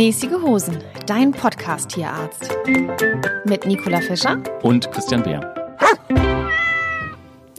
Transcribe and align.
Mäßige 0.00 0.40
Hosen, 0.40 0.78
dein 1.04 1.30
Podcast-Tierarzt. 1.30 2.50
Mit 3.44 3.66
Nicola 3.66 4.00
Fischer 4.00 4.38
und 4.62 4.90
Christian 4.92 5.22
Beer. 5.22 5.54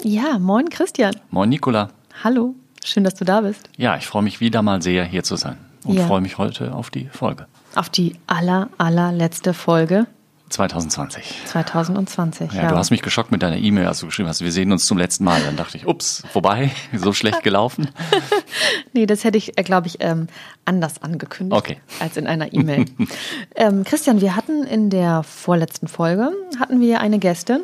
Ja, 0.01 0.39
moin 0.39 0.67
Christian. 0.67 1.15
Moin 1.29 1.49
Nicola. 1.49 1.89
Hallo, 2.23 2.55
schön, 2.83 3.03
dass 3.03 3.13
du 3.13 3.25
da 3.25 3.41
bist. 3.41 3.69
Ja, 3.77 3.95
ich 3.95 4.07
freue 4.07 4.23
mich 4.23 4.39
wieder 4.39 4.63
mal 4.63 4.81
sehr, 4.81 5.05
hier 5.05 5.21
zu 5.23 5.35
sein. 5.35 5.57
Und 5.83 5.97
Ja. 5.97 6.07
freue 6.07 6.21
mich 6.21 6.39
heute 6.39 6.73
auf 6.73 6.89
die 6.89 7.05
Folge. 7.09 7.45
Auf 7.75 7.89
die 7.89 8.15
aller, 8.25 8.69
allerletzte 8.79 9.53
Folge 9.53 10.07
2020. 10.51 11.41
2020. 11.45 12.51
Ja, 12.53 12.69
du 12.69 12.75
hast 12.75 12.91
mich 12.91 13.01
geschockt 13.01 13.31
mit 13.31 13.41
deiner 13.41 13.57
E-Mail, 13.57 13.87
als 13.87 13.99
du 13.99 14.05
geschrieben 14.07 14.29
hast, 14.29 14.41
wir 14.41 14.51
sehen 14.51 14.71
uns 14.71 14.85
zum 14.85 14.97
letzten 14.97 15.23
Mal. 15.23 15.41
Dann 15.43 15.55
dachte 15.55 15.77
ich, 15.77 15.87
ups, 15.87 16.23
vorbei, 16.31 16.71
so 16.93 17.13
schlecht 17.13 17.43
gelaufen. 17.43 17.89
Nee, 18.93 19.05
das 19.05 19.23
hätte 19.23 19.37
ich, 19.37 19.53
glaube 19.55 19.87
ich, 19.87 19.97
ähm, 20.01 20.27
anders 20.65 21.01
angekündigt 21.01 21.57
Okay. 21.57 21.77
als 22.01 22.17
in 22.17 22.27
einer 22.27 22.51
E-Mail. 22.53 22.85
ähm, 23.55 23.85
Christian, 23.85 24.19
wir 24.19 24.35
hatten 24.35 24.63
in 24.63 24.89
der 24.89 25.23
vorletzten 25.23 25.87
Folge, 25.87 26.31
hatten 26.59 26.81
wir 26.81 26.99
eine 26.99 27.17
Gästin, 27.17 27.61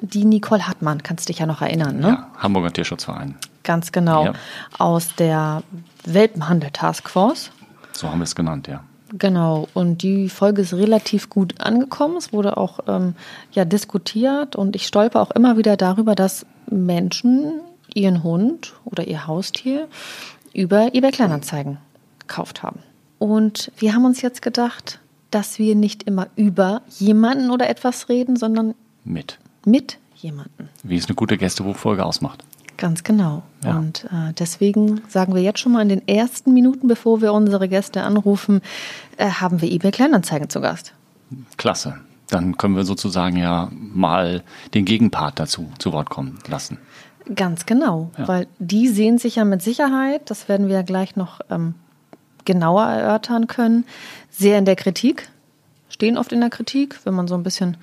die 0.00 0.24
Nicole 0.24 0.66
Hartmann, 0.66 1.02
kannst 1.02 1.28
dich 1.28 1.38
ja 1.40 1.46
noch 1.46 1.60
erinnern, 1.60 1.98
ne? 1.98 2.08
Ja, 2.08 2.30
Hamburger 2.38 2.72
Tierschutzverein. 2.72 3.36
Ganz 3.64 3.92
genau. 3.92 4.24
Ja. 4.24 4.32
Aus 4.78 5.14
der 5.16 5.62
Welpenhandel 6.06 6.70
Taskforce. 6.70 7.50
So 7.92 8.08
haben 8.08 8.18
wir 8.20 8.24
es 8.24 8.34
genannt, 8.34 8.66
ja. 8.66 8.82
Genau, 9.18 9.68
und 9.74 10.02
die 10.02 10.28
Folge 10.28 10.62
ist 10.62 10.72
relativ 10.72 11.28
gut 11.28 11.60
angekommen. 11.60 12.16
Es 12.16 12.32
wurde 12.32 12.56
auch 12.56 12.80
ähm, 12.86 13.14
ja, 13.52 13.64
diskutiert 13.64 14.56
und 14.56 14.74
ich 14.74 14.86
stolper 14.86 15.20
auch 15.20 15.30
immer 15.32 15.58
wieder 15.58 15.76
darüber, 15.76 16.14
dass 16.14 16.46
Menschen 16.70 17.60
ihren 17.94 18.22
Hund 18.22 18.74
oder 18.84 19.06
ihr 19.06 19.26
Haustier 19.26 19.88
über 20.54 20.94
eBay 20.94 21.10
Kleinanzeigen 21.10 21.78
gekauft 22.20 22.62
haben. 22.62 22.80
Und 23.18 23.70
wir 23.76 23.94
haben 23.94 24.04
uns 24.04 24.22
jetzt 24.22 24.42
gedacht, 24.42 24.98
dass 25.30 25.58
wir 25.58 25.74
nicht 25.74 26.04
immer 26.04 26.28
über 26.36 26.82
jemanden 26.88 27.50
oder 27.50 27.68
etwas 27.68 28.08
reden, 28.08 28.36
sondern 28.36 28.74
Mit. 29.04 29.38
mit 29.64 29.98
jemanden. 30.16 30.68
Wie 30.82 30.96
es 30.96 31.06
eine 31.06 31.14
gute 31.14 31.36
Gästebuchfolge 31.36 32.04
ausmacht. 32.04 32.44
Ganz 32.76 33.04
genau. 33.04 33.42
Ja. 33.64 33.76
Und 33.76 34.04
äh, 34.06 34.32
deswegen 34.38 35.02
sagen 35.08 35.34
wir 35.34 35.42
jetzt 35.42 35.60
schon 35.60 35.72
mal 35.72 35.82
in 35.82 35.88
den 35.88 36.08
ersten 36.08 36.52
Minuten, 36.52 36.88
bevor 36.88 37.20
wir 37.20 37.32
unsere 37.32 37.68
Gäste 37.68 38.02
anrufen, 38.02 38.60
äh, 39.18 39.28
haben 39.28 39.60
wir 39.60 39.70
eBay 39.70 39.90
Kleinanzeigen 39.92 40.48
zu 40.48 40.60
Gast. 40.60 40.92
Klasse. 41.56 42.00
Dann 42.28 42.56
können 42.56 42.76
wir 42.76 42.84
sozusagen 42.84 43.36
ja 43.36 43.68
mal 43.72 44.42
den 44.74 44.84
Gegenpart 44.84 45.38
dazu 45.38 45.70
zu 45.78 45.92
Wort 45.92 46.10
kommen 46.10 46.38
lassen. 46.48 46.78
Ganz 47.34 47.66
genau, 47.66 48.10
Ja. 48.18 48.26
weil 48.26 48.46
die 48.58 48.88
sehen 48.88 49.18
sich 49.18 49.36
ja 49.36 49.44
mit 49.44 49.62
Sicherheit, 49.62 50.28
das 50.30 50.48
werden 50.48 50.66
wir 50.66 50.76
ja 50.76 50.82
gleich 50.82 51.14
noch 51.14 51.40
ähm, 51.50 51.74
genauer 52.44 52.84
erörtern 52.84 53.46
können, 53.46 53.84
sehr 54.30 54.58
in 54.58 54.64
der 54.64 54.74
Kritik, 54.76 55.28
stehen 55.88 56.18
oft 56.18 56.32
in 56.32 56.40
der 56.40 56.50
Kritik, 56.50 56.98
wenn 57.04 57.14
man 57.14 57.28
so 57.28 57.34
ein 57.36 57.44
bisschen 57.44 57.76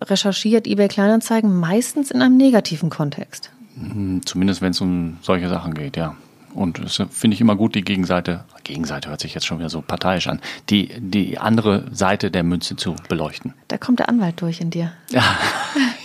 recherchiert, 0.00 0.66
eBay 0.66 0.88
Kleinanzeigen, 0.88 1.54
meistens 1.54 2.10
in 2.10 2.22
einem 2.22 2.38
negativen 2.38 2.88
Kontext. 2.88 3.50
Hm, 3.76 4.20
Zumindest 4.24 4.62
wenn 4.62 4.70
es 4.70 4.80
um 4.80 5.18
solche 5.22 5.48
Sachen 5.48 5.74
geht, 5.74 5.96
ja. 5.96 6.14
Und 6.54 6.80
es 6.80 7.00
finde 7.10 7.34
ich 7.34 7.40
immer 7.40 7.54
gut, 7.54 7.76
die 7.76 7.82
Gegenseite, 7.82 8.44
Gegenseite 8.64 9.08
hört 9.08 9.20
sich 9.20 9.34
jetzt 9.34 9.46
schon 9.46 9.60
wieder 9.60 9.70
so 9.70 9.82
parteiisch 9.82 10.26
an, 10.26 10.40
die, 10.68 10.88
die 10.98 11.38
andere 11.38 11.84
Seite 11.92 12.32
der 12.32 12.42
Münze 12.42 12.74
zu 12.74 12.96
beleuchten. 13.08 13.54
Da 13.68 13.78
kommt 13.78 14.00
der 14.00 14.08
Anwalt 14.08 14.40
durch 14.40 14.60
in 14.60 14.70
dir. 14.70 14.92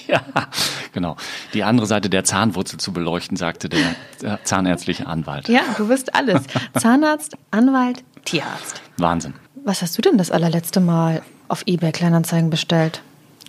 Ja, 0.08 0.22
ja, 0.36 0.48
genau. 0.94 1.18
Die 1.56 1.64
andere 1.64 1.88
Seite 1.88 2.12
der 2.12 2.24
Zahnwurzel 2.24 2.80
zu 2.80 2.94
beleuchten, 2.94 3.38
sagte 3.38 3.70
der 3.70 3.96
äh, 4.22 4.38
zahnärztliche 4.44 5.08
Anwalt. 5.08 5.50
Ja, 5.50 5.62
du 5.78 5.88
bist 5.88 6.14
alles. 6.14 6.44
Zahnarzt, 6.78 7.36
Anwalt, 7.50 8.04
Tierarzt. 8.24 8.84
Wahnsinn. 8.98 9.34
Was 9.64 9.82
hast 9.82 9.98
du 9.98 10.04
denn 10.04 10.20
das 10.20 10.30
allerletzte 10.30 10.80
Mal 10.80 11.24
auf 11.48 11.64
eBay 11.66 11.92
Kleinanzeigen 11.92 12.52
bestellt? 12.52 13.02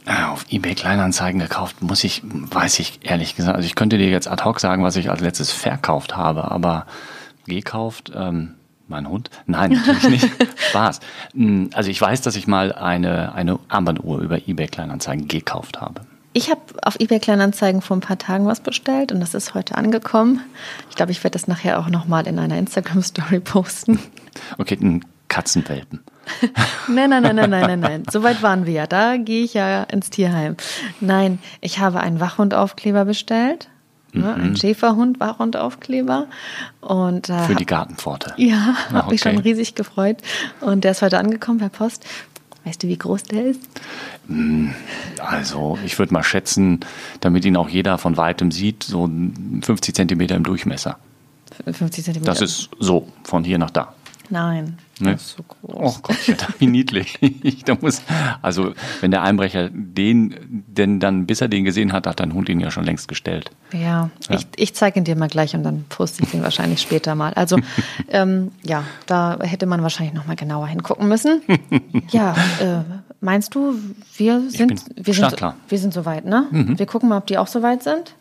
Äh, 0.07 0.25
Auf 0.31 0.47
eBay 0.51 0.75
Kleinanzeigen 0.75 1.41
gekauft, 1.41 1.83
muss 1.83 2.05
ich, 2.05 2.23
weiß 2.25 2.79
ich 2.79 3.01
ehrlich 3.03 3.37
gesagt. 3.37 3.57
Also 3.57 3.67
ich 3.67 3.75
könnte 3.75 3.99
dir 3.99 4.09
jetzt 4.09 4.29
ad 4.29 4.45
hoc 4.45 4.61
sagen, 4.61 4.83
was 4.85 4.97
ich 4.97 5.11
als 5.11 5.21
letztes 5.21 5.53
verkauft 5.53 6.17
habe, 6.17 6.51
aber 6.51 6.87
gekauft, 7.47 8.13
ähm, 8.15 8.55
mein 8.89 9.09
Hund? 9.09 9.31
Nein, 9.47 9.73
natürlich 9.73 10.09
nicht. 10.09 10.31
Spaß. 10.71 11.01
Hm, 11.35 11.71
Also 11.75 11.91
ich 11.91 12.01
weiß, 12.01 12.21
dass 12.23 12.37
ich 12.37 12.47
mal 12.47 12.73
eine, 12.73 13.35
eine 13.35 13.59
Armbanduhr 13.69 14.21
über 14.21 14.37
eBay 14.49 14.69
Kleinanzeigen 14.69 15.27
gekauft 15.27 15.81
habe. 15.81 16.03
Ich 16.35 16.51
habe 16.51 16.61
auf 16.83 17.01
eBay 17.01 17.19
Kleinanzeigen 17.19 17.81
vor 17.83 17.97
ein 17.97 18.01
paar 18.01 18.19
Tagen 18.19 18.47
was 18.47 18.61
bestellt 18.61 19.11
und 19.11 19.21
das 19.21 19.35
ist 19.35 19.55
heute 19.55 19.75
angekommen. 19.77 20.41
Ich 20.91 20.95
glaube, 20.97 21.11
ich 21.11 21.25
werde 21.25 21.33
das 21.33 21.49
nachher 21.49 21.81
auch 21.81 21.89
nochmal 21.89 22.27
in 22.29 22.39
einer 22.39 22.59
Instagram-Story 22.59 23.41
posten. 23.41 23.99
Okay, 24.59 24.79
ein 24.81 25.05
Katzenwelpen. 25.29 26.01
Nein, 26.89 27.11
nein, 27.11 27.23
nein, 27.23 27.37
nein, 27.37 27.51
nein, 27.51 27.67
nein, 27.67 27.81
nein. 27.81 28.03
So 28.11 28.23
weit 28.23 28.43
waren 28.43 28.67
wir 28.67 28.73
ja. 28.73 28.87
Da 28.87 29.17
gehe 29.17 29.45
ich 29.45 29.55
ja 29.55 29.83
ins 29.85 30.11
Tierheim. 30.11 30.57
Nein, 31.01 31.39
ich 31.61 31.79
habe 31.79 32.01
einen 32.01 32.21
Wachhundaufkleber 32.21 33.05
bestellt. 33.05 33.69
Ne, 34.13 34.35
Ein 34.35 34.57
Schäferhund, 34.57 35.21
Wachhundaufkleber. 35.21 36.27
Und 36.81 37.29
äh, 37.29 37.39
Für 37.45 37.55
die 37.55 37.67
Gartenpforte. 37.67 38.33
ja, 38.37 38.75
Ah, 38.91 38.93
habe 38.95 39.11
mich 39.11 39.21
schon 39.21 39.37
okay. 39.37 39.49
riesig 39.51 39.75
gefreut. 39.75 40.19
Und 40.61 40.85
der 40.85 40.93
ist 40.93 41.03
heute 41.03 41.19
angekommen 41.19 41.59
per 41.59 41.69
Post. 41.69 42.07
Weißt 42.65 42.83
du, 42.83 42.89
wie 42.89 42.97
groß 42.99 43.25
der 43.25 43.47
ist? 43.47 43.61
Also 45.19 45.79
ich 45.85 45.99
würde 45.99 46.13
mal 46.13 46.25
schätzen, 46.25 46.81
damit 47.21 47.45
ihn 47.45 47.57
auch 47.57 47.69
jeder 47.69 47.97
von 47.99 48.17
weitem 48.17 48.51
sieht, 48.51 48.83
so 48.83 49.09
50 49.63 49.95
Zentimeter 49.95 50.35
im 50.35 50.43
Durchmesser. 50.43 50.99
50 51.65 52.05
Zentimeter. 52.05 52.33
Das 52.33 52.41
ist 52.41 52.71
so, 52.81 53.07
von 53.23 53.45
hier 53.45 53.59
nach 53.59 53.71
da. 53.71 53.95
Nein, 54.31 54.79
Ne? 54.99 55.13
das 55.13 55.23
ist 55.23 55.37
so 55.37 55.43
groß. 55.43 55.75
Oh 55.75 55.99
Gott, 56.03 56.17
wie 56.59 56.67
niedlich. 56.67 57.19
da 57.67 57.77
muss, 57.79 58.03
also 58.41 58.73
wenn 59.01 59.11
der 59.11 59.23
Einbrecher 59.23 59.69
den, 59.71 60.35
denn 60.49 61.01
dann, 61.01 61.27
bis 61.27 61.43
er 61.43 61.49
den 61.49 61.65
gesehen 61.65 61.93
hat, 61.93 62.07
hat 62.07 62.21
dein 62.21 62.33
Hund 62.33 62.49
ihn 62.49 62.61
ja 62.61 62.71
schon 62.71 62.85
längst 62.85 63.07
gestellt. 63.07 63.51
Ja, 63.73 64.09
ich, 64.31 64.47
ich 64.57 64.75
zeige 64.75 64.99
ihn 64.99 65.05
dir 65.05 65.15
mal 65.15 65.29
gleich 65.29 65.55
und 65.55 65.65
dann 65.65 65.85
poste 65.89 66.23
ich 66.23 66.31
den 66.31 66.43
wahrscheinlich 66.43 66.81
später 66.81 67.15
mal. 67.15 67.35
Also 67.35 67.59
ähm, 68.09 68.53
ja, 68.63 68.85
da 69.07 69.39
hätte 69.41 69.67
man 69.67 69.83
wahrscheinlich 69.83 70.15
noch 70.15 70.27
mal 70.27 70.37
genauer 70.37 70.69
hingucken 70.69 71.09
müssen. 71.09 71.43
Ja, 72.11 72.35
äh, 72.61 72.83
meinst 73.21 73.55
du, 73.55 73.75
wir 74.17 74.51
sind, 74.51 74.85
wir 74.95 75.15
sind, 75.15 75.15
startklar. 75.15 75.57
wir 75.69 75.79
sind 75.79 75.93
soweit, 75.93 76.25
ne? 76.25 76.47
Wir 76.51 76.87
gucken 76.87 77.09
mal, 77.09 77.19
ob 77.19 77.27
die 77.27 77.39
auch 77.39 77.47
soweit 77.47 77.83
sind. 77.83 78.15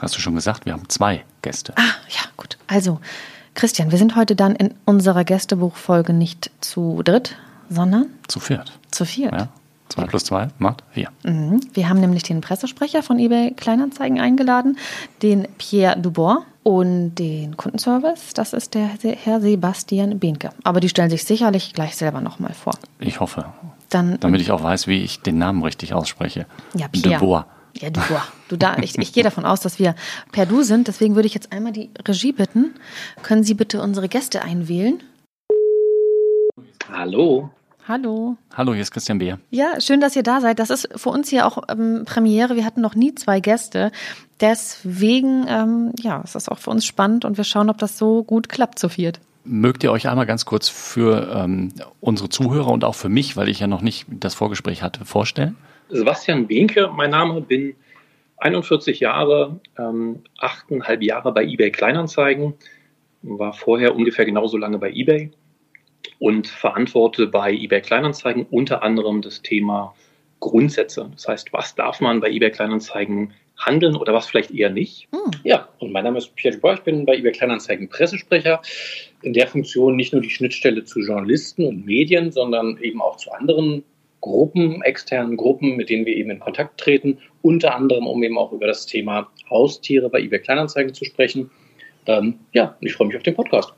Hast 0.00 0.16
du 0.16 0.20
schon 0.20 0.34
gesagt, 0.34 0.66
wir 0.66 0.72
haben 0.72 0.88
zwei 0.88 1.24
Gäste. 1.42 1.72
Ah, 1.76 1.82
ja, 2.08 2.22
gut. 2.36 2.58
Also, 2.66 3.00
Christian, 3.54 3.90
wir 3.92 3.98
sind 3.98 4.16
heute 4.16 4.34
dann 4.36 4.56
in 4.56 4.74
unserer 4.84 5.24
Gästebuchfolge 5.24 6.12
nicht 6.12 6.50
zu 6.60 7.02
dritt, 7.04 7.36
sondern 7.70 8.06
Zu 8.28 8.40
viert. 8.40 8.72
zu 8.90 9.04
viert. 9.04 9.32
Ja? 9.32 9.48
Zwei 9.88 10.04
plus 10.04 10.24
zwei 10.24 10.48
macht 10.58 10.82
vier. 10.92 11.08
Mhm. 11.24 11.60
Wir 11.72 11.88
haben 11.88 12.00
nämlich 12.00 12.22
den 12.24 12.40
Pressesprecher 12.40 13.02
von 13.02 13.18
eBay 13.18 13.52
Kleinanzeigen 13.52 14.18
eingeladen, 14.18 14.78
den 15.22 15.46
Pierre 15.58 16.00
Dubois 16.00 16.38
und 16.62 17.14
den 17.16 17.56
Kundenservice, 17.56 18.32
das 18.34 18.54
ist 18.54 18.74
der 18.74 18.88
Herr 18.88 19.40
Sebastian 19.40 20.18
Behnke. 20.18 20.50
Aber 20.64 20.80
die 20.80 20.88
stellen 20.88 21.10
sich 21.10 21.24
sicherlich 21.24 21.74
gleich 21.74 21.94
selber 21.96 22.20
nochmal 22.22 22.54
vor. 22.54 22.72
Ich 22.98 23.20
hoffe. 23.20 23.44
Dann, 23.90 24.18
Damit 24.20 24.40
ich 24.40 24.50
auch 24.50 24.62
weiß, 24.62 24.86
wie 24.86 25.02
ich 25.02 25.20
den 25.20 25.38
Namen 25.38 25.62
richtig 25.62 25.92
ausspreche. 25.94 26.46
ja, 26.74 26.88
Pierre. 26.88 27.08
De 27.10 27.18
Bois. 27.18 27.44
Ja, 27.80 27.90
Dubois. 27.90 28.22
Du 28.48 28.56
da, 28.56 28.76
ich, 28.78 28.96
ich 28.98 29.12
gehe 29.12 29.24
davon 29.24 29.44
aus, 29.44 29.60
dass 29.60 29.78
wir 29.78 29.94
per 30.30 30.46
Du 30.46 30.62
sind, 30.62 30.86
deswegen 30.88 31.16
würde 31.16 31.26
ich 31.26 31.34
jetzt 31.34 31.52
einmal 31.52 31.72
die 31.72 31.90
Regie 32.06 32.32
bitten. 32.32 32.74
Können 33.22 33.42
Sie 33.42 33.54
bitte 33.54 33.82
unsere 33.82 34.08
Gäste 34.08 34.42
einwählen? 34.42 35.02
Hallo. 36.90 37.50
Hallo. 37.86 38.36
Hallo, 38.56 38.72
hier 38.72 38.82
ist 38.82 38.92
Christian 38.92 39.18
Beer. 39.18 39.38
Ja, 39.50 39.80
schön, 39.80 40.00
dass 40.00 40.16
ihr 40.16 40.22
da 40.22 40.40
seid. 40.40 40.58
Das 40.58 40.70
ist 40.70 40.88
für 40.96 41.10
uns 41.10 41.28
hier 41.28 41.46
auch 41.46 41.58
ähm, 41.68 42.04
Premiere. 42.06 42.56
Wir 42.56 42.64
hatten 42.64 42.80
noch 42.80 42.94
nie 42.94 43.14
zwei 43.14 43.40
Gäste. 43.40 43.92
Deswegen, 44.40 45.46
ähm, 45.48 45.92
ja, 45.98 46.22
es 46.24 46.34
ist 46.34 46.50
auch 46.50 46.58
für 46.58 46.70
uns 46.70 46.86
spannend 46.86 47.24
und 47.24 47.36
wir 47.36 47.44
schauen, 47.44 47.68
ob 47.68 47.78
das 47.78 47.98
so 47.98 48.22
gut 48.22 48.48
klappt 48.48 48.78
zu 48.78 48.88
viert. 48.88 49.20
Mögt 49.44 49.84
ihr 49.84 49.92
euch 49.92 50.08
einmal 50.08 50.24
ganz 50.24 50.46
kurz 50.46 50.68
für 50.68 51.30
ähm, 51.34 51.74
unsere 52.00 52.30
Zuhörer 52.30 52.70
und 52.70 52.84
auch 52.84 52.94
für 52.94 53.10
mich, 53.10 53.36
weil 53.36 53.50
ich 53.50 53.60
ja 53.60 53.66
noch 53.66 53.82
nicht 53.82 54.06
das 54.08 54.34
Vorgespräch 54.34 54.82
hatte, 54.82 55.04
vorstellen? 55.04 55.56
Sebastian 55.88 56.46
Behnke, 56.46 56.90
mein 56.94 57.10
Name, 57.10 57.40
bin 57.40 57.74
41 58.38 59.00
Jahre, 59.00 59.60
ähm, 59.78 60.22
8,5 60.38 61.02
Jahre 61.02 61.32
bei 61.32 61.44
eBay 61.44 61.70
Kleinanzeigen, 61.70 62.54
war 63.22 63.52
vorher 63.52 63.94
ungefähr 63.94 64.24
genauso 64.24 64.56
lange 64.56 64.78
bei 64.78 64.90
eBay 64.90 65.30
und 66.18 66.46
verantworte 66.46 67.26
bei 67.26 67.52
eBay 67.52 67.80
Kleinanzeigen 67.80 68.46
unter 68.50 68.82
anderem 68.82 69.22
das 69.22 69.42
Thema 69.42 69.94
Grundsätze. 70.40 71.10
Das 71.12 71.28
heißt, 71.28 71.52
was 71.52 71.74
darf 71.74 72.00
man 72.00 72.20
bei 72.20 72.30
eBay 72.30 72.50
Kleinanzeigen 72.50 73.32
handeln 73.56 73.96
oder 73.96 74.12
was 74.12 74.26
vielleicht 74.26 74.50
eher 74.50 74.70
nicht. 74.70 75.08
Hm. 75.12 75.30
Ja, 75.44 75.68
und 75.78 75.92
mein 75.92 76.04
Name 76.04 76.18
ist 76.18 76.34
Pierre 76.34 76.56
Dubois, 76.56 76.74
ich 76.74 76.80
bin 76.80 77.06
bei 77.06 77.16
eBay 77.16 77.32
Kleinanzeigen 77.32 77.88
Pressesprecher. 77.88 78.60
In 79.22 79.32
der 79.32 79.46
Funktion 79.46 79.96
nicht 79.96 80.12
nur 80.12 80.22
die 80.22 80.30
Schnittstelle 80.30 80.84
zu 80.84 81.00
Journalisten 81.00 81.64
und 81.64 81.86
Medien, 81.86 82.32
sondern 82.32 82.78
eben 82.78 83.00
auch 83.00 83.16
zu 83.16 83.30
anderen 83.32 83.84
Gruppen, 84.24 84.80
externen 84.80 85.36
Gruppen, 85.36 85.76
mit 85.76 85.90
denen 85.90 86.06
wir 86.06 86.16
eben 86.16 86.30
in 86.30 86.40
Kontakt 86.40 86.80
treten, 86.80 87.18
unter 87.42 87.74
anderem, 87.74 88.06
um 88.06 88.22
eben 88.22 88.38
auch 88.38 88.52
über 88.52 88.66
das 88.66 88.86
Thema 88.86 89.28
Haustiere 89.50 90.08
bei 90.08 90.20
eBay 90.20 90.38
Kleinanzeigen 90.38 90.94
zu 90.94 91.04
sprechen. 91.04 91.50
Ähm, 92.06 92.36
ja, 92.54 92.74
und 92.80 92.86
ich 92.86 92.94
freue 92.94 93.08
mich 93.08 93.18
auf 93.18 93.22
den 93.22 93.34
Podcast. 93.34 93.74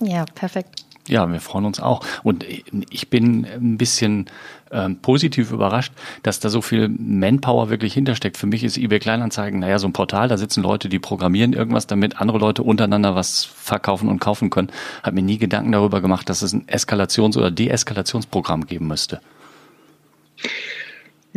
Ja, 0.00 0.24
perfekt. 0.34 0.84
Ja, 1.06 1.30
wir 1.30 1.38
freuen 1.38 1.64
uns 1.64 1.78
auch. 1.78 2.04
Und 2.24 2.44
ich 2.90 3.08
bin 3.08 3.44
ein 3.44 3.78
bisschen 3.78 4.26
ähm, 4.72 4.98
positiv 5.00 5.52
überrascht, 5.52 5.92
dass 6.24 6.40
da 6.40 6.48
so 6.48 6.60
viel 6.60 6.88
Manpower 6.88 7.70
wirklich 7.70 7.94
hintersteckt. 7.94 8.36
Für 8.36 8.48
mich 8.48 8.64
ist 8.64 8.76
eBay 8.76 8.98
Kleinanzeigen, 8.98 9.60
naja, 9.60 9.78
so 9.78 9.86
ein 9.86 9.92
Portal, 9.92 10.26
da 10.26 10.36
sitzen 10.36 10.64
Leute, 10.64 10.88
die 10.88 10.98
programmieren 10.98 11.52
irgendwas, 11.52 11.86
damit 11.86 12.20
andere 12.20 12.38
Leute 12.38 12.64
untereinander 12.64 13.14
was 13.14 13.44
verkaufen 13.44 14.08
und 14.08 14.18
kaufen 14.18 14.50
können. 14.50 14.72
Hat 15.04 15.14
mir 15.14 15.22
nie 15.22 15.38
Gedanken 15.38 15.70
darüber 15.70 16.00
gemacht, 16.00 16.28
dass 16.28 16.42
es 16.42 16.52
ein 16.52 16.66
Eskalations- 16.66 17.38
oder 17.38 17.52
Deeskalationsprogramm 17.52 18.66
geben 18.66 18.88
müsste. 18.88 19.20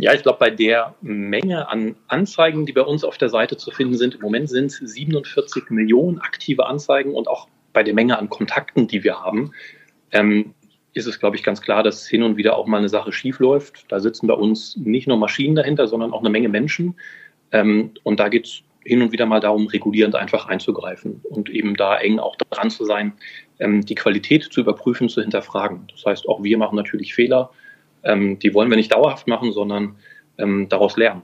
Ja, 0.00 0.14
ich 0.14 0.22
glaube, 0.22 0.38
bei 0.38 0.50
der 0.50 0.94
Menge 1.00 1.68
an 1.68 1.96
Anzeigen, 2.06 2.66
die 2.66 2.72
bei 2.72 2.82
uns 2.82 3.02
auf 3.02 3.18
der 3.18 3.28
Seite 3.28 3.56
zu 3.56 3.72
finden 3.72 3.96
sind, 3.96 4.14
im 4.14 4.20
Moment 4.20 4.48
sind 4.48 4.66
es 4.66 4.78
47 4.78 5.70
Millionen 5.70 6.20
aktive 6.20 6.66
Anzeigen 6.66 7.14
und 7.14 7.26
auch 7.26 7.48
bei 7.72 7.82
der 7.82 7.94
Menge 7.94 8.16
an 8.16 8.28
Kontakten, 8.28 8.86
die 8.86 9.02
wir 9.02 9.20
haben, 9.20 9.52
ähm, 10.12 10.54
ist 10.94 11.06
es, 11.06 11.18
glaube 11.18 11.36
ich, 11.36 11.42
ganz 11.42 11.60
klar, 11.60 11.82
dass 11.82 12.06
hin 12.06 12.22
und 12.22 12.36
wieder 12.36 12.56
auch 12.56 12.66
mal 12.66 12.78
eine 12.78 12.88
Sache 12.88 13.12
schief 13.12 13.40
läuft. 13.40 13.90
Da 13.90 14.00
sitzen 14.00 14.26
bei 14.26 14.34
uns 14.34 14.76
nicht 14.76 15.08
nur 15.08 15.16
Maschinen 15.16 15.54
dahinter, 15.54 15.86
sondern 15.86 16.12
auch 16.12 16.20
eine 16.20 16.30
Menge 16.30 16.48
Menschen. 16.48 16.94
Ähm, 17.52 17.92
und 18.04 18.20
da 18.20 18.28
geht 18.28 18.46
es 18.46 18.62
hin 18.84 19.02
und 19.02 19.12
wieder 19.12 19.26
mal 19.26 19.40
darum, 19.40 19.66
regulierend 19.66 20.14
einfach 20.14 20.46
einzugreifen 20.46 21.20
und 21.24 21.50
eben 21.50 21.74
da 21.76 21.98
eng 21.98 22.18
auch 22.18 22.36
dran 22.36 22.70
zu 22.70 22.84
sein, 22.84 23.12
ähm, 23.58 23.84
die 23.84 23.94
Qualität 23.94 24.44
zu 24.44 24.60
überprüfen, 24.60 25.08
zu 25.08 25.20
hinterfragen. 25.20 25.88
Das 25.92 26.04
heißt, 26.06 26.28
auch 26.28 26.42
wir 26.42 26.56
machen 26.56 26.76
natürlich 26.76 27.14
Fehler. 27.14 27.50
Ähm, 28.02 28.38
die 28.38 28.54
wollen 28.54 28.70
wir 28.70 28.76
nicht 28.76 28.92
dauerhaft 28.92 29.26
machen, 29.26 29.52
sondern 29.52 29.96
ähm, 30.38 30.68
daraus 30.68 30.96
lernen. 30.96 31.22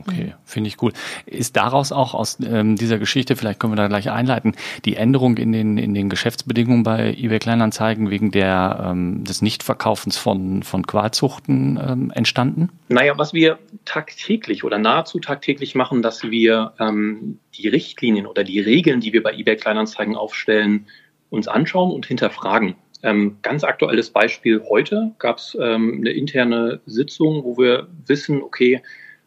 Okay, 0.00 0.34
finde 0.44 0.68
ich 0.68 0.82
cool. 0.82 0.92
Ist 1.24 1.56
daraus 1.56 1.92
auch 1.92 2.14
aus 2.14 2.38
ähm, 2.40 2.76
dieser 2.76 2.98
Geschichte, 2.98 3.36
vielleicht 3.36 3.60
können 3.60 3.72
wir 3.72 3.76
da 3.76 3.88
gleich 3.88 4.10
einleiten, 4.10 4.54
die 4.84 4.96
Änderung 4.96 5.36
in 5.36 5.52
den, 5.52 5.78
in 5.78 5.94
den 5.94 6.08
Geschäftsbedingungen 6.08 6.82
bei 6.82 7.14
eBay 7.14 7.38
Kleinanzeigen 7.38 8.10
wegen 8.10 8.30
der, 8.30 8.88
ähm, 8.90 9.24
des 9.24 9.42
Nichtverkaufens 9.42 10.16
von, 10.16 10.62
von 10.62 10.86
Qualzuchten 10.86 11.80
ähm, 11.82 12.10
entstanden? 12.14 12.70
Naja, 12.88 13.14
was 13.16 13.32
wir 13.32 13.58
tagtäglich 13.84 14.64
oder 14.64 14.78
nahezu 14.78 15.18
tagtäglich 15.18 15.74
machen, 15.74 16.02
dass 16.02 16.24
wir 16.24 16.72
ähm, 16.78 17.38
die 17.54 17.68
Richtlinien 17.68 18.26
oder 18.26 18.44
die 18.44 18.60
Regeln, 18.60 19.00
die 19.00 19.12
wir 19.12 19.22
bei 19.22 19.32
eBay 19.32 19.56
Kleinanzeigen 19.56 20.16
aufstellen, 20.16 20.86
uns 21.30 21.48
anschauen 21.48 21.90
und 21.90 22.06
hinterfragen. 22.06 22.76
Ähm, 23.02 23.38
ganz 23.42 23.62
aktuelles 23.64 24.10
Beispiel 24.10 24.62
heute 24.68 25.12
gab 25.18 25.38
es 25.38 25.56
ähm, 25.60 25.98
eine 26.00 26.10
interne 26.10 26.80
Sitzung, 26.86 27.44
wo 27.44 27.58
wir 27.58 27.88
wissen, 28.06 28.42
okay, 28.42 28.82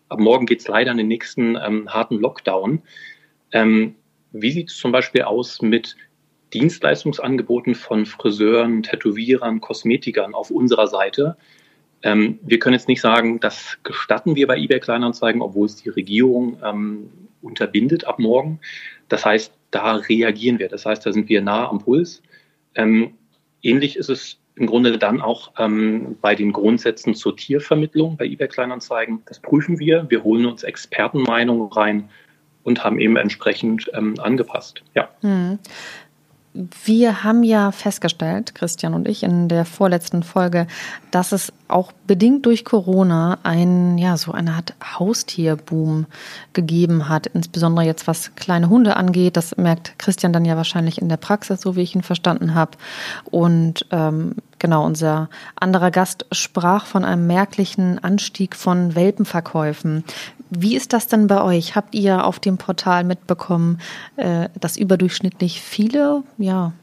ab 0.09 0.19
morgen 0.19 0.45
geht 0.45 0.61
es 0.61 0.67
leider 0.67 0.91
in 0.91 0.97
den 0.97 1.07
nächsten 1.07 1.55
ähm, 1.55 1.87
harten 1.87 2.19
Lockdown. 2.19 2.81
Ähm, 3.51 3.95
wie 4.31 4.51
sieht 4.51 4.69
es 4.69 4.77
zum 4.77 4.91
Beispiel 4.91 5.23
aus 5.23 5.61
mit 5.61 5.95
Dienstleistungsangeboten 6.53 7.75
von 7.75 8.05
Friseuren, 8.05 8.83
Tätowierern, 8.83 9.61
Kosmetikern 9.61 10.33
auf 10.33 10.51
unserer 10.51 10.87
Seite? 10.87 11.37
Ähm, 12.01 12.39
wir 12.41 12.59
können 12.59 12.73
jetzt 12.73 12.87
nicht 12.87 13.01
sagen, 13.01 13.39
das 13.39 13.77
gestatten 13.83 14.35
wir 14.35 14.47
bei 14.47 14.57
eBay 14.57 14.79
Kleinanzeigen, 14.79 15.41
obwohl 15.41 15.65
es 15.65 15.75
die 15.75 15.89
Regierung 15.89 16.57
ähm, 16.63 17.09
unterbindet 17.41 18.05
ab 18.05 18.19
morgen. 18.19 18.59
Das 19.09 19.25
heißt, 19.25 19.53
da 19.71 19.95
reagieren 19.95 20.59
wir. 20.59 20.69
Das 20.69 20.85
heißt, 20.85 21.05
da 21.05 21.11
sind 21.11 21.29
wir 21.29 21.41
nah 21.41 21.69
am 21.69 21.79
Puls. 21.79 22.21
Ähm, 22.75 23.13
ähnlich 23.61 23.95
ist 23.97 24.09
es 24.09 24.37
im 24.55 24.67
Grunde 24.67 24.97
dann 24.97 25.21
auch 25.21 25.51
ähm, 25.57 26.17
bei 26.21 26.35
den 26.35 26.51
Grundsätzen 26.51 27.15
zur 27.15 27.37
Tiervermittlung 27.37 28.17
bei 28.17 28.25
eBay 28.25 28.47
Kleinanzeigen. 28.49 29.21
Das 29.25 29.39
prüfen 29.39 29.79
wir. 29.79 30.05
Wir 30.09 30.23
holen 30.23 30.45
uns 30.45 30.63
Expertenmeinungen 30.63 31.71
rein 31.71 32.09
und 32.63 32.83
haben 32.83 32.99
eben 32.99 33.15
entsprechend 33.15 33.89
ähm, 33.93 34.15
angepasst. 34.19 34.83
Ja. 34.95 35.09
Hm. 35.21 35.59
Wir 36.83 37.23
haben 37.23 37.43
ja 37.43 37.71
festgestellt, 37.71 38.53
Christian 38.53 38.93
und 38.93 39.07
ich, 39.07 39.23
in 39.23 39.47
der 39.47 39.65
vorletzten 39.65 40.23
Folge, 40.23 40.67
dass 41.11 41.31
es 41.31 41.53
auch 41.69 41.91
bedingt 42.07 42.45
durch 42.45 42.65
Corona 42.65 43.37
ein, 43.43 43.97
ja, 43.97 44.17
so 44.17 44.31
eine 44.31 44.53
Art 44.53 44.73
Haustierboom 44.83 46.05
gegeben 46.53 47.09
hat, 47.09 47.27
insbesondere 47.27 47.85
jetzt 47.85 48.07
was 48.07 48.35
kleine 48.35 48.69
Hunde 48.69 48.97
angeht. 48.97 49.37
Das 49.37 49.55
merkt 49.57 49.97
Christian 49.99 50.33
dann 50.33 50.45
ja 50.45 50.57
wahrscheinlich 50.57 51.01
in 51.01 51.09
der 51.09 51.17
Praxis, 51.17 51.61
so 51.61 51.75
wie 51.75 51.81
ich 51.81 51.95
ihn 51.95 52.01
verstanden 52.01 52.55
habe. 52.55 52.71
Und 53.29 53.85
ähm, 53.91 54.35
genau, 54.57 54.85
unser 54.85 55.29
anderer 55.55 55.91
Gast 55.91 56.25
sprach 56.31 56.85
von 56.85 57.05
einem 57.05 57.27
merklichen 57.27 58.03
Anstieg 58.03 58.55
von 58.55 58.95
Welpenverkäufen. 58.95 60.03
Wie 60.49 60.75
ist 60.75 60.93
das 60.93 61.07
denn 61.07 61.27
bei 61.27 61.41
euch? 61.43 61.75
Habt 61.75 61.93
ihr 61.93 62.25
auf 62.25 62.39
dem 62.39 62.57
Portal 62.57 63.03
mitbekommen, 63.03 63.79
äh, 64.15 64.49
dass 64.59 64.77
überdurchschnittlich 64.77 65.61
viele 65.61 66.23
ja, 66.37 66.73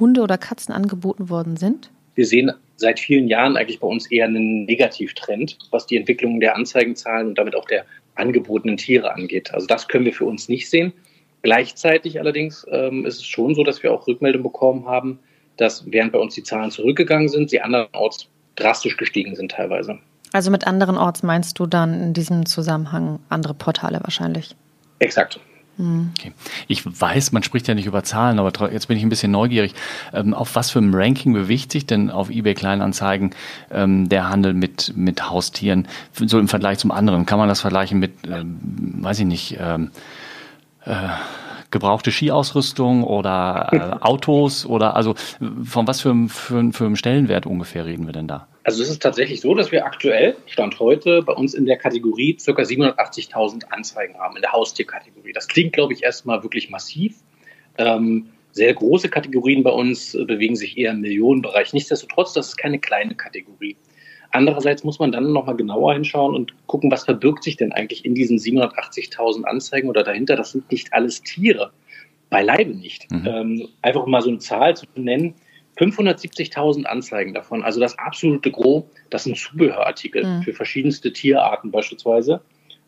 Hunde 0.00 0.22
oder 0.22 0.38
Katzen 0.38 0.74
angeboten 0.74 1.30
worden 1.30 1.56
sind? 1.56 1.90
Wir 2.14 2.26
sehen 2.26 2.52
seit 2.78 3.00
vielen 3.00 3.28
Jahren 3.28 3.56
eigentlich 3.56 3.80
bei 3.80 3.86
uns 3.86 4.10
eher 4.10 4.26
einen 4.26 4.64
Negativtrend, 4.64 5.58
was 5.70 5.86
die 5.86 5.96
Entwicklung 5.96 6.40
der 6.40 6.54
Anzeigenzahlen 6.56 7.28
und 7.28 7.38
damit 7.38 7.54
auch 7.54 7.66
der 7.66 7.84
angebotenen 8.14 8.76
Tiere 8.76 9.12
angeht. 9.12 9.52
Also 9.52 9.66
das 9.66 9.88
können 9.88 10.04
wir 10.04 10.12
für 10.12 10.24
uns 10.24 10.48
nicht 10.48 10.70
sehen. 10.70 10.92
Gleichzeitig 11.42 12.18
allerdings 12.18 12.66
ähm, 12.70 13.04
ist 13.04 13.16
es 13.16 13.26
schon 13.26 13.54
so, 13.54 13.62
dass 13.62 13.82
wir 13.82 13.92
auch 13.92 14.06
Rückmeldung 14.06 14.42
bekommen 14.42 14.86
haben, 14.86 15.18
dass 15.56 15.90
während 15.90 16.12
bei 16.12 16.18
uns 16.18 16.34
die 16.34 16.42
Zahlen 16.42 16.70
zurückgegangen 16.70 17.28
sind, 17.28 17.50
sie 17.50 17.60
andernorts 17.60 18.28
drastisch 18.56 18.96
gestiegen 18.96 19.36
sind 19.36 19.52
teilweise. 19.52 19.98
Also 20.32 20.50
mit 20.50 20.66
anderen 20.66 20.96
Orts 20.96 21.22
meinst 21.22 21.58
du 21.58 21.66
dann 21.66 22.00
in 22.02 22.12
diesem 22.12 22.46
Zusammenhang 22.46 23.18
andere 23.28 23.54
Portale 23.54 24.00
wahrscheinlich? 24.02 24.54
Exakt. 24.98 25.40
Okay. 25.78 26.32
Ich 26.66 26.84
weiß, 26.84 27.30
man 27.30 27.44
spricht 27.44 27.68
ja 27.68 27.74
nicht 27.74 27.86
über 27.86 28.02
Zahlen, 28.02 28.40
aber 28.40 28.72
jetzt 28.72 28.88
bin 28.88 28.96
ich 28.96 29.04
ein 29.04 29.08
bisschen 29.08 29.30
neugierig. 29.30 29.74
Ähm, 30.12 30.34
auf 30.34 30.56
was 30.56 30.70
für 30.70 30.80
ein 30.80 30.92
Ranking 30.92 31.32
bewegt 31.32 31.70
sich 31.70 31.86
denn 31.86 32.10
auf 32.10 32.30
eBay 32.30 32.54
Kleinanzeigen 32.54 33.30
ähm, 33.70 34.08
der 34.08 34.28
Handel 34.28 34.54
mit, 34.54 34.92
mit 34.96 35.30
Haustieren, 35.30 35.86
so 36.12 36.40
im 36.40 36.48
Vergleich 36.48 36.78
zum 36.78 36.90
anderen? 36.90 37.26
Kann 37.26 37.38
man 37.38 37.48
das 37.48 37.60
vergleichen 37.60 38.00
mit, 38.00 38.12
ähm, 38.26 38.58
weiß 39.02 39.20
ich 39.20 39.26
nicht, 39.26 39.56
ähm, 39.60 39.92
äh, 40.84 41.08
gebrauchte 41.70 42.10
Skiausrüstung 42.10 43.04
oder 43.04 43.68
äh, 43.72 43.78
Autos 44.04 44.66
oder 44.66 44.96
also 44.96 45.14
von 45.64 45.86
was 45.86 46.00
für, 46.00 46.14
für, 46.28 46.72
für 46.72 46.84
einem 46.86 46.96
Stellenwert 46.96 47.46
ungefähr 47.46 47.86
reden 47.86 48.06
wir 48.06 48.12
denn 48.12 48.28
da? 48.28 48.48
Also 48.64 48.82
es 48.82 48.90
ist 48.90 49.02
tatsächlich 49.02 49.40
so, 49.40 49.54
dass 49.54 49.72
wir 49.72 49.86
aktuell, 49.86 50.36
Stand 50.46 50.78
heute, 50.78 51.22
bei 51.22 51.32
uns 51.32 51.54
in 51.54 51.64
der 51.64 51.78
Kategorie 51.78 52.34
ca. 52.34 52.52
780.000 52.52 53.64
Anzeigen 53.70 54.18
haben, 54.18 54.36
in 54.36 54.42
der 54.42 54.52
Haustierkategorie. 54.52 55.32
Das 55.32 55.48
klingt, 55.48 55.72
glaube 55.72 55.94
ich, 55.94 56.02
erstmal 56.02 56.42
wirklich 56.42 56.68
massiv. 56.68 57.16
Ähm, 57.78 58.28
sehr 58.52 58.74
große 58.74 59.08
Kategorien 59.08 59.62
bei 59.62 59.70
uns 59.70 60.12
bewegen 60.12 60.56
sich 60.56 60.76
eher 60.76 60.90
im 60.90 61.00
Millionenbereich. 61.00 61.72
Nichtsdestotrotz, 61.72 62.32
das 62.32 62.48
ist 62.48 62.56
keine 62.56 62.78
kleine 62.78 63.14
Kategorie. 63.14 63.76
Andererseits 64.30 64.84
muss 64.84 64.98
man 64.98 65.12
dann 65.12 65.32
nochmal 65.32 65.56
genauer 65.56 65.94
hinschauen 65.94 66.34
und 66.34 66.54
gucken, 66.66 66.90
was 66.90 67.04
verbirgt 67.04 67.42
sich 67.42 67.56
denn 67.56 67.72
eigentlich 67.72 68.04
in 68.04 68.14
diesen 68.14 68.38
780.000 68.38 69.44
Anzeigen 69.44 69.88
oder 69.88 70.02
dahinter. 70.02 70.36
Das 70.36 70.52
sind 70.52 70.70
nicht 70.70 70.92
alles 70.92 71.22
Tiere. 71.22 71.72
Beileibe 72.28 72.74
nicht. 72.74 73.10
Mhm. 73.10 73.26
Ähm, 73.26 73.68
einfach 73.80 74.06
mal 74.06 74.20
so 74.20 74.28
eine 74.28 74.38
Zahl 74.38 74.76
zu 74.76 74.86
nennen. 74.96 75.34
570.000 75.78 76.84
Anzeigen 76.84 77.34
davon, 77.34 77.62
also 77.62 77.78
das 77.78 77.96
absolute 77.98 78.50
Gros, 78.50 78.84
das 79.10 79.24
sind 79.24 79.36
Zubehörartikel 79.36 80.24
mhm. 80.24 80.42
für 80.42 80.52
verschiedenste 80.52 81.12
Tierarten 81.12 81.70
beispielsweise. 81.70 82.40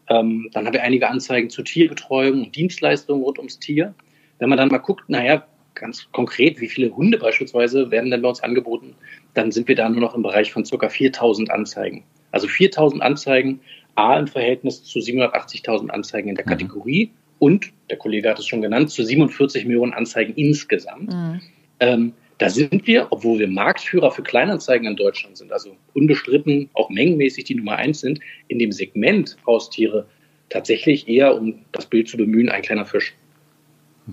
Ähm, 0.09 0.51
dann 0.53 0.67
haben 0.67 0.73
wir 0.73 0.83
einige 0.83 1.09
Anzeigen 1.09 1.51
zur 1.51 1.65
Tierbetreuung 1.65 2.45
und 2.45 2.57
Dienstleistungen 2.57 3.23
rund 3.23 3.39
ums 3.39 3.61
Tier. 3.61 3.95
Wenn 4.41 4.49
man 4.49 4.59
dann 4.59 4.69
mal 4.69 4.79
guckt, 4.79 5.09
naja, 5.09 5.47
ganz 5.75 6.11
konkret, 6.11 6.61
wie 6.61 6.69
viele 6.69 6.95
Hunde 6.95 7.19
beispielsweise 7.19 7.91
werden 7.93 8.11
denn 8.11 8.23
bei 8.23 8.29
uns 8.29 8.43
angeboten, 8.43 8.97
dann 9.35 9.53
sind 9.53 9.69
wir 9.69 9.77
da 9.77 9.89
nur 9.89 10.01
noch 10.01 10.15
im 10.15 10.23
Bereich 10.23 10.53
von 10.53 10.65
ca. 10.65 10.89
4000 10.89 11.51
Anzeigen. 11.51 12.05
Also 12.33 12.49
4000 12.49 13.03
Anzeigen, 13.03 13.61
A 13.95 14.19
im 14.19 14.27
Verhältnis 14.27 14.85
zu 14.85 14.99
780.000 15.01 15.89
Anzeigen 15.91 16.29
in 16.29 16.35
der 16.35 16.47
mhm. 16.47 16.51
Kategorie 16.51 17.11
und, 17.39 17.73
der 17.89 17.97
Kollege 17.97 18.29
hat 18.29 18.39
es 18.39 18.47
schon 18.47 18.63
genannt, 18.63 18.91
zu 18.91 19.03
47 19.03 19.65
Millionen 19.65 19.95
Anzeigen 19.95 20.35
insgesamt. 20.35 21.13
Mhm. 21.13 21.41
Ähm, 21.81 22.13
da 22.39 22.49
sind 22.49 22.87
wir, 22.87 23.09
obwohl 23.11 23.39
wir 23.39 23.49
Marktführer 23.49 24.11
für 24.11 24.23
Kleinanzeigen 24.23 24.87
in 24.87 24.97
Deutschland 24.97 25.37
sind, 25.37 25.53
also 25.53 25.77
unbestritten 25.93 26.71
auch 26.73 26.89
mengenmäßig 26.89 27.45
die 27.45 27.55
Nummer 27.55 27.77
eins 27.77 28.01
sind, 28.01 28.21
in 28.49 28.59
dem 28.59 28.73
Segment 28.73 29.37
Haustiere 29.47 30.07
tatsächlich 30.49 31.09
eher, 31.09 31.35
um 31.35 31.59
das 31.73 31.87
Bild 31.87 32.09
zu 32.09 32.17
bemühen, 32.17 32.49
ein 32.49 32.63
kleiner 32.63 32.87
Fisch. 32.87 33.15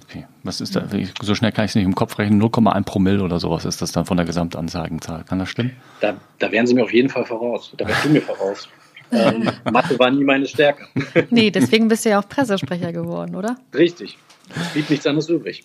Okay, 0.03 0.25
was 0.43 0.61
ist 0.61 0.75
da? 0.75 0.87
So 1.21 1.35
schnell 1.35 1.51
kann 1.51 1.65
ich 1.65 1.71
es 1.71 1.75
nicht 1.75 1.85
im 1.85 1.95
Kopf 1.95 2.17
rechnen. 2.17 2.41
0,1 2.41 2.83
Promille 2.83 3.23
oder 3.23 3.39
sowas 3.39 3.65
ist 3.65 3.81
das 3.81 3.91
dann 3.91 4.05
von 4.05 4.17
der 4.17 4.25
Gesamtanzeigenzahl. 4.25 5.23
Kann 5.23 5.39
das 5.39 5.49
stimmen? 5.49 5.71
Da, 6.01 6.15
da 6.39 6.51
wären 6.51 6.67
Sie 6.67 6.73
mir 6.73 6.83
auf 6.83 6.93
jeden 6.93 7.09
Fall 7.09 7.25
voraus. 7.25 7.73
Da 7.77 7.87
wärst 7.87 8.05
du 8.05 8.09
mir 8.09 8.21
voraus. 8.21 8.67
ähm, 9.11 9.49
Mathe 9.71 9.97
war 9.99 10.11
nie 10.11 10.23
meine 10.23 10.45
Stärke. 10.45 10.87
nee, 11.29 11.51
deswegen 11.51 11.87
bist 11.87 12.05
du 12.05 12.09
ja 12.09 12.19
auch 12.19 12.27
Pressesprecher 12.27 12.91
geworden, 12.91 13.35
oder? 13.35 13.57
Richtig. 13.73 14.17
Es 14.55 14.69
blieb 14.69 14.89
nichts 14.89 15.05
anderes 15.05 15.27
übrig. 15.29 15.63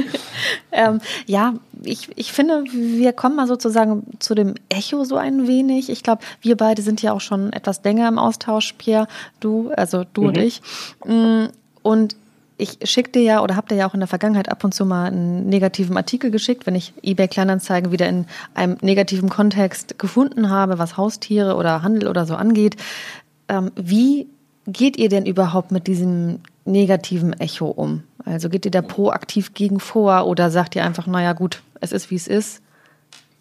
ähm, 0.72 1.00
ja, 1.26 1.54
ich, 1.82 2.10
ich 2.16 2.32
finde, 2.32 2.64
wir 2.64 3.12
kommen 3.14 3.36
mal 3.36 3.46
sozusagen 3.46 4.04
zu 4.18 4.34
dem 4.34 4.54
Echo 4.68 5.04
so 5.04 5.16
ein 5.16 5.48
wenig. 5.48 5.88
Ich 5.88 6.02
glaube, 6.02 6.22
wir 6.42 6.56
beide 6.56 6.82
sind 6.82 7.00
ja 7.00 7.12
auch 7.12 7.22
schon 7.22 7.52
etwas 7.52 7.82
länger 7.84 8.08
im 8.08 8.18
Austausch, 8.18 8.74
Pierre, 8.74 9.08
du, 9.40 9.70
also 9.76 10.04
du 10.12 10.22
mhm. 10.22 10.28
und 10.28 10.38
ich. 10.38 10.60
Mm, 11.06 11.46
und 11.82 12.16
ich 12.62 12.78
schicke 12.88 13.10
dir 13.10 13.22
ja 13.22 13.42
oder 13.42 13.56
habe 13.56 13.68
dir 13.68 13.74
ja 13.74 13.88
auch 13.88 13.94
in 13.94 14.00
der 14.00 14.06
Vergangenheit 14.06 14.48
ab 14.48 14.62
und 14.62 14.72
zu 14.72 14.86
mal 14.86 15.06
einen 15.06 15.48
negativen 15.48 15.96
Artikel 15.96 16.30
geschickt, 16.30 16.64
wenn 16.64 16.76
ich 16.76 16.94
eBay 17.02 17.26
Kleinanzeigen 17.26 17.90
wieder 17.90 18.08
in 18.08 18.26
einem 18.54 18.76
negativen 18.80 19.28
Kontext 19.28 19.98
gefunden 19.98 20.48
habe, 20.48 20.78
was 20.78 20.96
Haustiere 20.96 21.56
oder 21.56 21.82
Handel 21.82 22.08
oder 22.08 22.24
so 22.24 22.36
angeht. 22.36 22.76
Ähm, 23.48 23.72
wie 23.74 24.28
geht 24.68 24.96
ihr 24.96 25.08
denn 25.08 25.26
überhaupt 25.26 25.72
mit 25.72 25.88
diesem 25.88 26.38
negativen 26.64 27.32
Echo 27.32 27.66
um? 27.66 28.04
Also 28.24 28.48
geht 28.48 28.64
ihr 28.64 28.70
da 28.70 28.80
proaktiv 28.80 29.54
gegen 29.54 29.80
vor 29.80 30.28
oder 30.28 30.50
sagt 30.50 30.76
ihr 30.76 30.84
einfach, 30.84 31.08
naja 31.08 31.32
gut, 31.32 31.62
es 31.80 31.90
ist 31.90 32.12
wie 32.12 32.16
es 32.16 32.28
ist? 32.28 32.62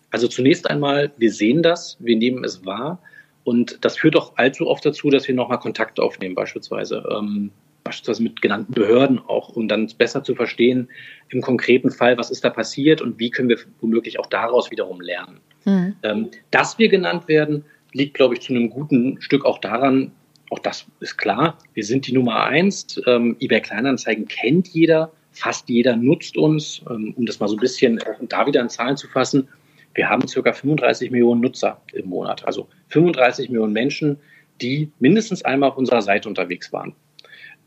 Also 0.09 0.27
zunächst 0.27 0.67
einmal, 0.67 1.11
wir 1.17 1.31
sehen 1.31 1.61
das, 1.61 1.95
wir 1.99 2.17
nehmen 2.17 2.43
es 2.43 2.65
wahr 2.65 2.97
und 3.43 3.85
das 3.85 3.97
führt 3.97 4.15
auch 4.15 4.33
allzu 4.37 4.65
oft 4.67 4.83
dazu, 4.83 5.11
dass 5.11 5.27
wir 5.27 5.35
nochmal 5.35 5.59
Kontakt 5.59 5.99
aufnehmen, 5.99 6.33
beispielsweise. 6.33 7.03
Ähm, 7.15 7.51
beispielsweise 7.83 8.23
mit 8.23 8.41
genannten 8.41 8.73
Behörden 8.73 9.19
auch, 9.19 9.49
um 9.49 9.67
dann 9.67 9.87
besser 9.97 10.23
zu 10.23 10.35
verstehen, 10.35 10.89
im 11.29 11.41
konkreten 11.41 11.91
Fall, 11.91 12.17
was 12.17 12.31
ist 12.31 12.43
da 12.43 12.49
passiert 12.49 13.01
und 13.01 13.19
wie 13.19 13.29
können 13.29 13.49
wir 13.49 13.57
womöglich 13.79 14.19
auch 14.19 14.27
daraus 14.27 14.71
wiederum 14.71 15.01
lernen. 15.01 15.39
Mhm. 15.65 15.95
Ähm, 16.03 16.29
dass 16.51 16.77
wir 16.79 16.89
genannt 16.89 17.27
werden, 17.27 17.65
liegt, 17.93 18.13
glaube 18.13 18.35
ich, 18.35 18.41
zu 18.41 18.53
einem 18.53 18.69
guten 18.69 19.21
Stück 19.21 19.45
auch 19.45 19.59
daran, 19.59 20.11
auch 20.51 20.59
das 20.59 20.85
ist 20.99 21.17
klar, 21.17 21.57
wir 21.73 21.83
sind 21.83 22.07
die 22.07 22.11
Nummer 22.11 22.43
eins. 22.43 23.01
Ähm, 23.07 23.37
eBay 23.39 23.61
Kleinanzeigen 23.61 24.27
kennt 24.27 24.67
jeder, 24.67 25.11
fast 25.31 25.69
jeder 25.69 25.95
nutzt 25.95 26.37
uns, 26.37 26.81
ähm, 26.89 27.13
um 27.15 27.25
das 27.25 27.39
mal 27.39 27.47
so 27.47 27.55
ein 27.55 27.59
bisschen 27.59 27.99
äh, 27.99 28.13
da 28.27 28.45
wieder 28.45 28.61
in 28.61 28.69
Zahlen 28.69 28.97
zu 28.97 29.07
fassen. 29.07 29.47
Wir 29.93 30.09
haben 30.09 30.27
circa 30.27 30.51
35 30.51 31.09
Millionen 31.11 31.41
Nutzer 31.41 31.81
im 31.93 32.09
Monat, 32.09 32.45
also 32.45 32.67
35 32.89 33.49
Millionen 33.49 33.73
Menschen, 33.73 34.17
die 34.61 34.91
mindestens 34.99 35.43
einmal 35.43 35.69
auf 35.69 35.77
unserer 35.77 36.01
Seite 36.01 36.27
unterwegs 36.27 36.71
waren. 36.73 36.95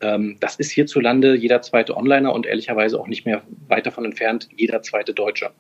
Ähm, 0.05 0.37
das 0.41 0.57
ist 0.57 0.71
hierzulande 0.71 1.35
jeder 1.35 1.63
zweite 1.63 1.97
Onliner 1.97 2.33
und 2.33 2.47
ehrlicherweise 2.47 3.01
auch 3.01 3.07
nicht 3.07 3.25
mehr 3.25 3.43
weit 3.69 3.87
davon 3.87 4.05
entfernt 4.05 4.49
jeder 4.55 4.83
zweite 4.83 5.15
Deutsche. 5.15 5.51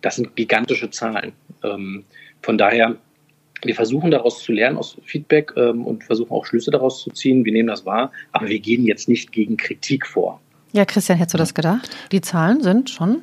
Das 0.00 0.16
sind 0.16 0.36
gigantische 0.36 0.90
Zahlen. 0.90 1.32
Ähm, 1.64 2.04
von 2.42 2.56
daher, 2.56 2.96
wir 3.62 3.74
versuchen 3.74 4.10
daraus 4.10 4.42
zu 4.42 4.52
lernen 4.52 4.76
aus 4.76 4.96
Feedback 5.04 5.52
ähm, 5.56 5.84
und 5.84 6.04
versuchen 6.04 6.30
auch 6.30 6.46
Schlüsse 6.46 6.70
daraus 6.70 7.02
zu 7.02 7.10
ziehen. 7.10 7.44
Wir 7.44 7.52
nehmen 7.52 7.68
das 7.68 7.84
wahr, 7.84 8.12
aber 8.32 8.48
wir 8.48 8.60
gehen 8.60 8.86
jetzt 8.86 9.08
nicht 9.08 9.32
gegen 9.32 9.56
Kritik 9.56 10.06
vor. 10.06 10.40
Ja, 10.72 10.84
Christian, 10.84 11.18
hättest 11.18 11.34
du 11.34 11.38
das 11.38 11.54
gedacht? 11.54 11.90
Die 12.12 12.20
Zahlen 12.20 12.62
sind 12.62 12.90
schon 12.90 13.22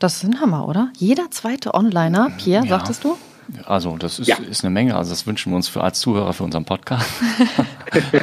das 0.00 0.16
ist 0.16 0.24
ein 0.24 0.40
Hammer, 0.40 0.66
oder? 0.66 0.90
Jeder 0.96 1.30
zweite 1.30 1.74
Onliner, 1.74 2.30
Pierre, 2.38 2.64
ja. 2.64 2.70
sagtest 2.70 3.04
du? 3.04 3.18
Also 3.64 3.96
das 3.96 4.18
ist, 4.18 4.28
ja. 4.28 4.36
ist 4.36 4.64
eine 4.64 4.70
Menge. 4.70 4.96
Also 4.96 5.10
das 5.10 5.26
wünschen 5.26 5.52
wir 5.52 5.56
uns 5.56 5.68
für, 5.68 5.82
als 5.82 6.00
Zuhörer 6.00 6.32
für 6.32 6.44
unseren 6.44 6.64
Podcast. 6.64 7.08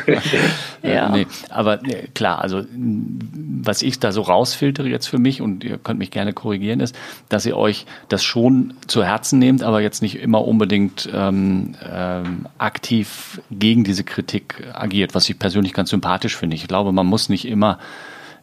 ja. 0.83 1.09
Nee, 1.09 1.27
aber 1.49 1.79
klar, 2.13 2.41
also 2.41 2.63
was 2.73 3.81
ich 3.81 3.99
da 3.99 4.11
so 4.11 4.21
rausfiltere 4.21 4.87
jetzt 4.87 5.07
für 5.07 5.19
mich 5.19 5.41
und 5.41 5.63
ihr 5.63 5.77
könnt 5.77 5.99
mich 5.99 6.11
gerne 6.11 6.33
korrigieren, 6.33 6.79
ist, 6.79 6.95
dass 7.29 7.45
ihr 7.45 7.57
euch 7.57 7.85
das 8.09 8.23
schon 8.23 8.73
zu 8.87 9.03
Herzen 9.03 9.39
nehmt, 9.39 9.63
aber 9.63 9.81
jetzt 9.81 10.01
nicht 10.01 10.19
immer 10.19 10.45
unbedingt 10.45 11.09
ähm, 11.13 11.75
ähm, 11.83 12.47
aktiv 12.57 13.41
gegen 13.51 13.83
diese 13.83 14.03
Kritik 14.03 14.63
agiert, 14.73 15.15
was 15.15 15.29
ich 15.29 15.37
persönlich 15.39 15.73
ganz 15.73 15.89
sympathisch 15.89 16.35
finde. 16.35 16.55
Ich 16.55 16.67
glaube, 16.67 16.91
man 16.91 17.05
muss 17.05 17.29
nicht 17.29 17.47
immer 17.47 17.79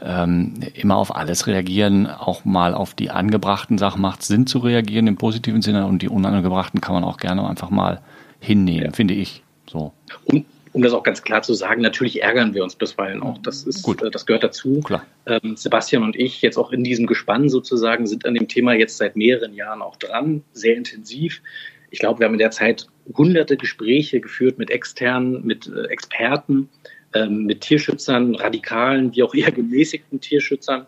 ähm, 0.01 0.55
immer 0.75 0.97
auf 0.97 1.15
alles 1.15 1.47
reagieren, 1.47 2.07
auch 2.07 2.45
mal 2.45 2.75
auf 2.75 2.95
die 2.95 3.11
angebrachten 3.11 3.79
Sachen 3.79 4.03
macht 4.03 4.23
Sinn 4.23 4.47
zu 4.47 4.59
reagieren 4.59 5.07
im 5.07 5.17
positiven 5.17 5.63
Sinne 5.63 5.87
und 5.87 6.03
die 6.03 6.09
unangebrachten 6.09 6.81
kann 6.81 6.95
man 6.95 7.05
auch 7.05 7.17
gerne 7.17 7.49
einfach 7.49 7.71
mal 7.71 8.01
hinnehmen, 8.41 8.87
ja. 8.87 8.93
finde 8.93 9.15
ich. 9.15 9.43
So. 9.67 9.93
Und 10.27 10.47
um 10.75 10.83
das 10.83 10.93
auch 10.93 11.05
ganz 11.05 11.23
klar 11.23 11.43
zu 11.43 11.55
sagen, 11.55 11.81
natürlich 11.83 12.23
ärgern 12.23 12.53
wir 12.53 12.65
uns 12.65 12.75
bisweilen 12.75 13.23
auch. 13.23 13.39
Das 13.39 13.63
ist, 13.63 13.85
Gut. 13.85 14.03
Äh, 14.03 14.11
das 14.11 14.27
gehört 14.27 14.43
dazu. 14.43 14.81
Klar. 14.81 15.07
Ähm, 15.27 15.57
Sebastian 15.57 16.03
und 16.03 16.17
ich 16.17 16.43
jetzt 16.43 16.59
auch 16.59 16.73
in 16.73 16.83
diesem 16.83 17.07
Gespann 17.07 17.49
sozusagen 17.49 18.07
sind 18.07 18.27
an 18.27 18.35
dem 18.35 18.49
Thema 18.49 18.75
jetzt 18.75 18.97
seit 18.97 19.15
mehreren 19.15 19.55
Jahren 19.55 19.83
auch 19.83 19.97
dran, 19.97 20.43
sehr 20.53 20.77
intensiv. 20.77 21.43
Ich 21.91 22.01
glaube, 22.01 22.19
wir 22.19 22.27
haben 22.27 22.35
in 22.35 22.41
der 22.41 22.51
Zeit 22.51 22.89
hunderte 23.17 23.57
Gespräche 23.57 24.21
geführt 24.21 24.59
mit 24.59 24.71
externen, 24.71 25.47
mit 25.47 25.69
äh, 25.69 25.85
Experten, 25.87 26.69
ähm, 27.15 27.45
mit 27.45 27.61
Tierschützern, 27.63 28.35
radikalen 28.35 29.15
wie 29.15 29.23
auch 29.23 29.35
eher 29.35 29.53
gemäßigten 29.53 30.21
Tierschützern, 30.21 30.87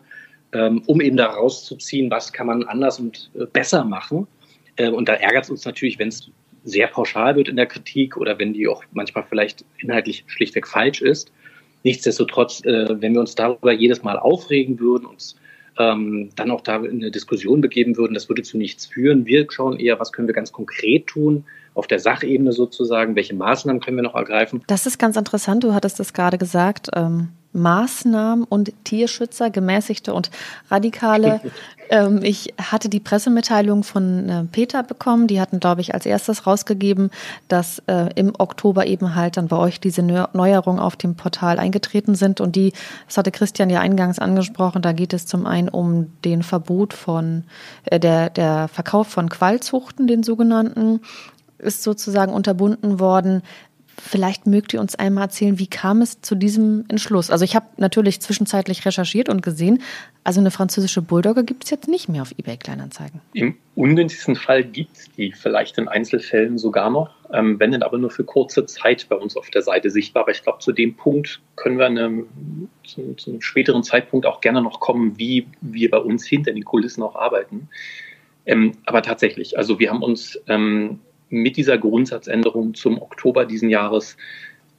ähm, 0.53 0.81
um 0.85 1.01
eben 1.01 1.17
da 1.17 1.27
rauszuziehen, 1.27 2.09
was 2.11 2.31
kann 2.31 2.47
man 2.47 2.63
anders 2.63 2.99
und 2.99 3.31
äh, 3.35 3.45
besser 3.45 3.83
machen. 3.83 4.27
Äh, 4.75 4.89
und 4.89 5.09
da 5.09 5.13
ärgert 5.13 5.45
es 5.45 5.49
uns 5.49 5.65
natürlich, 5.65 5.99
wenn 5.99 6.09
es 6.09 6.29
sehr 6.63 6.87
pauschal 6.87 7.35
wird 7.35 7.47
in 7.47 7.55
der 7.55 7.65
Kritik 7.65 8.17
oder 8.17 8.37
wenn 8.39 8.53
die 8.53 8.67
auch 8.67 8.83
manchmal 8.91 9.25
vielleicht 9.27 9.63
inhaltlich 9.77 10.23
schlichtweg 10.27 10.67
falsch 10.67 11.01
ist. 11.01 11.31
Nichtsdestotrotz, 11.83 12.63
äh, 12.65 13.01
wenn 13.01 13.13
wir 13.13 13.21
uns 13.21 13.35
darüber 13.35 13.71
jedes 13.71 14.03
Mal 14.03 14.17
aufregen 14.19 14.79
würden, 14.79 15.05
uns 15.05 15.37
ähm, 15.77 16.29
dann 16.35 16.51
auch 16.51 16.61
da 16.61 16.77
in 16.77 17.01
eine 17.01 17.11
Diskussion 17.11 17.61
begeben 17.61 17.97
würden, 17.97 18.13
das 18.13 18.27
würde 18.29 18.41
zu 18.41 18.57
nichts 18.57 18.85
führen. 18.85 19.25
Wir 19.25 19.47
schauen 19.49 19.79
eher, 19.79 19.99
was 19.99 20.11
können 20.11 20.27
wir 20.27 20.35
ganz 20.35 20.51
konkret 20.51 21.07
tun, 21.07 21.45
auf 21.77 21.87
der 21.87 21.99
Sachebene 21.99 22.51
sozusagen, 22.51 23.15
welche 23.15 23.35
Maßnahmen 23.35 23.81
können 23.81 23.97
wir 23.97 24.03
noch 24.03 24.15
ergreifen. 24.15 24.63
Das 24.67 24.85
ist 24.85 24.97
ganz 24.97 25.15
interessant, 25.15 25.63
du 25.63 25.73
hattest 25.73 25.99
das 25.99 26.13
gerade 26.13 26.37
gesagt. 26.37 26.89
Ähm, 26.95 27.29
Maßnahmen 27.53 28.43
und 28.45 28.71
Tierschützer, 28.83 29.49
gemäßigte 29.49 30.13
und 30.13 30.29
radikale. 30.69 31.41
ähm, 31.89 32.19
ich 32.21 32.53
hatte 32.61 32.89
die 32.89 32.99
Pressemitteilung 32.99 33.83
von 33.83 34.29
äh, 34.29 34.43
Peter 34.51 34.83
bekommen. 34.83 35.27
Die 35.27 35.41
hatten, 35.41 35.59
glaube 35.59 35.81
ich, 35.81 35.93
als 35.93 36.05
erstes 36.05 36.45
rausgegeben, 36.45 37.09
dass 37.47 37.81
äh, 37.87 38.09
im 38.15 38.33
Oktober 38.37 38.85
eben 38.85 39.15
halt 39.15 39.37
dann 39.37 39.47
bei 39.47 39.57
euch 39.57 39.79
diese 39.79 40.03
Neuerungen 40.03 40.79
auf 40.79 40.95
dem 40.95 41.15
Portal 41.15 41.59
eingetreten 41.59 42.15
sind. 42.15 42.41
Und 42.41 42.55
die, 42.55 42.73
das 43.07 43.17
hatte 43.17 43.31
Christian 43.31 43.69
ja 43.69 43.79
eingangs 43.79 44.19
angesprochen, 44.19 44.81
da 44.81 44.91
geht 44.91 45.13
es 45.13 45.25
zum 45.25 45.45
einen 45.45 45.69
um 45.69 46.11
den 46.23 46.43
Verbot 46.43 46.93
von 46.93 47.43
äh, 47.85 47.99
der, 47.99 48.29
der 48.29 48.67
Verkauf 48.67 49.07
von 49.07 49.29
Qualzuchten, 49.29 50.07
den 50.07 50.23
sogenannten 50.23 51.01
ist 51.59 51.83
sozusagen 51.83 52.33
unterbunden 52.33 52.99
worden. 52.99 53.41
Vielleicht 53.99 54.45
mögt 54.45 54.73
ihr 54.73 54.79
uns 54.79 54.93
einmal 54.93 55.23
erzählen, 55.23 55.57
wie 55.57 55.67
kam 55.67 56.01
es 56.01 56.21
zu 56.21 56.35
diesem 56.35 56.85
Entschluss? 56.87 57.31
Also 57.31 57.43
ich 57.43 57.55
habe 57.55 57.65
natürlich 57.77 58.19
zwischenzeitlich 58.21 58.85
recherchiert 58.85 59.27
und 59.27 59.41
gesehen, 59.41 59.81
also 60.23 60.39
eine 60.39 60.51
französische 60.51 61.01
Bulldogge 61.01 61.43
gibt 61.43 61.63
es 61.63 61.71
jetzt 61.71 61.87
nicht 61.87 62.07
mehr 62.07 62.21
auf 62.21 62.31
eBay 62.37 62.57
Kleinanzeigen. 62.57 63.21
Im 63.33 63.57
ungünstigsten 63.75 64.35
Fall 64.35 64.63
gibt 64.63 64.95
es 64.95 65.11
die 65.17 65.31
vielleicht 65.31 65.79
in 65.79 65.87
Einzelfällen 65.87 66.59
sogar 66.59 66.91
noch, 66.91 67.09
ähm, 67.33 67.59
wenn 67.59 67.71
dann 67.71 67.81
aber 67.81 67.97
nur 67.97 68.11
für 68.11 68.23
kurze 68.23 68.67
Zeit 68.67 69.07
bei 69.09 69.15
uns 69.15 69.35
auf 69.35 69.49
der 69.49 69.63
Seite 69.63 69.89
sichtbar. 69.89 70.23
Aber 70.23 70.31
ich 70.31 70.43
glaube, 70.43 70.59
zu 70.59 70.73
dem 70.73 70.95
Punkt 70.95 71.41
können 71.55 71.79
wir 71.79 71.87
eine, 71.87 72.23
zu, 72.85 73.15
zu 73.15 73.31
einem 73.31 73.41
späteren 73.41 73.81
Zeitpunkt 73.81 74.27
auch 74.27 74.41
gerne 74.41 74.61
noch 74.61 74.79
kommen, 74.79 75.17
wie 75.17 75.47
wir 75.61 75.89
bei 75.89 75.99
uns 75.99 76.23
hinter 76.23 76.51
den 76.51 76.65
Kulissen 76.65 77.01
auch 77.01 77.15
arbeiten. 77.15 77.67
Ähm, 78.45 78.73
aber 78.85 79.01
tatsächlich, 79.01 79.57
also 79.57 79.79
wir 79.79 79.89
haben 79.89 80.03
uns 80.03 80.39
ähm, 80.47 80.99
mit 81.29 81.57
dieser 81.57 81.77
Grundsatzänderung 81.77 82.73
zum 82.73 83.01
Oktober 83.01 83.45
diesen 83.45 83.69
Jahres 83.69 84.17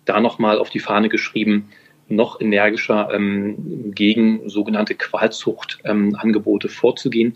da 0.05 0.21
nochmal 0.21 0.59
auf 0.59 0.71
die 0.71 0.79
Fahne 0.79 1.09
geschrieben, 1.09 1.69
noch 2.09 2.41
energischer 2.41 3.11
ähm, 3.13 3.93
gegen 3.95 4.49
sogenannte 4.49 4.95
Qualzuchtangebote 4.95 6.69
ähm, 6.69 6.73
vorzugehen. 6.73 7.35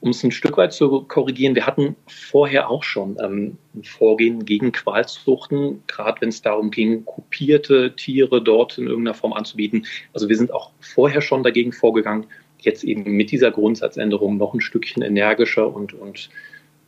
Um 0.00 0.10
es 0.10 0.24
ein 0.24 0.32
Stück 0.32 0.56
weit 0.56 0.72
zu 0.72 1.02
korrigieren, 1.02 1.54
wir 1.54 1.64
hatten 1.64 1.94
vorher 2.08 2.68
auch 2.68 2.82
schon 2.82 3.16
ähm, 3.22 3.56
ein 3.72 3.84
Vorgehen 3.84 4.44
gegen 4.44 4.72
Qualzuchten, 4.72 5.84
gerade 5.86 6.20
wenn 6.20 6.30
es 6.30 6.42
darum 6.42 6.72
ging, 6.72 7.04
kopierte 7.04 7.94
Tiere 7.94 8.42
dort 8.42 8.78
in 8.78 8.88
irgendeiner 8.88 9.14
Form 9.14 9.32
anzubieten. 9.32 9.86
Also 10.12 10.28
wir 10.28 10.36
sind 10.36 10.52
auch 10.52 10.72
vorher 10.80 11.20
schon 11.20 11.44
dagegen 11.44 11.72
vorgegangen, 11.72 12.26
jetzt 12.58 12.82
eben 12.82 13.04
mit 13.12 13.30
dieser 13.30 13.52
Grundsatzänderung 13.52 14.38
noch 14.38 14.54
ein 14.54 14.60
Stückchen 14.60 15.04
energischer 15.04 15.72
und, 15.72 15.94
und 15.94 16.30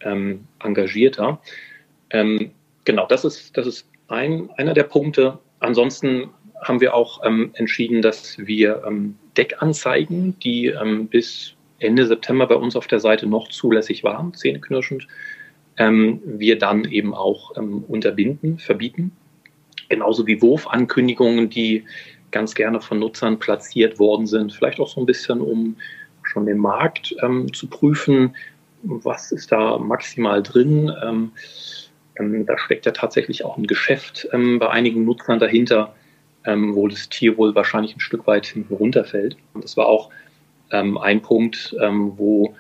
ähm, 0.05 0.47
engagierter. 0.63 1.41
Ähm, 2.11 2.51
genau, 2.85 3.07
das 3.07 3.25
ist, 3.25 3.57
das 3.57 3.67
ist 3.67 3.89
ein, 4.09 4.51
einer 4.57 4.75
der 4.75 4.85
Punkte. 4.85 5.39
Ansonsten 5.61 6.31
haben 6.63 6.81
wir 6.81 6.95
auch 6.95 7.25
ähm, 7.25 7.51
entschieden, 7.55 8.03
dass 8.03 8.39
wir 8.39 8.83
ähm, 8.87 9.17
Deckanzeigen, 9.37 10.39
die 10.41 10.67
ähm, 10.67 11.09
bis 11.09 11.55
Ende 11.79 12.07
September 12.07 12.47
bei 12.47 12.55
uns 12.55 12.77
auf 12.77 12.87
der 12.87 13.01
Seite 13.01 13.27
noch 13.27 13.49
zulässig 13.49 14.05
waren, 14.05 14.33
zähneknirschend, 14.33 15.07
wir 15.77 16.57
dann 16.57 16.85
eben 16.85 17.15
auch 17.15 17.51
unterbinden, 17.51 18.59
verbieten. 18.59 19.11
Genauso 19.89 20.25
wie 20.29 20.41
Wurfankündigungen, 20.41 21.51
die 21.51 21.85
ganz 22.31 22.55
gerne 22.55 22.81
von 22.81 22.99
Nutzern 22.99 23.39
platziert 23.39 23.99
worden 23.99 24.27
sind, 24.27 24.53
vielleicht 24.53 24.81
auch 24.81 24.89
so 24.89 25.01
ein 25.01 25.07
bisschen, 25.07 25.41
um 25.41 25.77
schon 26.25 26.47
den 26.47 26.59
Markt 26.59 27.15
ähm, 27.23 27.53
zu 27.53 27.69
prüfen, 27.69 28.35
was 28.85 29.33
ist 29.33 29.51
da 29.53 29.79
maximal 29.79 30.43
drin. 30.43 30.93
Ähm, 31.03 31.33
ähm, 32.19 32.47
da 32.47 32.59
steckt 32.59 32.87
ja 32.87 32.93
tatsächlich 32.93 33.45
auch 33.45 33.57
ein 33.57 33.67
Geschäft 33.67 34.29
ähm, 34.33 34.59
bei 34.59 34.71
einigen 34.71 35.05
Nutzern 35.05 35.39
dahinter, 35.39 35.95
ähm, 36.45 36.75
wo 36.75 36.87
das 36.89 37.09
Tier 37.09 37.37
wohl 37.37 37.55
wahrscheinlich 37.55 37.97
ein 37.97 38.01
Stück 38.01 38.27
weit 38.27 38.47
hinten 38.47 38.75
runterfällt. 38.75 39.37
Und 39.55 39.65
das 39.65 39.77
war 39.77 39.87
auch 39.87 40.11
ähm, 40.71 40.99
ein 40.99 41.23
Punkt, 41.23 41.75
ähm, 41.81 42.13
wo 42.17 42.55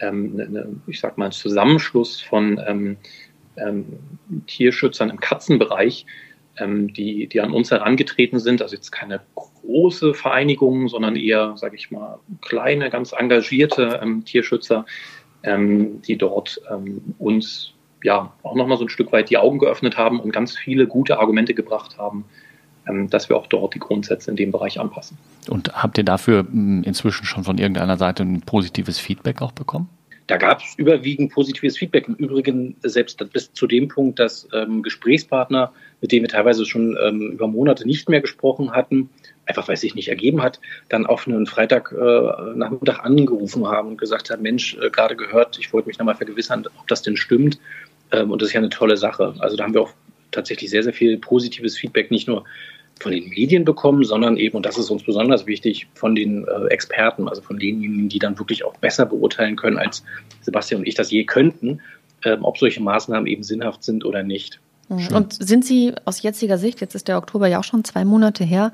ne, 0.00 0.48
ne, 0.48 0.66
ich 0.88 0.98
sag 0.98 1.16
mal, 1.16 1.26
ein 1.26 1.32
Zusammenschluss 1.32 2.20
von 2.20 2.96
Tierschützern 4.48 5.10
im 5.10 5.20
Katzenbereich 5.20 6.06
die, 6.58 7.28
die 7.28 7.40
an 7.40 7.52
uns 7.52 7.70
herangetreten 7.70 8.40
sind. 8.40 8.62
Also 8.62 8.74
jetzt 8.74 8.90
keine 8.90 9.20
große 9.36 10.14
Vereinigung, 10.14 10.88
sondern 10.88 11.14
eher, 11.14 11.56
sage 11.56 11.76
ich 11.76 11.92
mal, 11.92 12.18
kleine, 12.40 12.90
ganz 12.90 13.12
engagierte 13.12 14.00
ähm, 14.02 14.24
Tierschützer, 14.24 14.86
ähm, 15.42 16.02
die 16.02 16.16
dort 16.16 16.60
ähm, 16.70 17.14
uns 17.18 17.72
ja 18.02 18.32
auch 18.42 18.54
nochmal 18.54 18.78
so 18.78 18.84
ein 18.84 18.88
Stück 18.88 19.12
weit 19.12 19.30
die 19.30 19.38
Augen 19.38 19.58
geöffnet 19.58 19.96
haben 19.96 20.20
und 20.20 20.32
ganz 20.32 20.56
viele 20.56 20.86
gute 20.86 21.18
Argumente 21.18 21.54
gebracht 21.54 21.98
haben, 21.98 22.24
ähm, 22.88 23.08
dass 23.10 23.28
wir 23.28 23.36
auch 23.36 23.46
dort 23.46 23.74
die 23.74 23.78
Grundsätze 23.78 24.30
in 24.30 24.36
dem 24.36 24.50
Bereich 24.50 24.80
anpassen. 24.80 25.18
Und 25.48 25.72
habt 25.74 25.98
ihr 25.98 26.04
dafür 26.04 26.40
hm, 26.40 26.82
inzwischen 26.84 27.24
schon 27.24 27.44
von 27.44 27.58
irgendeiner 27.58 27.96
Seite 27.96 28.22
ein 28.22 28.40
positives 28.40 28.98
Feedback 28.98 29.42
auch 29.42 29.52
bekommen? 29.52 29.88
Da 30.28 30.36
gab 30.36 30.60
es 30.60 30.74
überwiegend 30.76 31.32
positives 31.32 31.76
Feedback. 31.76 32.08
Im 32.08 32.14
Übrigen 32.14 32.76
selbst 32.82 33.22
bis 33.32 33.52
zu 33.52 33.66
dem 33.66 33.88
Punkt, 33.88 34.18
dass 34.18 34.48
ähm, 34.54 34.82
Gesprächspartner, 34.82 35.72
mit 36.00 36.12
denen 36.12 36.22
wir 36.22 36.28
teilweise 36.28 36.64
schon 36.64 36.96
ähm, 37.02 37.32
über 37.32 37.48
Monate 37.48 37.86
nicht 37.86 38.08
mehr 38.08 38.20
gesprochen 38.20 38.70
hatten, 38.70 39.10
einfach 39.46 39.68
weil 39.68 39.74
es 39.74 39.80
sich 39.80 39.94
nicht 39.94 40.08
ergeben 40.08 40.42
hat, 40.42 40.60
dann 40.88 41.06
auf 41.06 41.26
einen 41.26 41.46
Freitagnachmittag 41.46 42.98
äh, 42.98 43.02
angerufen 43.02 43.66
haben 43.66 43.88
und 43.88 43.96
gesagt 43.98 44.30
haben, 44.30 44.42
Mensch, 44.42 44.76
äh, 44.76 44.90
gerade 44.90 45.16
gehört, 45.16 45.58
ich 45.58 45.72
wollte 45.72 45.88
mich 45.88 45.98
nochmal 45.98 46.14
vergewissern, 46.14 46.64
ob 46.78 46.88
das 46.88 47.02
denn 47.02 47.16
stimmt. 47.16 47.58
Ähm, 48.12 48.30
und 48.30 48.40
das 48.40 48.48
ist 48.48 48.54
ja 48.54 48.60
eine 48.60 48.68
tolle 48.68 48.96
Sache. 48.96 49.34
Also 49.38 49.56
da 49.56 49.64
haben 49.64 49.74
wir 49.74 49.82
auch 49.82 49.92
tatsächlich 50.30 50.70
sehr, 50.70 50.82
sehr 50.82 50.92
viel 50.92 51.18
positives 51.18 51.76
Feedback, 51.76 52.10
nicht 52.10 52.28
nur 52.28 52.44
von 53.00 53.12
den 53.12 53.28
Medien 53.28 53.64
bekommen, 53.64 54.04
sondern 54.04 54.36
eben, 54.36 54.56
und 54.56 54.64
das 54.64 54.78
ist 54.78 54.90
uns 54.90 55.02
besonders 55.02 55.46
wichtig, 55.46 55.88
von 55.94 56.14
den 56.14 56.46
äh, 56.46 56.66
Experten, 56.68 57.28
also 57.28 57.42
von 57.42 57.58
denjenigen, 57.58 58.08
die 58.08 58.18
dann 58.18 58.38
wirklich 58.38 58.64
auch 58.64 58.76
besser 58.76 59.06
beurteilen 59.06 59.56
können, 59.56 59.78
als 59.78 60.04
Sebastian 60.42 60.80
und 60.80 60.86
ich 60.86 60.94
das 60.94 61.10
je 61.10 61.24
könnten, 61.24 61.80
ähm, 62.24 62.44
ob 62.44 62.58
solche 62.58 62.82
Maßnahmen 62.82 63.26
eben 63.26 63.42
sinnhaft 63.42 63.82
sind 63.82 64.04
oder 64.04 64.22
nicht. 64.22 64.60
Mhm. 64.88 65.08
Und 65.14 65.32
sind 65.32 65.64
Sie 65.64 65.94
aus 66.04 66.22
jetziger 66.22 66.58
Sicht, 66.58 66.80
jetzt 66.80 66.94
ist 66.94 67.08
der 67.08 67.18
Oktober 67.18 67.46
ja 67.46 67.58
auch 67.58 67.64
schon 67.64 67.84
zwei 67.84 68.04
Monate 68.04 68.44
her, 68.44 68.72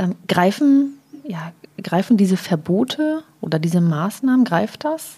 ähm, 0.00 0.16
greifen, 0.26 0.98
ja, 1.24 1.52
greifen 1.82 2.16
diese 2.16 2.36
Verbote 2.36 3.22
oder 3.40 3.58
diese 3.58 3.80
Maßnahmen, 3.80 4.44
greift 4.44 4.84
das? 4.84 5.16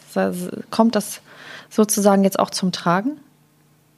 Kommt 0.70 0.96
das 0.96 1.22
sozusagen 1.70 2.24
jetzt 2.24 2.38
auch 2.38 2.50
zum 2.50 2.72
Tragen? 2.72 3.20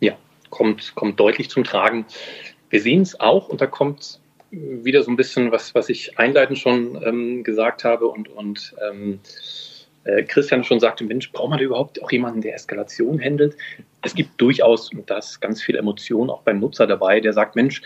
Ja, 0.00 0.12
kommt, 0.50 0.94
kommt 0.94 1.18
deutlich 1.18 1.48
zum 1.48 1.64
Tragen. 1.64 2.04
Wir 2.68 2.80
sehen 2.80 3.02
es 3.02 3.18
auch 3.18 3.48
und 3.48 3.60
da 3.60 3.66
kommt 3.66 4.20
wieder 4.50 5.02
so 5.02 5.10
ein 5.10 5.16
bisschen, 5.16 5.50
was, 5.50 5.74
was 5.74 5.88
ich 5.88 6.18
einleitend 6.18 6.58
schon 6.58 7.02
ähm, 7.02 7.42
gesagt 7.42 7.82
habe 7.82 8.06
und, 8.06 8.28
und 8.28 8.74
ähm, 8.88 9.20
äh, 10.04 10.22
Christian 10.22 10.64
schon 10.64 10.80
sagte, 10.80 11.02
Mensch, 11.04 11.32
braucht 11.32 11.50
man 11.50 11.58
da 11.58 11.64
überhaupt 11.64 12.02
auch 12.02 12.12
jemanden, 12.12 12.40
der 12.40 12.54
Eskalation 12.54 13.20
handelt? 13.20 13.56
Es 14.02 14.14
gibt 14.14 14.40
durchaus, 14.40 14.92
und 14.92 15.10
da 15.10 15.18
ist 15.18 15.40
ganz 15.40 15.62
viel 15.62 15.76
Emotion 15.76 16.30
auch 16.30 16.42
beim 16.42 16.60
Nutzer 16.60 16.86
dabei, 16.86 17.20
der 17.20 17.32
sagt, 17.32 17.56
Mensch, 17.56 17.82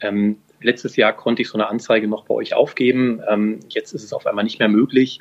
ähm, 0.00 0.38
letztes 0.62 0.96
Jahr 0.96 1.12
konnte 1.12 1.42
ich 1.42 1.48
so 1.48 1.54
eine 1.54 1.68
Anzeige 1.68 2.08
noch 2.08 2.24
bei 2.24 2.34
euch 2.34 2.54
aufgeben, 2.54 3.22
ähm, 3.28 3.60
jetzt 3.68 3.92
ist 3.92 4.04
es 4.04 4.12
auf 4.12 4.26
einmal 4.26 4.44
nicht 4.44 4.58
mehr 4.58 4.68
möglich. 4.68 5.20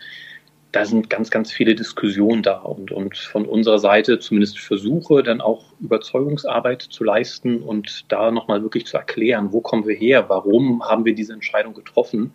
Da 0.72 0.86
sind 0.86 1.10
ganz, 1.10 1.32
ganz 1.32 1.52
viele 1.52 1.74
Diskussionen 1.74 2.44
da. 2.44 2.60
Und, 2.60 2.92
und 2.92 3.18
von 3.18 3.46
unserer 3.46 3.80
Seite 3.80 4.20
zumindest 4.20 4.60
Versuche, 4.60 5.24
dann 5.24 5.42
auch 5.42 5.74
Überzeugungsarbeit 5.80 6.82
zu 6.82 7.04
leisten 7.04 7.64
und 7.64 8.12
da 8.12 8.30
nochmal 8.30 8.62
wirklich 8.62 8.86
zu 8.86 8.98
erklären, 8.98 9.52
wo 9.52 9.62
kommen 9.62 9.88
wir 9.88 9.96
her, 9.96 10.30
warum 10.30 10.84
haben 10.84 11.06
wir 11.06 11.16
diese 11.16 11.34
Entscheidung 11.34 11.74
getroffen. 11.74 12.34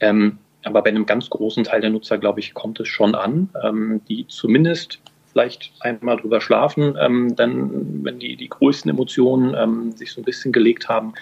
Ähm, 0.00 0.38
aber 0.64 0.82
bei 0.82 0.90
einem 0.90 1.06
ganz 1.06 1.30
großen 1.30 1.64
Teil 1.64 1.80
der 1.80 1.90
Nutzer, 1.90 2.18
glaube 2.18 2.40
ich, 2.40 2.52
kommt 2.52 2.78
es 2.80 2.88
schon 2.88 3.14
an, 3.14 3.48
ähm, 3.64 4.02
die 4.06 4.26
zumindest 4.26 5.00
vielleicht 5.32 5.72
einmal 5.80 6.16
drüber 6.16 6.40
schlafen, 6.40 6.96
ähm, 7.00 7.34
dann, 7.36 8.04
wenn 8.04 8.18
die, 8.18 8.36
die 8.36 8.48
größten 8.48 8.90
Emotionen 8.90 9.54
ähm, 9.54 9.92
sich 9.92 10.12
so 10.12 10.20
ein 10.20 10.24
bisschen 10.24 10.52
gelegt 10.52 10.88
haben, 10.88 11.14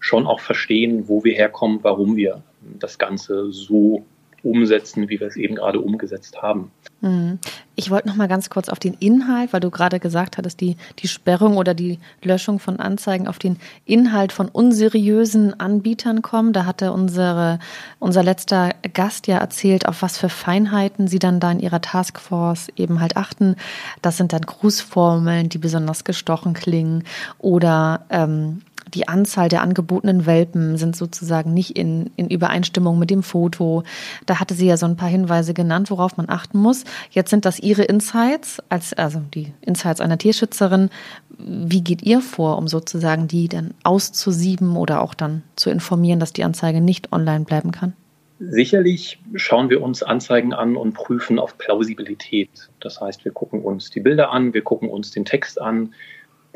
schon 0.00 0.26
auch 0.26 0.40
verstehen, 0.40 1.08
wo 1.08 1.24
wir 1.24 1.34
herkommen, 1.34 1.80
warum 1.82 2.16
wir 2.16 2.42
das 2.78 2.98
Ganze 2.98 3.50
so 3.50 4.04
umsetzen, 4.44 5.08
wie 5.08 5.18
wir 5.18 5.26
es 5.26 5.36
eben 5.36 5.54
gerade 5.54 5.80
umgesetzt 5.80 6.42
haben. 6.42 6.70
Hm. 7.00 7.38
Ich 7.76 7.90
wollte 7.90 8.06
noch 8.08 8.14
mal 8.14 8.28
ganz 8.28 8.50
kurz 8.50 8.68
auf 8.68 8.78
den 8.78 8.94
Inhalt, 8.94 9.52
weil 9.52 9.60
du 9.60 9.70
gerade 9.70 9.98
gesagt 9.98 10.38
hattest, 10.38 10.60
die, 10.60 10.76
die 11.00 11.08
Sperrung 11.08 11.56
oder 11.56 11.74
die 11.74 11.98
Löschung 12.22 12.60
von 12.60 12.78
Anzeigen 12.78 13.26
auf 13.26 13.38
den 13.38 13.56
Inhalt 13.84 14.32
von 14.32 14.48
unseriösen 14.48 15.58
Anbietern 15.58 16.22
kommen. 16.22 16.52
Da 16.52 16.66
hatte 16.66 16.92
unsere, 16.92 17.58
unser 17.98 18.22
letzter 18.22 18.70
Gast 18.92 19.26
ja 19.26 19.38
erzählt, 19.38 19.88
auf 19.88 20.02
was 20.02 20.18
für 20.18 20.28
Feinheiten 20.28 21.08
sie 21.08 21.18
dann 21.18 21.40
da 21.40 21.50
in 21.50 21.60
ihrer 21.60 21.80
Taskforce 21.80 22.68
eben 22.76 23.00
halt 23.00 23.16
achten. 23.16 23.56
Das 24.02 24.18
sind 24.18 24.32
dann 24.32 24.42
Grußformeln, 24.42 25.48
die 25.48 25.58
besonders 25.58 26.04
gestochen 26.04 26.52
klingen 26.52 27.04
oder 27.38 28.06
ähm, 28.10 28.60
die 28.94 29.08
Anzahl 29.08 29.48
der 29.48 29.62
angebotenen 29.62 30.26
Welpen 30.26 30.76
sind 30.76 30.96
sozusagen 30.96 31.52
nicht 31.52 31.76
in, 31.76 32.10
in 32.16 32.28
Übereinstimmung 32.28 32.98
mit 32.98 33.10
dem 33.10 33.22
Foto. 33.22 33.82
Da 34.26 34.40
hatte 34.40 34.54
sie 34.54 34.66
ja 34.66 34.76
so 34.76 34.86
ein 34.86 34.96
paar 34.96 35.08
Hinweise 35.08 35.54
genannt, 35.54 35.90
worauf 35.90 36.16
man 36.16 36.28
achten 36.28 36.58
muss. 36.58 36.84
Jetzt 37.10 37.30
sind 37.30 37.44
das 37.44 37.58
ihre 37.58 37.82
Insights, 37.82 38.62
als, 38.68 38.92
also 38.94 39.20
die 39.34 39.52
Insights 39.60 40.00
einer 40.00 40.18
Tierschützerin. 40.18 40.90
Wie 41.38 41.82
geht 41.82 42.02
ihr 42.02 42.20
vor, 42.20 42.58
um 42.58 42.68
sozusagen 42.68 43.28
die 43.28 43.48
dann 43.48 43.74
auszusieben 43.82 44.76
oder 44.76 45.02
auch 45.02 45.14
dann 45.14 45.42
zu 45.56 45.70
informieren, 45.70 46.20
dass 46.20 46.32
die 46.32 46.44
Anzeige 46.44 46.80
nicht 46.80 47.12
online 47.12 47.44
bleiben 47.44 47.72
kann? 47.72 47.94
Sicherlich 48.40 49.20
schauen 49.34 49.70
wir 49.70 49.80
uns 49.80 50.02
Anzeigen 50.02 50.52
an 50.52 50.76
und 50.76 50.92
prüfen 50.92 51.38
auf 51.38 51.56
Plausibilität. 51.56 52.68
Das 52.80 53.00
heißt, 53.00 53.24
wir 53.24 53.32
gucken 53.32 53.62
uns 53.62 53.90
die 53.90 54.00
Bilder 54.00 54.32
an, 54.32 54.54
wir 54.54 54.62
gucken 54.62 54.88
uns 54.88 55.12
den 55.12 55.24
Text 55.24 55.60
an, 55.60 55.94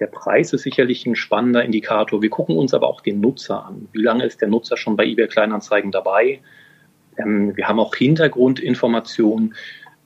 der 0.00 0.06
Preis 0.06 0.52
ist 0.52 0.62
sicherlich 0.62 1.06
ein 1.06 1.16
spannender 1.16 1.64
Indikator. 1.64 2.22
Wir 2.22 2.30
gucken 2.30 2.56
uns 2.56 2.74
aber 2.74 2.88
auch 2.88 3.00
den 3.00 3.20
Nutzer 3.20 3.64
an. 3.64 3.88
Wie 3.92 4.02
lange 4.02 4.24
ist 4.24 4.40
der 4.40 4.48
Nutzer 4.48 4.76
schon 4.76 4.96
bei 4.96 5.04
eBay 5.04 5.28
Kleinanzeigen 5.28 5.90
dabei? 5.90 6.40
Ähm, 7.16 7.56
wir 7.56 7.68
haben 7.68 7.80
auch 7.80 7.94
Hintergrundinformationen. 7.94 9.54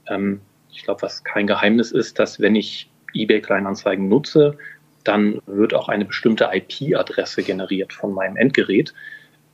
Ähm, 0.08 0.40
ich 0.70 0.84
glaube, 0.84 1.02
was 1.02 1.24
kein 1.24 1.46
Geheimnis 1.46 1.92
ist, 1.92 2.18
dass 2.18 2.40
wenn 2.40 2.56
ich 2.56 2.90
eBay 3.14 3.40
Kleinanzeigen 3.40 4.08
nutze, 4.08 4.56
dann 5.04 5.40
wird 5.46 5.74
auch 5.74 5.88
eine 5.88 6.04
bestimmte 6.04 6.48
IP-Adresse 6.52 7.42
generiert 7.42 7.92
von 7.92 8.14
meinem 8.14 8.36
Endgerät. 8.36 8.94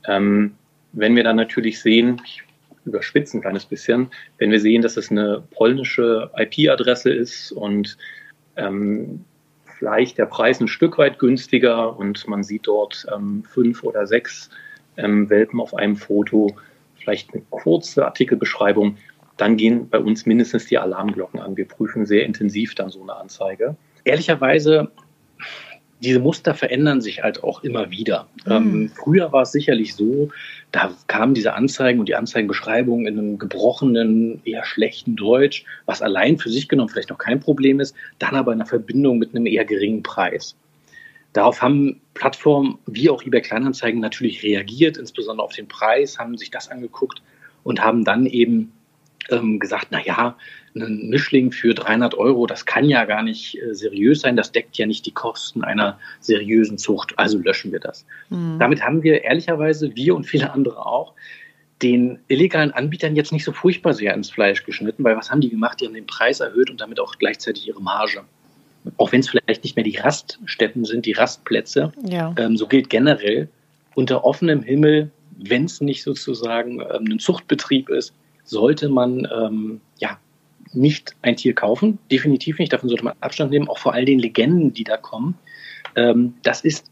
Ähm, 0.07 0.55
wenn 0.93 1.15
wir 1.15 1.23
dann 1.23 1.35
natürlich 1.35 1.81
sehen, 1.81 2.21
ich 2.25 2.43
überspitze 2.85 3.37
ein 3.37 3.41
kleines 3.41 3.65
bisschen, 3.65 4.09
wenn 4.37 4.51
wir 4.51 4.59
sehen, 4.59 4.81
dass 4.81 4.95
es 4.95 5.11
eine 5.11 5.43
polnische 5.51 6.31
IP-Adresse 6.37 7.11
ist 7.11 7.51
und 7.51 7.97
ähm, 8.55 9.25
vielleicht 9.79 10.17
der 10.17 10.25
Preis 10.25 10.59
ein 10.59 10.67
Stück 10.67 10.97
weit 10.97 11.19
günstiger 11.19 11.97
und 11.97 12.27
man 12.27 12.43
sieht 12.43 12.67
dort 12.67 13.07
ähm, 13.15 13.43
fünf 13.49 13.81
oder 13.83 14.05
sechs 14.05 14.49
ähm, 14.97 15.29
Welpen 15.29 15.61
auf 15.61 15.73
einem 15.73 15.95
Foto, 15.95 16.55
vielleicht 16.97 17.33
eine 17.33 17.41
kurze 17.49 18.05
Artikelbeschreibung, 18.05 18.97
dann 19.37 19.55
gehen 19.55 19.89
bei 19.89 19.99
uns 19.99 20.25
mindestens 20.25 20.65
die 20.65 20.77
Alarmglocken 20.77 21.39
an. 21.39 21.55
Wir 21.55 21.65
prüfen 21.65 22.05
sehr 22.05 22.25
intensiv 22.25 22.75
dann 22.75 22.89
so 22.89 23.01
eine 23.01 23.15
Anzeige. 23.15 23.77
Ehrlicherweise 24.03 24.91
diese 26.01 26.19
Muster 26.19 26.53
verändern 26.53 27.01
sich 27.01 27.23
halt 27.23 27.43
auch 27.43 27.63
immer 27.63 27.91
wieder. 27.91 28.27
Mhm. 28.45 28.51
Ähm, 28.51 28.91
früher 28.95 29.31
war 29.31 29.43
es 29.43 29.51
sicherlich 29.51 29.95
so, 29.95 30.29
da 30.71 30.91
kamen 31.07 31.33
diese 31.33 31.53
Anzeigen 31.53 31.99
und 31.99 32.07
die 32.07 32.15
Anzeigenbeschreibungen 32.15 33.07
in 33.07 33.19
einem 33.19 33.39
gebrochenen, 33.39 34.41
eher 34.45 34.65
schlechten 34.65 35.15
Deutsch, 35.15 35.65
was 35.85 36.01
allein 36.01 36.37
für 36.37 36.49
sich 36.49 36.69
genommen 36.69 36.89
vielleicht 36.89 37.09
noch 37.09 37.17
kein 37.17 37.39
Problem 37.39 37.79
ist, 37.79 37.95
dann 38.17 38.35
aber 38.35 38.53
in 38.53 38.59
einer 38.59 38.69
Verbindung 38.69 39.17
mit 39.17 39.35
einem 39.35 39.45
eher 39.45 39.65
geringen 39.65 40.03
Preis. 40.03 40.55
Darauf 41.33 41.61
haben 41.61 42.01
Plattformen 42.13 42.79
wie 42.87 43.09
auch 43.09 43.21
eBay 43.23 43.41
Kleinanzeigen 43.41 43.99
natürlich 43.99 44.41
reagiert, 44.41 44.97
insbesondere 44.97 45.45
auf 45.45 45.53
den 45.53 45.67
Preis, 45.67 46.17
haben 46.17 46.37
sich 46.37 46.49
das 46.49 46.69
angeguckt 46.69 47.21
und 47.63 47.83
haben 47.83 48.03
dann 48.03 48.25
eben 48.25 48.71
ähm, 49.29 49.59
gesagt, 49.59 49.87
na 49.91 50.03
ja, 50.03 50.35
ein 50.75 51.09
Mischling 51.09 51.51
für 51.51 51.73
300 51.73 52.15
Euro, 52.15 52.45
das 52.45 52.65
kann 52.65 52.85
ja 52.85 53.05
gar 53.05 53.23
nicht 53.23 53.61
äh, 53.61 53.73
seriös 53.73 54.21
sein, 54.21 54.35
das 54.35 54.51
deckt 54.51 54.77
ja 54.77 54.85
nicht 54.85 55.05
die 55.05 55.11
Kosten 55.11 55.63
einer 55.63 55.99
seriösen 56.19 56.77
Zucht, 56.77 57.17
also 57.17 57.37
löschen 57.37 57.71
wir 57.71 57.79
das. 57.79 58.05
Mhm. 58.29 58.57
Damit 58.59 58.81
haben 58.81 59.03
wir 59.03 59.23
ehrlicherweise, 59.23 59.95
wir 59.95 60.15
und 60.15 60.25
viele 60.25 60.51
andere 60.51 60.85
auch, 60.85 61.13
den 61.81 62.19
illegalen 62.27 62.71
Anbietern 62.71 63.15
jetzt 63.15 63.31
nicht 63.31 63.45
so 63.45 63.53
furchtbar 63.53 63.93
sehr 63.93 64.13
ins 64.13 64.29
Fleisch 64.29 64.65
geschnitten, 64.65 65.03
weil 65.03 65.15
was 65.15 65.31
haben 65.31 65.41
die 65.41 65.49
gemacht? 65.49 65.79
Die 65.79 65.85
haben 65.85 65.93
den 65.93 66.07
Preis 66.07 66.41
erhöht 66.41 66.69
und 66.69 66.81
damit 66.81 66.99
auch 66.99 67.15
gleichzeitig 67.17 67.67
ihre 67.67 67.81
Marge. 67.81 68.21
Auch 68.97 69.11
wenn 69.11 69.21
es 69.21 69.29
vielleicht 69.29 69.63
nicht 69.63 69.75
mehr 69.75 69.83
die 69.83 69.97
Raststätten 69.97 70.83
sind, 70.85 71.05
die 71.05 71.13
Rastplätze, 71.13 71.91
ja. 72.05 72.33
ähm, 72.37 72.57
so 72.57 72.67
gilt 72.67 72.89
generell 72.89 73.49
unter 73.95 74.23
offenem 74.25 74.61
Himmel, 74.61 75.11
wenn 75.37 75.65
es 75.65 75.81
nicht 75.81 76.03
sozusagen 76.03 76.81
ähm, 76.81 77.05
ein 77.11 77.19
Zuchtbetrieb 77.19 77.89
ist, 77.89 78.13
sollte 78.43 78.89
man 78.89 79.27
ähm, 79.31 79.81
ja 79.99 80.17
nicht 80.73 81.15
ein 81.21 81.35
Tier 81.35 81.53
kaufen, 81.53 81.97
definitiv 82.11 82.59
nicht. 82.59 82.71
Davon 82.71 82.89
sollte 82.89 83.03
man 83.03 83.15
Abstand 83.21 83.51
nehmen, 83.51 83.67
auch 83.67 83.79
vor 83.79 83.93
all 83.93 84.05
den 84.05 84.19
Legenden, 84.19 84.73
die 84.73 84.83
da 84.83 84.97
kommen. 84.97 85.37
Ähm, 85.95 86.35
das 86.43 86.61
ist 86.61 86.91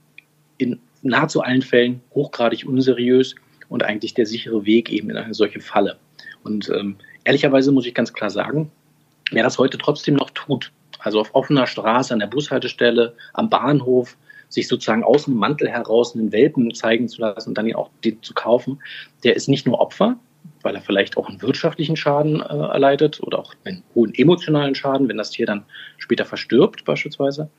in 0.58 0.80
nahezu 1.02 1.42
allen 1.42 1.62
Fällen 1.62 2.02
hochgradig 2.14 2.66
unseriös 2.66 3.36
und 3.70 3.84
eigentlich 3.84 4.14
der 4.14 4.26
sichere 4.26 4.66
Weg 4.66 4.92
eben 4.92 5.10
in 5.10 5.18
eine 5.18 5.34
solche 5.34 5.60
Falle. 5.60 5.98
Und 6.44 6.70
ähm, 6.70 6.96
ehrlicherweise 7.24 7.72
muss 7.72 7.86
ich 7.86 7.94
ganz 7.94 8.14
klar 8.14 8.30
sagen, 8.30 8.72
wer 9.32 9.44
das 9.44 9.58
heute 9.58 9.78
trotzdem 9.78 10.16
noch 10.16 10.32
tut, 10.32 10.72
also 11.00 11.20
auf 11.20 11.36
offener 11.36 11.68
Straße, 11.68 12.14
an 12.14 12.20
der 12.20 12.28
Bushaltestelle, 12.28 13.16
am 13.34 13.50
Bahnhof, 13.50 14.18
sich 14.50 14.68
sozusagen 14.68 15.04
aus 15.04 15.26
dem 15.26 15.36
Mantel 15.36 15.70
heraus 15.70 16.16
einen 16.16 16.32
Welpen 16.32 16.74
zeigen 16.74 17.10
zu 17.10 17.22
lassen 17.22 17.50
und 17.50 17.58
dann 17.58 17.68
ihn 17.68 17.76
auch 17.76 17.90
zu 18.22 18.34
kaufen, 18.34 18.80
der 19.24 19.36
ist 19.36 19.50
nicht 19.50 19.68
nur 19.68 19.80
Opfer, 19.80 20.18
weil 20.68 20.76
er 20.76 20.82
vielleicht 20.82 21.16
auch 21.16 21.30
einen 21.30 21.42
wirtschaftlichen 21.42 21.96
Schaden 21.96 22.42
äh, 22.42 22.44
erleidet 22.44 23.22
oder 23.24 23.40
auch 23.40 23.54
einen 23.64 23.84
hohen 23.96 24.14
emotionalen 24.14 24.76
Schaden, 24.76 25.08
wenn 25.08 25.16
das 25.16 25.30
Tier 25.30 25.46
dann 25.46 25.64
später 25.98 26.26
verstirbt 26.26 26.84
beispielsweise, 26.84 27.50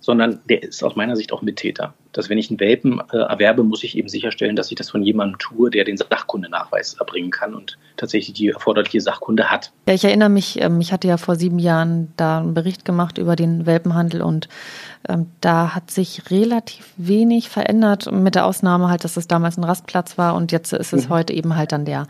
sondern 0.00 0.40
der 0.48 0.64
ist 0.64 0.82
aus 0.82 0.96
meiner 0.96 1.14
Sicht 1.14 1.32
auch 1.32 1.42
Mittäter. 1.42 1.94
Dass 2.10 2.28
wenn 2.28 2.38
ich 2.38 2.50
einen 2.50 2.58
Welpen 2.58 3.00
äh, 3.12 3.18
erwerbe, 3.18 3.62
muss 3.62 3.84
ich 3.84 3.96
eben 3.96 4.08
sicherstellen, 4.08 4.56
dass 4.56 4.72
ich 4.72 4.76
das 4.76 4.90
von 4.90 5.04
jemandem 5.04 5.38
tue, 5.38 5.70
der 5.70 5.84
den 5.84 5.96
Sachkundenachweis 5.96 6.94
erbringen 6.94 7.30
kann 7.30 7.54
und 7.54 7.78
tatsächlich 7.96 8.34
die 8.34 8.48
erforderliche 8.48 9.00
Sachkunde 9.00 9.48
hat. 9.48 9.70
Ja, 9.86 9.94
ich 9.94 10.04
erinnere 10.04 10.28
mich, 10.28 10.60
ähm, 10.60 10.80
ich 10.80 10.92
hatte 10.92 11.06
ja 11.06 11.18
vor 11.18 11.36
sieben 11.36 11.60
Jahren 11.60 12.12
da 12.16 12.38
einen 12.38 12.54
Bericht 12.54 12.84
gemacht 12.84 13.16
über 13.16 13.36
den 13.36 13.64
Welpenhandel 13.64 14.22
und 14.22 14.48
da 15.40 15.74
hat 15.74 15.90
sich 15.90 16.30
relativ 16.30 16.92
wenig 16.96 17.48
verändert, 17.48 18.10
mit 18.10 18.34
der 18.34 18.46
Ausnahme 18.46 18.88
halt, 18.88 19.04
dass 19.04 19.16
es 19.16 19.28
damals 19.28 19.56
ein 19.56 19.64
Rastplatz 19.64 20.18
war 20.18 20.34
und 20.34 20.52
jetzt 20.52 20.72
ist 20.72 20.92
es 20.92 21.06
mhm. 21.06 21.10
heute 21.10 21.32
eben 21.32 21.56
halt 21.56 21.72
dann 21.72 21.84
der, 21.84 22.06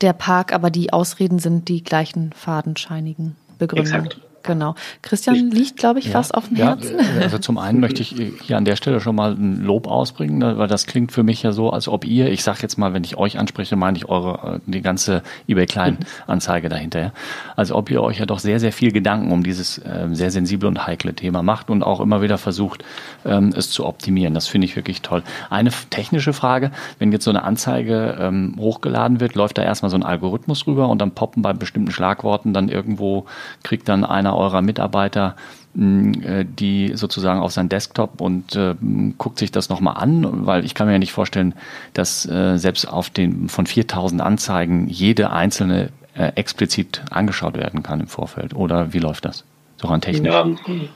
der 0.00 0.12
Park, 0.12 0.52
aber 0.52 0.70
die 0.70 0.92
Ausreden 0.92 1.38
sind 1.38 1.68
die 1.68 1.82
gleichen 1.82 2.32
fadenscheinigen 2.32 3.36
Begründungen. 3.58 4.06
Exakt. 4.06 4.29
Genau. 4.42 4.74
Christian 5.02 5.50
liegt, 5.50 5.76
glaube 5.76 5.98
ich, 5.98 6.06
ja, 6.06 6.14
was 6.14 6.32
auf 6.32 6.48
dem 6.48 6.56
ja, 6.56 6.68
Herzen. 6.68 6.96
Also 7.20 7.38
zum 7.38 7.58
einen 7.58 7.80
möchte 7.80 8.02
ich 8.02 8.14
hier 8.42 8.56
an 8.56 8.64
der 8.64 8.76
Stelle 8.76 9.00
schon 9.00 9.14
mal 9.14 9.32
ein 9.32 9.62
Lob 9.62 9.86
ausbringen, 9.86 10.38
ne, 10.38 10.56
weil 10.58 10.68
das 10.68 10.86
klingt 10.86 11.12
für 11.12 11.22
mich 11.22 11.42
ja 11.42 11.52
so, 11.52 11.70
als 11.70 11.88
ob 11.88 12.04
ihr, 12.04 12.30
ich 12.30 12.42
sage 12.42 12.58
jetzt 12.62 12.78
mal, 12.78 12.94
wenn 12.94 13.04
ich 13.04 13.16
euch 13.18 13.38
anspreche, 13.38 13.76
meine 13.76 13.96
ich 13.98 14.08
eure 14.08 14.56
äh, 14.56 14.60
die 14.66 14.80
ganze 14.80 15.22
eBay 15.46 15.66
Kleinanzeige 15.66 16.68
dahinter, 16.68 17.12
als 17.56 17.72
ob 17.72 17.90
ihr 17.90 18.02
euch 18.02 18.18
ja 18.18 18.26
doch 18.26 18.38
sehr 18.38 18.60
sehr 18.60 18.72
viel 18.72 18.92
Gedanken 18.92 19.32
um 19.32 19.42
dieses 19.42 19.78
äh, 19.78 20.08
sehr 20.12 20.30
sensible 20.30 20.68
und 20.68 20.86
heikle 20.86 21.14
Thema 21.14 21.42
macht 21.42 21.70
und 21.70 21.82
auch 21.82 22.00
immer 22.00 22.22
wieder 22.22 22.38
versucht, 22.38 22.84
ähm, 23.24 23.52
es 23.54 23.70
zu 23.70 23.86
optimieren. 23.86 24.34
Das 24.34 24.48
finde 24.48 24.66
ich 24.66 24.76
wirklich 24.76 25.02
toll. 25.02 25.22
Eine 25.50 25.70
technische 25.90 26.32
Frage: 26.32 26.70
Wenn 26.98 27.12
jetzt 27.12 27.24
so 27.24 27.30
eine 27.30 27.42
Anzeige 27.42 28.16
ähm, 28.18 28.54
hochgeladen 28.58 29.20
wird, 29.20 29.34
läuft 29.34 29.58
da 29.58 29.62
erstmal 29.62 29.90
so 29.90 29.96
ein 29.96 30.02
Algorithmus 30.02 30.66
rüber 30.66 30.88
und 30.88 31.00
dann 31.00 31.12
poppen 31.12 31.42
bei 31.42 31.52
bestimmten 31.52 31.90
Schlagworten 31.90 32.52
dann 32.52 32.68
irgendwo 32.68 33.26
kriegt 33.62 33.88
dann 33.88 34.04
einer 34.04 34.29
einer 34.30 34.38
eurer 34.38 34.62
Mitarbeiter 34.62 35.36
äh, 35.76 36.44
die 36.44 36.92
sozusagen 36.94 37.40
auf 37.40 37.52
sein 37.52 37.68
Desktop 37.68 38.20
und 38.20 38.56
äh, 38.56 38.74
guckt 39.18 39.38
sich 39.38 39.52
das 39.52 39.68
nochmal 39.68 39.96
an, 39.98 40.46
weil 40.46 40.64
ich 40.64 40.74
kann 40.74 40.86
mir 40.86 40.94
ja 40.94 40.98
nicht 40.98 41.12
vorstellen, 41.12 41.54
dass 41.94 42.28
äh, 42.28 42.56
selbst 42.56 42.86
auf 42.86 43.10
den 43.10 43.48
von 43.48 43.66
4000 43.66 44.20
Anzeigen 44.20 44.88
jede 44.88 45.30
einzelne 45.30 45.90
äh, 46.16 46.32
explizit 46.34 47.02
angeschaut 47.10 47.56
werden 47.56 47.82
kann 47.82 48.00
im 48.00 48.08
Vorfeld. 48.08 48.54
Oder 48.54 48.92
wie 48.92 48.98
läuft 48.98 49.24
das? 49.24 49.44
So 49.76 49.88
an 49.88 50.00
Technik? 50.00 50.32
Ja, 50.32 50.46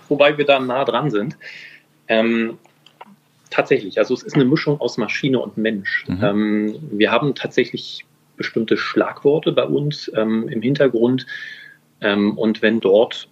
wobei 0.09 0.37
wir 0.37 0.45
da 0.45 0.59
nah 0.59 0.85
dran 0.85 1.11
sind. 1.11 1.37
Ähm, 2.09 2.59
tatsächlich, 3.51 3.99
also 3.99 4.13
es 4.13 4.25
ist 4.25 4.35
eine 4.35 4.45
Mischung 4.45 4.81
aus 4.81 4.99
Maschine 4.99 5.39
und 5.39 5.57
Mensch. 5.57 6.05
Mhm. 6.09 6.25
Ähm, 6.25 6.75
wir 6.91 7.13
haben 7.13 7.35
tatsächlich 7.35 8.05
bestimmte 8.37 8.77
Schlagworte 8.77 9.53
bei 9.53 9.65
uns 9.65 10.11
ähm, 10.17 10.49
im 10.49 10.61
Hintergrund, 10.61 11.27
ähm, 12.05 12.37
und 12.37 12.63
wenn 12.63 12.79
dort 12.81 13.29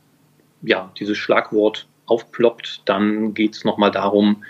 ja, 0.63 0.91
dieses 0.99 1.19
Schlagwort 1.19 1.87
aufploppt, 2.07 2.83
dann 2.87 3.35
geht 3.35 3.55
es 3.55 3.65
nochmal 3.65 3.91
darum, 3.91 4.45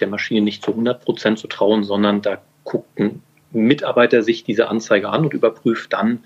der 0.00 0.08
Maschine 0.08 0.40
nicht 0.40 0.64
zu 0.64 0.70
100 0.72 1.04
Prozent 1.04 1.38
zu 1.38 1.46
trauen, 1.46 1.84
sondern 1.84 2.22
da 2.22 2.40
guckt 2.64 2.98
ein 2.98 3.22
Mitarbeiter 3.52 4.22
sich 4.22 4.44
diese 4.44 4.68
Anzeige 4.68 5.10
an 5.10 5.24
und 5.24 5.34
überprüft 5.34 5.92
dann, 5.92 6.20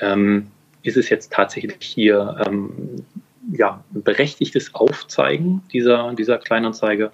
ähm, 0.00 0.48
ist 0.82 0.96
es 0.96 1.08
jetzt 1.08 1.32
tatsächlich 1.32 1.76
hier 1.80 2.44
ähm, 2.46 3.04
ja, 3.52 3.84
ein 3.94 4.02
berechtigtes 4.02 4.74
Aufzeigen 4.74 5.62
dieser, 5.72 6.12
dieser 6.14 6.38
Kleinanzeige? 6.38 7.12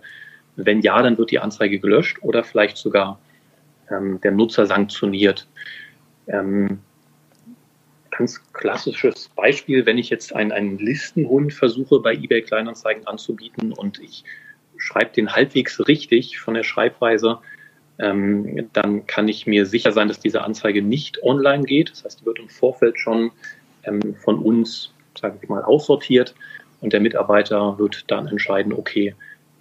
Wenn 0.57 0.81
ja, 0.81 1.03
dann 1.03 1.19
wird 1.19 1.31
die 1.31 1.39
Anzeige 1.39 1.79
gelöscht 1.79 2.19
oder 2.23 2.43
vielleicht 2.45 2.77
sogar 2.77 3.19
ähm, 3.91 4.21
der 4.23 4.33
Nutzer 4.33 4.67
sanktioniert. 4.67 5.47
Ähm, 6.27 6.81
ganz 8.17 8.41
klassisches 8.53 9.29
Beispiel, 9.31 9.87
wenn 9.87 9.99
ich 9.99 10.11
jetzt 10.11 10.35
einen, 10.35 10.53
einen 10.53 10.79
Listenhund 10.79 11.53
versuche 11.53 12.01
bei 12.01 12.15
eBay 12.15 12.43
Kleinanzeigen 12.43 13.07
anzubieten 13.07 13.73
und 13.73 13.99
ich 14.01 14.25
schreibe 14.77 15.13
den 15.13 15.33
halbwegs 15.33 15.87
richtig 15.89 16.39
von 16.39 16.55
der 16.55 16.63
Schreibweise, 16.63 17.39
ähm, 17.99 18.69
dann 18.73 19.07
kann 19.07 19.29
ich 19.29 19.47
mir 19.47 19.67
sicher 19.67 19.93
sein, 19.93 20.09
dass 20.09 20.21
diese 20.21 20.43
Anzeige 20.43 20.83
nicht 20.83 21.23
online 21.23 21.65
geht. 21.65 21.91
Das 21.91 22.05
heißt, 22.05 22.21
die 22.21 22.27
wird 22.27 22.39
im 22.39 22.49
Vorfeld 22.49 22.99
schon 22.99 23.31
ähm, 23.85 24.15
von 24.17 24.39
uns, 24.39 24.93
sagen 25.19 25.39
wir 25.41 25.49
mal, 25.49 25.63
aussortiert 25.63 26.35
und 26.81 26.93
der 26.93 27.01
Mitarbeiter 27.01 27.79
wird 27.79 28.11
dann 28.11 28.27
entscheiden, 28.27 28.73
okay, 28.73 29.15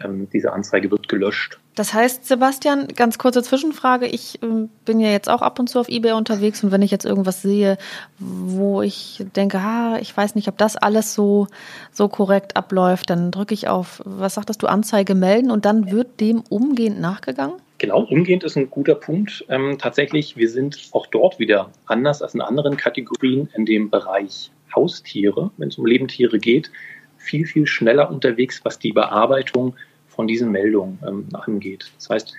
ähm, 0.04 0.28
diese 0.32 0.54
Anzeige 0.54 0.92
wird 0.92 1.08
gelöscht. 1.10 1.60
Das 1.76 1.94
heißt, 1.94 2.26
Sebastian, 2.26 2.90
ganz 2.90 3.18
kurze 3.18 3.42
Zwischenfrage. 3.42 4.06
Ich 4.06 4.40
ähm, 4.44 4.70
bin 4.86 5.00
ja 5.00 5.10
jetzt 5.10 5.30
auch 5.30 5.42
ab 5.42 5.58
und 5.60 5.68
zu 5.68 5.80
auf 5.80 5.88
eBay 5.88 6.12
unterwegs 6.14 6.64
und 6.64 6.72
wenn 6.72 6.82
ich 6.82 6.92
jetzt 6.92 7.06
irgendwas 7.06 7.42
sehe, 7.42 7.78
wo 8.20 8.82
ich 8.82 9.24
denke, 9.36 9.60
ah, 9.60 9.98
ich 10.02 10.16
weiß 10.16 10.36
nicht, 10.36 10.48
ob 10.48 10.58
das 10.58 10.76
alles 10.76 11.14
so, 11.14 11.48
so 11.92 12.08
korrekt 12.08 12.58
abläuft, 12.58 13.10
dann 13.10 13.32
drücke 13.32 13.54
ich 13.54 13.68
auf, 13.68 14.02
was 14.06 14.36
sagtest 14.36 14.62
du, 14.62 14.68
Anzeige 14.68 15.16
melden 15.16 15.50
und 15.50 15.66
dann 15.66 15.92
wird 15.92 16.20
dem 16.20 16.44
umgehend 16.50 17.00
nachgegangen? 17.00 17.56
Genau, 17.78 18.02
umgehend 18.02 18.44
ist 18.44 18.58
ein 18.58 18.70
guter 18.70 18.96
Punkt. 18.96 19.46
Ähm, 19.50 19.78
tatsächlich, 19.80 20.38
wir 20.38 20.50
sind 20.50 20.90
auch 20.92 21.08
dort 21.08 21.40
wieder 21.40 21.72
anders 21.86 22.22
als 22.22 22.36
in 22.36 22.42
anderen 22.42 22.78
Kategorien 22.78 23.50
in 23.56 23.66
dem 23.66 23.90
Bereich 23.90 24.52
Haustiere, 24.76 25.52
wenn 25.58 25.70
es 25.70 25.78
um 25.78 25.86
Lebendtiere 25.86 26.38
geht, 26.38 26.72
viel, 27.18 27.46
viel 27.46 27.68
schneller 27.68 28.10
unterwegs, 28.10 28.62
was 28.64 28.80
die 28.80 28.94
Bearbeitung 28.94 29.76
von 30.16 30.28
diesen 30.28 30.52
Meldungen 30.52 31.00
ähm, 31.08 31.26
angeht. 31.34 31.92
Das 31.98 32.10
heißt, 32.10 32.34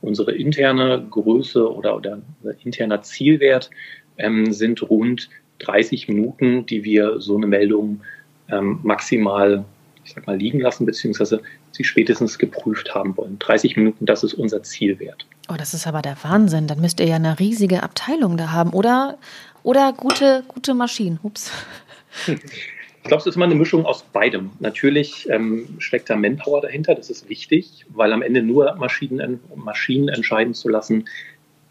unsere 0.00 0.32
interne 0.32 1.06
Größe 1.10 1.72
oder, 1.72 1.96
oder 1.96 2.20
interner 2.64 3.02
Zielwert 3.02 3.70
ähm, 4.16 4.52
sind 4.52 4.88
rund 4.88 5.28
30 5.60 6.08
Minuten, 6.08 6.66
die 6.66 6.84
wir 6.84 7.20
so 7.20 7.36
eine 7.36 7.46
Meldung 7.46 8.00
ähm, 8.50 8.80
maximal, 8.82 9.64
ich 10.04 10.12
sag 10.12 10.26
mal, 10.26 10.36
liegen 10.36 10.60
lassen, 10.60 10.86
beziehungsweise 10.86 11.42
sie 11.72 11.84
spätestens 11.84 12.38
geprüft 12.38 12.94
haben 12.94 13.16
wollen. 13.16 13.38
30 13.38 13.76
Minuten, 13.76 14.06
das 14.06 14.24
ist 14.24 14.34
unser 14.34 14.62
Zielwert. 14.62 15.26
Oh, 15.50 15.54
das 15.58 15.74
ist 15.74 15.86
aber 15.86 16.02
der 16.02 16.16
Wahnsinn. 16.22 16.66
Dann 16.66 16.80
müsst 16.80 17.00
ihr 17.00 17.06
ja 17.06 17.16
eine 17.16 17.38
riesige 17.38 17.82
Abteilung 17.82 18.36
da 18.36 18.52
haben 18.52 18.70
oder, 18.70 19.18
oder 19.62 19.92
gute, 19.92 20.44
gute 20.48 20.74
Maschinen. 20.74 21.18
Ups. 21.22 21.52
Ich 23.02 23.08
glaube, 23.08 23.20
es 23.20 23.26
ist 23.26 23.36
immer 23.36 23.46
eine 23.46 23.54
Mischung 23.54 23.86
aus 23.86 24.02
beidem. 24.02 24.50
Natürlich 24.60 25.28
ähm, 25.30 25.66
steckt 25.78 26.10
da 26.10 26.16
Manpower 26.16 26.60
dahinter, 26.60 26.94
das 26.94 27.10
ist 27.10 27.28
wichtig, 27.28 27.86
weil 27.88 28.12
am 28.12 28.22
Ende 28.22 28.42
nur 28.42 28.74
Maschinen, 28.76 29.40
Maschinen 29.54 30.08
entscheiden 30.08 30.54
zu 30.54 30.68
lassen, 30.68 31.04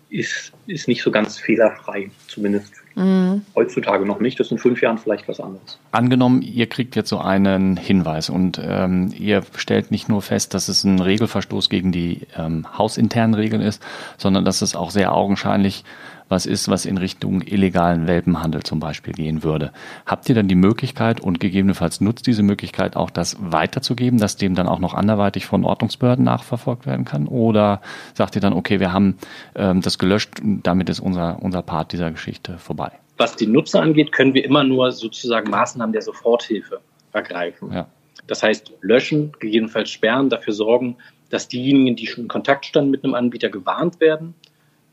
ist, 0.09 0.53
ist 0.67 0.87
nicht 0.87 1.03
so 1.03 1.11
ganz 1.11 1.37
fehlerfrei, 1.37 2.09
zumindest 2.27 2.73
mhm. 2.95 3.41
heutzutage 3.55 4.05
noch 4.05 4.19
nicht. 4.19 4.39
Das 4.39 4.47
ist 4.47 4.51
in 4.51 4.57
fünf 4.57 4.81
Jahren 4.81 4.97
vielleicht 4.97 5.27
was 5.27 5.39
anderes. 5.39 5.79
Angenommen, 5.91 6.41
ihr 6.41 6.67
kriegt 6.67 6.95
jetzt 6.95 7.09
so 7.09 7.19
einen 7.19 7.77
Hinweis 7.77 8.29
und 8.29 8.59
ähm, 8.63 9.13
ihr 9.17 9.43
stellt 9.55 9.91
nicht 9.91 10.09
nur 10.09 10.21
fest, 10.21 10.53
dass 10.53 10.69
es 10.69 10.83
ein 10.83 10.99
Regelverstoß 10.99 11.69
gegen 11.69 11.91
die 11.91 12.21
ähm, 12.37 12.65
hausinternen 12.77 13.33
Regeln 13.33 13.61
ist, 13.61 13.83
sondern 14.17 14.45
dass 14.45 14.61
es 14.61 14.75
auch 14.75 14.91
sehr 14.91 15.13
augenscheinlich 15.13 15.83
was 16.29 16.45
ist, 16.45 16.69
was 16.69 16.85
in 16.85 16.97
Richtung 16.97 17.41
illegalen 17.41 18.07
Welpenhandel 18.07 18.63
zum 18.63 18.79
Beispiel 18.79 19.13
gehen 19.13 19.43
würde. 19.43 19.71
Habt 20.05 20.27
ihr 20.29 20.35
dann 20.35 20.47
die 20.47 20.55
Möglichkeit 20.55 21.19
und 21.19 21.39
gegebenenfalls 21.39 22.01
nutzt 22.01 22.27
diese 22.27 22.43
Möglichkeit 22.43 22.95
auch, 22.95 23.09
das 23.09 23.37
weiterzugeben, 23.39 24.19
dass 24.19 24.35
dem 24.35 24.55
dann 24.55 24.67
auch 24.67 24.79
noch 24.79 24.93
anderweitig 24.93 25.45
von 25.45 25.63
Ordnungsbehörden 25.63 26.23
nachverfolgt 26.25 26.85
werden 26.85 27.05
kann? 27.05 27.27
Oder 27.27 27.81
sagt 28.13 28.35
ihr 28.35 28.41
dann, 28.41 28.53
okay, 28.53 28.79
wir 28.79 28.91
haben 28.91 29.17
ähm, 29.55 29.81
das 29.81 29.97
gelöscht, 29.97 30.41
damit 30.43 30.89
ist 30.89 30.99
unser, 30.99 31.41
unser 31.41 31.61
Part 31.61 31.93
dieser 31.93 32.11
Geschichte 32.11 32.57
vorbei? 32.57 32.91
Was 33.17 33.35
die 33.35 33.47
Nutzer 33.47 33.81
angeht, 33.81 34.11
können 34.11 34.33
wir 34.33 34.45
immer 34.45 34.63
nur 34.63 34.91
sozusagen 34.91 35.49
Maßnahmen 35.49 35.93
der 35.93 36.01
Soforthilfe 36.01 36.81
ergreifen. 37.13 37.71
Ja. 37.73 37.87
Das 38.27 38.43
heißt, 38.43 38.73
löschen, 38.81 39.31
gegebenenfalls 39.39 39.89
sperren, 39.89 40.29
dafür 40.29 40.53
sorgen, 40.53 40.97
dass 41.29 41.47
diejenigen, 41.47 41.95
die 41.95 42.07
schon 42.07 42.25
in 42.25 42.27
Kontakt 42.27 42.65
standen 42.65 42.91
mit 42.91 43.03
einem 43.03 43.15
Anbieter, 43.15 43.49
gewarnt 43.49 43.99
werden 43.99 44.35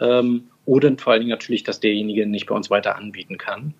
ähm, 0.01 0.45
oder 0.67 0.97
vor 0.97 1.13
allen 1.13 1.21
Dingen 1.21 1.31
natürlich, 1.31 1.65
dass 1.65 1.81
derjenige 1.81 2.27
nicht 2.27 2.47
bei 2.47 2.55
uns 2.55 2.71
weiter 2.71 2.97
anbieten 2.97 3.39
kann. 3.39 3.75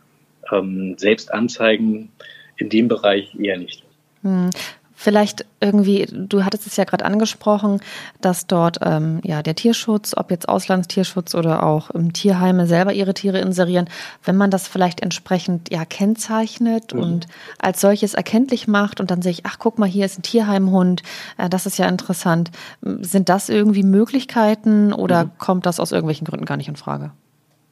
Ähm, 0.53 0.97
selbst 0.99 1.33
Anzeigen 1.33 2.13
in 2.57 2.69
dem 2.69 2.89
Bereich 2.89 3.35
eher 3.39 3.57
nicht. 3.57 3.85
Hm. 4.23 4.51
Vielleicht 4.97 5.45
irgendwie, 5.61 6.07
du 6.11 6.45
hattest 6.45 6.67
es 6.67 6.77
ja 6.77 6.85
gerade 6.85 7.05
angesprochen, 7.05 7.81
dass 8.21 8.47
dort 8.47 8.79
ähm, 8.83 9.21
ja 9.25 9.43
der 9.43 9.57
Tierschutz, 9.57 10.17
ob 10.17 10.31
jetzt 10.31 10.49
Auslandstierschutz 10.49 11.35
oder 11.35 11.65
auch 11.65 11.91
ähm, 11.95 12.13
Tierheime 12.13 12.67
selber 12.67 12.93
ihre 12.93 13.13
Tiere 13.13 13.39
inserieren, 13.41 13.89
wenn 14.25 14.37
man 14.37 14.51
das 14.51 14.69
vielleicht 14.69 15.01
entsprechend 15.01 15.71
ja 15.71 15.85
kennzeichnet 15.85 16.95
mhm. 16.95 17.01
und 17.01 17.27
als 17.59 17.81
solches 17.81 18.15
erkenntlich 18.15 18.69
macht 18.69 19.01
und 19.01 19.11
dann 19.11 19.21
sehe 19.21 19.33
ich, 19.33 19.47
ach 19.47 19.59
guck 19.59 19.79
mal, 19.79 19.89
hier 19.89 20.07
ist 20.07 20.19
ein 20.19 20.23
Tierheimhund, 20.23 21.03
äh, 21.39 21.49
das 21.49 21.67
ist 21.67 21.77
ja 21.77 21.89
interessant. 21.89 22.53
Sind 22.81 23.29
das 23.29 23.49
irgendwie 23.49 23.83
Möglichkeiten 23.83 24.93
oder 24.93 25.25
mhm. 25.25 25.31
kommt 25.39 25.67
das 25.67 25.81
aus 25.81 25.91
irgendwelchen 25.91 26.27
Gründen 26.27 26.47
gar 26.47 26.57
nicht 26.57 26.69
in 26.69 26.77
Frage? 26.77 27.11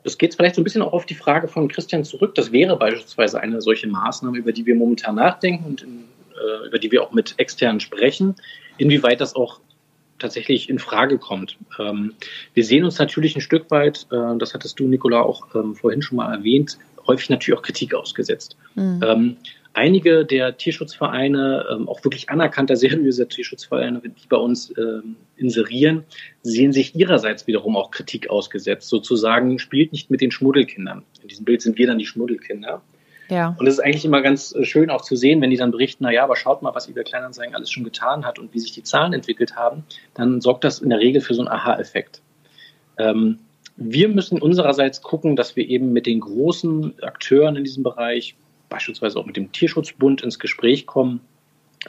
Es 0.04 0.18
geht 0.18 0.34
vielleicht 0.34 0.56
so 0.56 0.60
ein 0.60 0.64
bisschen 0.64 0.82
auch 0.82 0.92
auf 0.92 1.06
die 1.06 1.14
Frage 1.14 1.46
von 1.46 1.68
Christian 1.68 2.02
zurück. 2.04 2.34
Das 2.34 2.50
wäre 2.50 2.76
beispielsweise 2.76 3.40
eine 3.40 3.60
solche 3.60 3.86
Maßnahme, 3.86 4.36
über 4.36 4.52
die 4.52 4.66
wir 4.66 4.74
momentan 4.74 5.14
nachdenken 5.14 5.64
und 5.64 5.82
in 5.82 6.04
äh, 6.42 6.66
über 6.66 6.78
die 6.78 6.90
wir 6.90 7.02
auch 7.02 7.12
mit 7.12 7.34
externen 7.38 7.80
sprechen, 7.80 8.34
inwieweit 8.78 9.20
das 9.20 9.36
auch 9.36 9.60
tatsächlich 10.18 10.70
in 10.70 10.78
Frage 10.78 11.18
kommt. 11.18 11.58
Ähm, 11.78 12.14
wir 12.54 12.64
sehen 12.64 12.84
uns 12.84 12.98
natürlich 12.98 13.36
ein 13.36 13.40
Stück 13.40 13.70
weit, 13.70 14.06
äh, 14.10 14.38
das 14.38 14.54
hattest 14.54 14.78
du, 14.80 14.88
Nicola, 14.88 15.22
auch 15.22 15.54
ähm, 15.54 15.74
vorhin 15.74 16.02
schon 16.02 16.16
mal 16.16 16.32
erwähnt, 16.32 16.78
häufig 17.06 17.28
natürlich 17.28 17.58
auch 17.58 17.62
Kritik 17.62 17.94
ausgesetzt. 17.94 18.56
Mhm. 18.74 19.00
Ähm, 19.04 19.36
einige 19.74 20.24
der 20.24 20.56
Tierschutzvereine, 20.56 21.66
ähm, 21.70 21.88
auch 21.88 22.02
wirklich 22.04 22.30
anerkannter, 22.30 22.76
seriöser 22.84 23.28
Tierschutzvereine, 23.28 24.00
die 24.00 24.28
bei 24.28 24.36
uns 24.36 24.72
ähm, 24.78 25.16
inserieren, 25.36 26.04
sehen 26.42 26.72
sich 26.72 26.94
ihrerseits 26.94 27.46
wiederum 27.46 27.76
auch 27.76 27.90
Kritik 27.90 28.30
ausgesetzt. 28.30 28.88
Sozusagen 28.88 29.58
spielt 29.58 29.92
nicht 29.92 30.10
mit 30.10 30.20
den 30.20 30.30
Schmuddelkindern. 30.30 31.02
In 31.22 31.28
diesem 31.28 31.44
Bild 31.44 31.62
sind 31.62 31.78
wir 31.78 31.86
dann 31.86 31.98
die 31.98 32.06
Schmuddelkinder. 32.06 32.82
Ja. 33.28 33.56
Und 33.58 33.66
es 33.66 33.74
ist 33.74 33.80
eigentlich 33.80 34.04
immer 34.04 34.22
ganz 34.22 34.54
äh, 34.54 34.64
schön 34.64 34.90
auch 34.90 35.02
zu 35.02 35.16
sehen, 35.16 35.40
wenn 35.40 35.50
die 35.50 35.56
dann 35.56 35.70
berichten, 35.70 36.04
naja, 36.04 36.24
aber 36.24 36.36
schaut 36.36 36.62
mal, 36.62 36.74
was 36.74 36.88
eBay 36.88 37.04
Kleinanzeigen 37.04 37.54
alles 37.54 37.70
schon 37.70 37.84
getan 37.84 38.24
hat 38.24 38.38
und 38.38 38.52
wie 38.52 38.58
sich 38.58 38.72
die 38.72 38.82
Zahlen 38.82 39.12
entwickelt 39.12 39.56
haben, 39.56 39.84
dann 40.14 40.40
sorgt 40.40 40.64
das 40.64 40.80
in 40.80 40.90
der 40.90 40.98
Regel 40.98 41.20
für 41.20 41.34
so 41.34 41.42
einen 41.42 41.48
Aha-Effekt. 41.48 42.20
Ähm, 42.98 43.38
wir 43.76 44.08
müssen 44.08 44.40
unsererseits 44.40 45.02
gucken, 45.02 45.34
dass 45.34 45.56
wir 45.56 45.66
eben 45.66 45.92
mit 45.92 46.06
den 46.06 46.20
großen 46.20 47.02
Akteuren 47.02 47.56
in 47.56 47.64
diesem 47.64 47.82
Bereich, 47.82 48.34
beispielsweise 48.68 49.18
auch 49.18 49.26
mit 49.26 49.36
dem 49.36 49.52
Tierschutzbund, 49.52 50.22
ins 50.22 50.38
Gespräch 50.38 50.86
kommen 50.86 51.20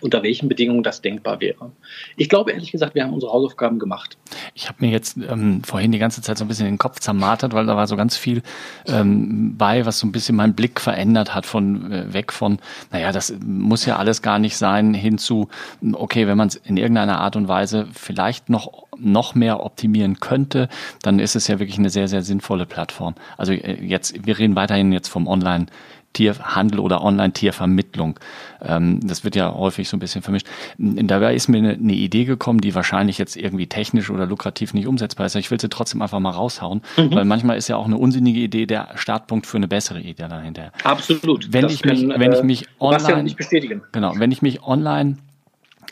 unter 0.02 0.24
welchen 0.24 0.50
Bedingungen 0.50 0.84
das 0.84 1.02
denkbar 1.02 1.40
wäre. 1.40 1.72
Ich 2.18 2.30
glaube 2.30 2.52
ehrlich 2.52 2.72
gesagt, 2.72 2.96
wir 2.96 3.04
haben 3.04 3.14
unsere 3.14 3.32
Hausaufgaben 3.32 3.80
gemacht. 3.80 4.18
Ich 4.54 4.68
habe 4.68 4.78
mir 4.86 4.92
jetzt 4.92 5.18
ähm, 5.18 5.64
vorhin 5.64 5.92
die 5.92 6.00
ganze 6.00 6.22
Zeit 6.22 6.38
so 6.38 6.46
ein 6.46 6.48
bisschen 6.48 6.66
den 6.66 6.78
Kopf 6.78 7.00
zermartert, 7.00 7.54
weil 7.54 7.66
da 7.66 7.76
war 7.76 7.88
so 7.88 7.96
ganz 7.96 8.18
viel 8.18 8.42
ähm, 8.88 9.56
bei, 9.58 9.86
was 9.86 10.00
so 10.00 10.08
ein 10.08 10.12
bisschen 10.12 10.36
meinen 10.36 10.56
Blick 10.56 10.80
verändert 10.80 11.36
hat 11.36 11.46
von 11.46 11.92
äh, 11.92 12.14
weg 12.14 12.32
von, 12.32 12.60
naja, 12.92 13.12
das 13.12 13.34
muss 13.46 13.86
ja 13.86 13.98
alles 13.98 14.22
gar 14.22 14.40
nicht 14.40 14.58
sein, 14.58 14.94
hin 14.94 15.18
zu, 15.18 15.48
okay, 15.94 16.28
wenn 16.28 16.38
man 16.38 16.48
es 16.48 16.56
in 16.56 16.78
irgendeiner 16.78 17.20
Art 17.20 17.36
und 17.36 17.48
Weise 17.48 17.88
vielleicht 17.94 18.50
noch 18.50 18.84
noch 18.98 19.36
mehr 19.36 19.64
optimieren 19.64 20.20
könnte, 20.20 20.70
dann 21.02 21.20
ist 21.20 21.36
es 21.36 21.48
ja 21.48 21.60
wirklich 21.60 21.80
eine 21.80 21.90
sehr, 21.90 22.08
sehr 22.08 22.22
sinnvolle 22.22 22.66
Plattform. 22.66 23.16
Also 23.38 23.54
äh, 23.54 23.84
jetzt, 23.84 24.26
wir 24.26 24.38
reden 24.38 24.56
weiterhin 24.56 24.92
jetzt 24.92 25.08
vom 25.08 25.28
Online 25.28 25.66
Tierhandel 26.14 26.80
oder 26.80 27.04
Online-Tiervermittlung. 27.04 28.20
Ähm, 28.62 29.00
das 29.04 29.24
wird 29.24 29.36
ja 29.36 29.54
häufig 29.54 29.90
so 29.90 29.98
ein 29.98 30.00
bisschen 30.00 30.22
vermischt. 30.22 30.48
Dabei 30.78 31.36
ist 31.36 31.48
mir 31.48 31.58
eine, 31.58 31.74
eine, 31.74 31.94
Idee 31.94 32.26
gekommen, 32.26 32.62
die 32.62 32.74
wahrscheinlich 32.76 33.18
jetzt 33.18 33.36
irgendwie 33.36 33.68
technisch 33.68 34.10
oder 34.10 34.26
lukrativ 34.26 34.74
nicht 34.74 34.88
umsetzbar 34.88 35.26
ist. 35.26 35.36
Ich 35.36 35.52
will 35.52 35.60
sie 35.60 35.70
trotzdem 35.70 36.02
einfach 36.02 36.20
mal 36.20 36.32
raushauen, 36.32 36.82
mhm. 36.98 37.14
weil 37.14 37.26
manchmal 37.26 37.58
ist 37.58 37.68
ja 37.68 37.76
auch 37.76 37.86
eine 37.86 37.98
unsinnige 37.98 38.40
Idee 38.40 38.66
der 38.66 38.90
Startpunkt 38.96 39.48
für 39.48 39.58
eine 39.58 39.68
bessere 39.68 40.00
Idee 40.00 40.28
dahinter. 40.30 40.72
Absolut. 40.84 41.52
Wenn 41.52 41.64
das 41.64 41.74
ich 41.74 41.86
mich, 41.86 42.08
kann, 42.08 42.20
wenn 42.20 42.32
ich 42.32 42.44
mich 42.44 42.66
online, 42.80 43.10
ja 43.10 43.24
nicht 43.24 43.38
bestätigen. 43.38 43.82
Genau, 43.92 44.14
wenn 44.18 44.32
ich 44.32 44.42
mich 44.42 44.64
online 44.64 45.18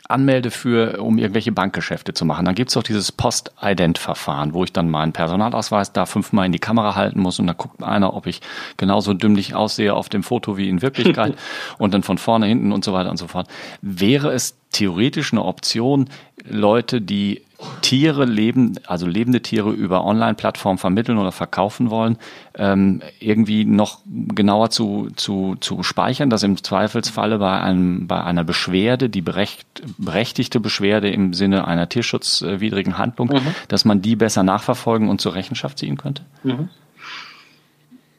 anmelde 0.08 0.50
für, 0.50 1.00
um 1.02 1.18
irgendwelche 1.18 1.52
Bankgeschäfte 1.52 2.12
zu 2.12 2.24
machen, 2.24 2.44
dann 2.44 2.54
gibt's 2.54 2.74
doch 2.74 2.82
dieses 2.82 3.12
Post-Ident-Verfahren, 3.12 4.52
wo 4.52 4.64
ich 4.64 4.72
dann 4.72 4.90
meinen 4.90 5.12
Personalausweis 5.12 5.92
da 5.92 6.06
fünfmal 6.06 6.46
in 6.46 6.52
die 6.52 6.58
Kamera 6.58 6.94
halten 6.94 7.20
muss 7.20 7.38
und 7.38 7.46
dann 7.46 7.56
guckt 7.56 7.82
einer, 7.82 8.14
ob 8.14 8.26
ich 8.26 8.40
genauso 8.76 9.14
dümmlich 9.14 9.54
aussehe 9.54 9.94
auf 9.94 10.08
dem 10.08 10.22
Foto 10.22 10.56
wie 10.56 10.68
in 10.68 10.82
Wirklichkeit 10.82 11.36
und 11.78 11.94
dann 11.94 12.02
von 12.02 12.18
vorne, 12.18 12.46
hinten 12.46 12.72
und 12.72 12.84
so 12.84 12.92
weiter 12.92 13.10
und 13.10 13.16
so 13.16 13.28
fort. 13.28 13.48
Wäre 13.80 14.32
es 14.32 14.56
theoretisch 14.72 15.32
eine 15.32 15.44
Option, 15.44 16.08
Leute, 16.48 17.00
die 17.00 17.42
Tiere 17.80 18.24
leben, 18.24 18.78
also 18.86 19.06
lebende 19.06 19.40
Tiere 19.40 19.70
über 19.70 20.04
Online-Plattformen 20.04 20.78
vermitteln 20.78 21.18
oder 21.18 21.32
verkaufen 21.32 21.90
wollen, 21.90 22.18
ähm, 22.56 23.02
irgendwie 23.20 23.64
noch 23.64 24.00
genauer 24.06 24.70
zu, 24.70 25.10
zu, 25.14 25.56
zu 25.60 25.82
speichern, 25.82 26.30
dass 26.30 26.42
im 26.42 26.62
Zweifelsfalle 26.62 27.38
bei 27.38 27.60
einem, 27.60 28.06
bei 28.08 28.22
einer 28.22 28.44
Beschwerde, 28.44 29.08
die 29.08 29.22
berecht, 29.22 29.66
berechtigte 29.98 30.58
Beschwerde 30.58 31.10
im 31.10 31.34
Sinne 31.34 31.66
einer 31.66 31.88
tierschutzwidrigen 31.88 32.98
Handlung, 32.98 33.28
mhm. 33.28 33.54
dass 33.68 33.84
man 33.84 34.02
die 34.02 34.16
besser 34.16 34.42
nachverfolgen 34.42 35.08
und 35.08 35.20
zur 35.20 35.34
Rechenschaft 35.34 35.78
ziehen 35.78 35.96
könnte? 35.96 36.22
Mhm. 36.42 36.68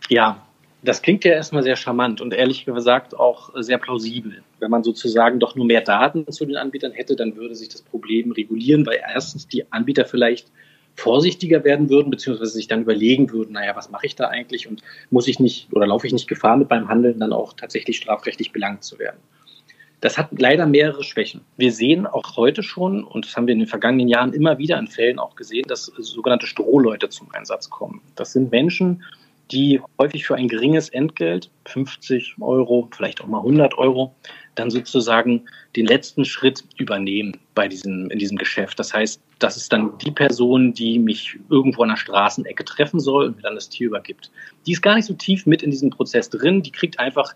Ja, 0.10 0.38
das 0.84 1.02
klingt 1.02 1.24
ja 1.24 1.32
erstmal 1.32 1.64
sehr 1.64 1.76
charmant 1.76 2.22
und 2.22 2.34
ehrlich 2.34 2.66
gesagt 2.66 3.18
auch 3.18 3.52
sehr 3.56 3.78
plausibel. 3.78 4.44
Wenn 4.63 4.71
man 4.71 4.84
sozusagen 4.84 5.41
doch 5.41 5.58
nur 5.58 5.65
mehr 5.65 5.82
Daten 5.82 6.26
zu 6.32 6.45
den 6.45 6.56
Anbietern 6.56 6.93
hätte, 6.93 7.17
dann 7.17 7.36
würde 7.36 7.54
sich 7.54 7.67
das 7.67 7.82
Problem 7.82 8.32
regulieren, 8.32 8.86
weil 8.86 9.02
erstens 9.06 9.45
die 9.45 9.69
Anbieter 9.73 10.06
vielleicht 10.06 10.49
vorsichtiger 10.95 11.65
werden 11.65 11.89
würden, 11.89 12.10
beziehungsweise 12.10 12.52
sich 12.52 12.69
dann 12.69 12.84
überlegen 12.84 13.30
würden, 13.32 13.52
naja, 13.52 13.76
was 13.76 13.91
mache 13.91 14.06
ich 14.06 14.15
da 14.15 14.28
eigentlich 14.28 14.69
und 14.69 14.82
muss 15.10 15.28
ich 15.28 15.38
nicht 15.38 15.67
oder 15.73 15.86
laufe 15.86 16.08
ich 16.08 16.13
nicht 16.13 16.30
Gefahr 16.30 16.56
mit 16.56 16.69
beim 16.69 16.88
Handeln 16.88 17.19
dann 17.19 17.34
auch 17.34 17.52
tatsächlich 17.54 17.97
strafrechtlich 17.97 18.54
belangt 18.54 18.86
zu 18.86 18.99
werden. 18.99 19.17
Das 19.99 20.17
hat 20.17 20.30
leider 20.39 20.65
mehrere 20.65 21.04
Schwächen. 21.04 21.41
Wir 21.58 21.73
sehen 21.73 22.08
auch 22.08 22.38
heute 22.38 22.63
schon, 22.63 23.04
und 23.04 23.26
das 23.26 23.36
haben 23.36 23.47
wir 23.47 23.54
in 23.54 23.60
den 23.60 23.67
vergangenen 23.67 24.08
Jahren 24.08 24.32
immer 24.32 24.58
wieder 24.60 24.80
in 24.80 24.88
Fällen 24.88 25.19
auch 25.19 25.36
gesehen, 25.36 25.65
dass 25.67 25.91
sogenannte 25.97 26.47
Strohleute 26.47 27.10
zum 27.10 27.30
Einsatz 27.34 27.69
kommen. 27.69 28.02
Das 28.15 28.32
sind 28.32 28.52
Menschen, 28.52 29.04
die 29.52 29.82
häufig 29.99 30.26
für 30.26 30.36
ein 30.36 30.47
geringes 30.47 30.89
Entgelt, 30.89 31.49
50 31.65 32.36
Euro, 32.41 32.89
vielleicht 32.91 33.21
auch 33.21 33.28
mal 33.28 33.39
100 33.39 33.78
Euro, 33.78 34.13
dann 34.56 34.70
sozusagen 34.70 35.44
den 35.76 35.86
letzten 35.86 36.26
Schritt 36.26 36.63
übernehmen 36.78 37.38
bei 37.56 37.68
diesem, 37.68 38.10
in 38.12 38.20
diesem 38.20 38.38
Geschäft. 38.38 38.80
Das 38.80 38.94
heißt, 38.94 39.22
das 39.39 39.58
ist 39.58 39.74
dann 39.74 39.98
die 40.00 40.12
Person, 40.12 40.74
die 40.74 41.00
mich 41.00 41.39
irgendwo 41.50 41.84
an 41.84 41.89
der 41.89 41.98
Straßenecke 41.98 42.63
treffen 42.66 43.00
soll 43.00 43.26
und 43.26 43.38
mir 43.38 43.42
dann 43.44 43.56
das 43.56 43.70
Tier 43.70 43.88
übergibt. 43.88 44.32
Die 44.66 44.74
ist 44.74 44.82
gar 44.82 44.96
nicht 44.96 45.06
so 45.06 45.13
tief 45.13 45.46
mit 45.46 45.63
in 45.63 45.72
diesem 45.72 45.89
Prozess 45.89 46.30
drin, 46.30 46.62
die 46.62 46.72
kriegt 46.72 47.00
einfach 47.00 47.34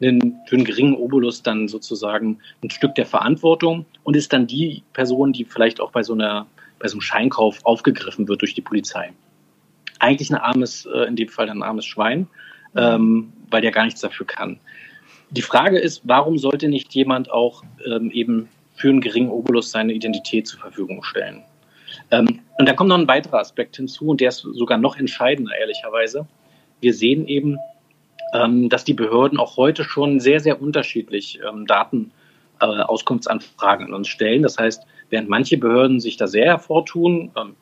einen, 0.00 0.36
für 0.46 0.56
einen 0.56 0.64
geringen 0.64 0.94
Obolus 0.94 1.42
dann 1.42 1.66
sozusagen 1.68 2.38
ein 2.62 2.70
Stück 2.70 2.94
der 2.94 3.06
Verantwortung 3.06 3.86
und 4.04 4.16
ist 4.16 4.32
dann 4.32 4.46
die 4.46 4.82
Person, 4.92 5.32
die 5.32 5.44
vielleicht 5.44 5.80
auch 5.80 5.90
bei 5.90 6.02
so 6.02 6.12
einer, 6.12 6.46
bei 6.78 6.86
so 6.86 6.94
einem 6.94 7.00
Scheinkauf 7.00 7.64
aufgegriffen 7.64 8.28
wird 8.28 8.42
durch 8.42 8.54
die 8.54 8.62
Polizei 8.62 9.12
eigentlich 9.98 10.30
ein 10.30 10.36
armes, 10.36 10.86
äh, 10.86 11.04
in 11.04 11.16
dem 11.16 11.28
Fall 11.28 11.48
ein 11.50 11.62
armes 11.62 11.86
Schwein, 11.86 12.28
ähm, 12.76 13.32
weil 13.50 13.62
der 13.62 13.70
gar 13.70 13.84
nichts 13.84 14.00
dafür 14.00 14.26
kann. 14.26 14.60
Die 15.30 15.42
Frage 15.42 15.78
ist, 15.78 16.02
warum 16.04 16.38
sollte 16.38 16.68
nicht 16.68 16.94
jemand 16.94 17.30
auch 17.30 17.62
ähm, 17.84 18.10
eben 18.10 18.48
für 18.74 18.88
einen 18.88 19.00
geringen 19.00 19.30
Obolus 19.30 19.70
seine 19.70 19.92
Identität 19.92 20.46
zur 20.46 20.60
Verfügung 20.60 21.02
stellen? 21.02 21.42
Ähm, 22.10 22.40
und 22.58 22.68
da 22.68 22.72
kommt 22.72 22.88
noch 22.88 22.98
ein 22.98 23.08
weiterer 23.08 23.40
Aspekt 23.40 23.76
hinzu 23.76 24.08
und 24.08 24.20
der 24.20 24.30
ist 24.30 24.40
sogar 24.40 24.78
noch 24.78 24.96
entscheidender, 24.96 25.52
ehrlicherweise. 25.58 26.26
Wir 26.80 26.94
sehen 26.94 27.26
eben, 27.26 27.58
ähm, 28.34 28.68
dass 28.68 28.84
die 28.84 28.94
Behörden 28.94 29.38
auch 29.38 29.56
heute 29.56 29.84
schon 29.84 30.20
sehr, 30.20 30.40
sehr 30.40 30.62
unterschiedlich 30.62 31.40
ähm, 31.46 31.66
Datenauskunftsanfragen 31.66 33.86
äh, 33.86 33.88
an 33.88 33.94
uns 33.94 34.08
stellen. 34.08 34.42
Das 34.42 34.58
heißt, 34.58 34.84
während 35.10 35.28
manche 35.28 35.58
Behörden 35.58 36.00
sich 36.00 36.16
da 36.16 36.26
sehr 36.26 36.46
hervortun, 36.46 37.30
ähm, 37.36 37.54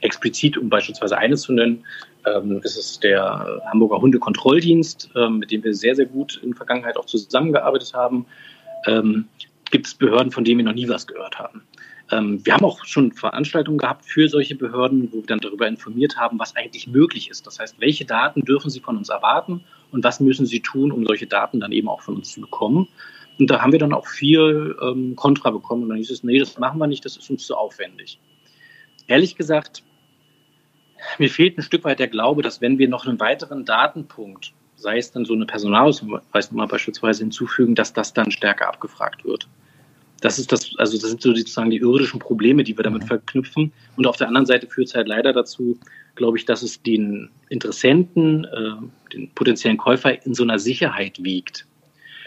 explizit, 0.00 0.56
um 0.56 0.68
beispielsweise 0.68 1.18
eines 1.18 1.42
zu 1.42 1.52
nennen, 1.52 1.84
ähm, 2.26 2.60
ist 2.62 2.76
es 2.76 3.00
der 3.00 3.60
Hamburger 3.70 4.00
Hundekontrolldienst, 4.00 5.10
ähm, 5.16 5.38
mit 5.38 5.50
dem 5.50 5.64
wir 5.64 5.74
sehr, 5.74 5.94
sehr 5.94 6.06
gut 6.06 6.40
in 6.42 6.50
der 6.50 6.56
Vergangenheit 6.56 6.96
auch 6.96 7.06
zusammengearbeitet 7.06 7.94
haben. 7.94 8.26
Ähm, 8.86 9.26
gibt 9.70 9.86
es 9.86 9.94
Behörden, 9.94 10.32
von 10.32 10.44
denen 10.44 10.58
wir 10.58 10.64
noch 10.64 10.74
nie 10.74 10.88
was 10.88 11.06
gehört 11.06 11.38
haben. 11.38 11.62
Wir 12.10 12.54
haben 12.54 12.64
auch 12.64 12.86
schon 12.86 13.12
Veranstaltungen 13.12 13.76
gehabt 13.76 14.06
für 14.06 14.30
solche 14.30 14.54
Behörden, 14.54 15.12
wo 15.12 15.18
wir 15.18 15.26
dann 15.26 15.40
darüber 15.40 15.68
informiert 15.68 16.16
haben, 16.16 16.38
was 16.38 16.56
eigentlich 16.56 16.86
möglich 16.86 17.28
ist. 17.28 17.46
Das 17.46 17.58
heißt, 17.58 17.78
welche 17.80 18.06
Daten 18.06 18.46
dürfen 18.46 18.70
sie 18.70 18.80
von 18.80 18.96
uns 18.96 19.10
erwarten 19.10 19.62
und 19.92 20.04
was 20.04 20.18
müssen 20.18 20.46
sie 20.46 20.60
tun, 20.60 20.90
um 20.90 21.04
solche 21.04 21.26
Daten 21.26 21.60
dann 21.60 21.70
eben 21.70 21.86
auch 21.86 22.00
von 22.00 22.16
uns 22.16 22.32
zu 22.32 22.40
bekommen. 22.40 22.88
Und 23.38 23.50
da 23.50 23.60
haben 23.60 23.72
wir 23.72 23.78
dann 23.78 23.92
auch 23.92 24.06
viel 24.06 24.74
ähm, 24.80 25.16
Kontra 25.16 25.50
bekommen. 25.50 25.82
Und 25.82 25.90
dann 25.90 25.98
hieß 25.98 26.10
es, 26.10 26.24
nee, 26.24 26.38
das 26.38 26.58
machen 26.58 26.78
wir 26.78 26.86
nicht, 26.86 27.04
das 27.04 27.18
ist 27.18 27.28
uns 27.28 27.46
zu 27.46 27.54
aufwendig. 27.54 28.18
Ehrlich 29.06 29.36
gesagt, 29.36 29.82
mir 31.18 31.30
fehlt 31.30 31.58
ein 31.58 31.62
Stück 31.62 31.84
weit 31.84 31.98
der 31.98 32.08
Glaube, 32.08 32.42
dass 32.42 32.60
wenn 32.60 32.78
wir 32.78 32.88
noch 32.88 33.06
einen 33.06 33.20
weiteren 33.20 33.64
Datenpunkt, 33.64 34.52
sei 34.76 34.98
es 34.98 35.10
dann 35.10 35.24
so 35.24 35.34
eine 35.34 35.46
Personalausweisnummer 35.46 36.66
beispielsweise 36.66 37.24
hinzufügen, 37.24 37.74
dass 37.74 37.92
das 37.92 38.14
dann 38.14 38.30
stärker 38.30 38.68
abgefragt 38.68 39.24
wird. 39.24 39.48
Das 40.20 40.38
ist 40.38 40.50
das, 40.50 40.72
also 40.78 40.98
das 40.98 41.10
sind 41.10 41.22
so 41.22 41.34
sozusagen 41.34 41.70
die 41.70 41.78
irdischen 41.78 42.18
Probleme, 42.18 42.64
die 42.64 42.76
wir 42.76 42.82
damit 42.82 43.02
mhm. 43.02 43.06
verknüpfen. 43.06 43.72
Und 43.96 44.06
auf 44.06 44.16
der 44.16 44.26
anderen 44.26 44.46
Seite 44.46 44.66
führt 44.66 44.88
es 44.88 44.94
halt 44.94 45.06
leider 45.06 45.32
dazu, 45.32 45.78
glaube 46.16 46.38
ich, 46.38 46.44
dass 46.44 46.62
es 46.62 46.82
den 46.82 47.30
Interessenten, 47.48 48.44
äh, 48.44 49.12
den 49.12 49.30
potenziellen 49.30 49.76
Käufer 49.76 50.24
in 50.26 50.34
so 50.34 50.42
einer 50.42 50.58
Sicherheit 50.58 51.22
wiegt. 51.22 51.66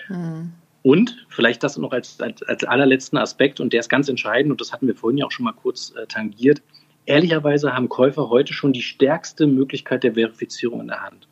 Mhm. 0.07 0.53
Und 0.83 1.25
vielleicht 1.29 1.63
das 1.63 1.77
noch 1.77 1.91
als, 1.91 2.19
als, 2.21 2.41
als 2.43 2.63
allerletzten 2.63 3.17
Aspekt, 3.17 3.59
und 3.59 3.71
der 3.71 3.81
ist 3.81 3.89
ganz 3.89 4.09
entscheidend, 4.09 4.51
und 4.51 4.61
das 4.61 4.71
hatten 4.71 4.87
wir 4.87 4.95
vorhin 4.95 5.17
ja 5.17 5.25
auch 5.25 5.31
schon 5.31 5.45
mal 5.45 5.51
kurz 5.51 5.93
äh, 5.95 6.07
tangiert, 6.07 6.61
Ehrlicherweise 7.05 7.73
haben 7.73 7.89
Käufer 7.89 8.29
heute 8.29 8.53
schon 8.53 8.73
die 8.73 8.81
stärkste 8.81 9.47
Möglichkeit 9.47 10.03
der 10.03 10.13
Verifizierung 10.13 10.81
in 10.81 10.87
der 10.87 11.01
Hand. 11.01 11.27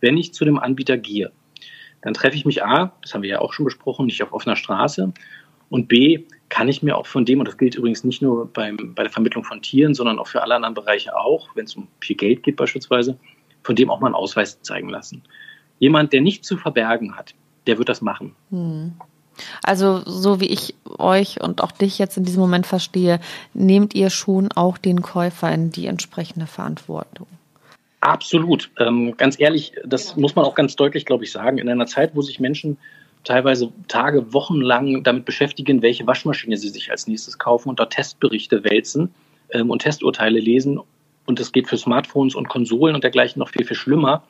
Wenn 0.00 0.16
ich 0.16 0.34
zu 0.34 0.44
dem 0.44 0.58
Anbieter 0.58 0.96
gehe, 0.96 1.32
dann 2.02 2.14
treffe 2.14 2.36
ich 2.36 2.44
mich 2.44 2.64
A, 2.64 2.92
das 3.02 3.14
haben 3.14 3.22
wir 3.22 3.30
ja 3.30 3.38
auch 3.38 3.52
schon 3.52 3.64
besprochen, 3.64 4.06
nicht 4.06 4.22
auf 4.22 4.32
offener 4.32 4.56
Straße. 4.56 5.12
Und 5.70 5.88
B, 5.88 6.24
kann 6.48 6.68
ich 6.68 6.82
mir 6.82 6.98
auch 6.98 7.06
von 7.06 7.24
dem, 7.24 7.38
und 7.38 7.48
das 7.48 7.56
gilt 7.56 7.76
übrigens 7.76 8.04
nicht 8.04 8.20
nur 8.20 8.46
beim, 8.52 8.94
bei 8.94 9.04
der 9.04 9.12
Vermittlung 9.12 9.42
von 9.42 9.62
Tieren, 9.62 9.94
sondern 9.94 10.18
auch 10.18 10.26
für 10.26 10.42
alle 10.42 10.54
anderen 10.54 10.74
Bereiche 10.74 11.16
auch, 11.16 11.48
wenn 11.54 11.64
es 11.64 11.74
um 11.76 11.88
viel 12.00 12.16
Geld 12.16 12.42
geht 12.42 12.56
beispielsweise, 12.56 13.18
von 13.62 13.74
dem 13.74 13.90
auch 13.90 14.00
mal 14.00 14.08
einen 14.08 14.14
Ausweis 14.14 14.60
zeigen 14.60 14.90
lassen. 14.90 15.22
Jemand, 15.78 16.12
der 16.12 16.20
nichts 16.20 16.46
zu 16.46 16.58
verbergen 16.58 17.16
hat, 17.16 17.34
der 17.66 17.78
wird 17.78 17.88
das 17.88 18.02
machen. 18.02 18.34
Hm. 18.50 18.92
Also 19.62 20.02
so 20.04 20.40
wie 20.40 20.48
ich 20.48 20.74
euch 20.98 21.40
und 21.40 21.62
auch 21.62 21.72
dich 21.72 21.98
jetzt 21.98 22.16
in 22.16 22.24
diesem 22.24 22.40
Moment 22.40 22.66
verstehe, 22.66 23.20
nehmt 23.54 23.94
ihr 23.94 24.10
schon 24.10 24.52
auch 24.52 24.78
den 24.78 25.02
Käufer 25.02 25.52
in 25.52 25.70
die 25.70 25.86
entsprechende 25.86 26.46
Verantwortung. 26.46 27.26
Absolut. 28.00 28.70
Ähm, 28.78 29.16
ganz 29.16 29.38
ehrlich, 29.38 29.72
das 29.84 30.16
muss 30.16 30.34
man 30.34 30.44
auch 30.44 30.56
ganz 30.56 30.74
deutlich, 30.74 31.06
glaube 31.06 31.24
ich, 31.24 31.30
sagen. 31.30 31.58
In 31.58 31.68
einer 31.68 31.86
Zeit, 31.86 32.16
wo 32.16 32.22
sich 32.22 32.40
Menschen 32.40 32.76
teilweise 33.24 33.72
Tage, 33.86 34.32
Wochen 34.32 34.60
lang 34.60 35.04
damit 35.04 35.24
beschäftigen, 35.24 35.82
welche 35.82 36.06
Waschmaschine 36.06 36.56
sie 36.56 36.68
sich 36.68 36.90
als 36.90 37.06
nächstes 37.06 37.38
kaufen 37.38 37.68
und 37.68 37.78
dort 37.78 37.92
Testberichte 37.92 38.64
wälzen 38.64 39.14
ähm, 39.50 39.70
und 39.70 39.82
Testurteile 39.82 40.40
lesen. 40.40 40.80
Und 41.26 41.38
das 41.38 41.52
geht 41.52 41.68
für 41.68 41.76
Smartphones 41.76 42.34
und 42.34 42.48
Konsolen 42.48 42.96
und 42.96 43.04
dergleichen 43.04 43.38
noch 43.38 43.50
viel, 43.50 43.64
viel 43.64 43.76
schlimmer. 43.76 44.24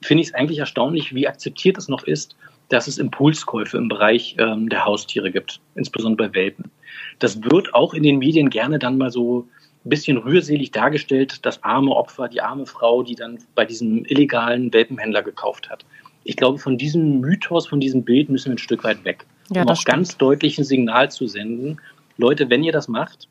Finde 0.00 0.22
ich 0.22 0.28
es 0.28 0.34
eigentlich 0.34 0.58
erstaunlich, 0.58 1.14
wie 1.14 1.28
akzeptiert 1.28 1.76
es 1.76 1.88
noch 1.88 2.04
ist, 2.04 2.36
dass 2.68 2.86
es 2.88 2.98
Impulskäufe 2.98 3.76
im 3.76 3.88
Bereich 3.88 4.36
ähm, 4.38 4.68
der 4.68 4.84
Haustiere 4.84 5.30
gibt, 5.30 5.60
insbesondere 5.74 6.28
bei 6.28 6.34
Welpen. 6.34 6.70
Das 7.18 7.42
wird 7.42 7.74
auch 7.74 7.94
in 7.94 8.02
den 8.02 8.18
Medien 8.18 8.50
gerne 8.50 8.78
dann 8.78 8.98
mal 8.98 9.10
so 9.10 9.46
ein 9.84 9.90
bisschen 9.90 10.16
rührselig 10.16 10.70
dargestellt, 10.70 11.44
das 11.44 11.62
arme 11.62 11.90
Opfer, 11.90 12.28
die 12.28 12.40
arme 12.40 12.66
Frau, 12.66 13.02
die 13.02 13.14
dann 13.14 13.38
bei 13.54 13.64
diesem 13.64 14.04
illegalen 14.06 14.72
Welpenhändler 14.72 15.22
gekauft 15.22 15.68
hat. 15.68 15.84
Ich 16.24 16.36
glaube, 16.36 16.58
von 16.58 16.78
diesem 16.78 17.20
Mythos, 17.20 17.66
von 17.66 17.80
diesem 17.80 18.02
Bild 18.02 18.30
müssen 18.30 18.46
wir 18.46 18.54
ein 18.54 18.58
Stück 18.58 18.82
weit 18.82 19.04
weg. 19.04 19.26
Ja, 19.50 19.62
um 19.62 19.68
auch 19.68 19.76
stimmt. 19.76 19.96
ganz 19.96 20.16
deutlich 20.16 20.58
ein 20.58 20.64
Signal 20.64 21.10
zu 21.10 21.26
senden. 21.26 21.78
Leute, 22.16 22.48
wenn 22.48 22.64
ihr 22.64 22.72
das 22.72 22.88
macht, 22.88 23.28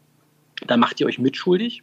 dann 0.67 0.79
macht 0.79 0.99
ihr 0.99 1.07
euch 1.07 1.17
mitschuldig 1.17 1.81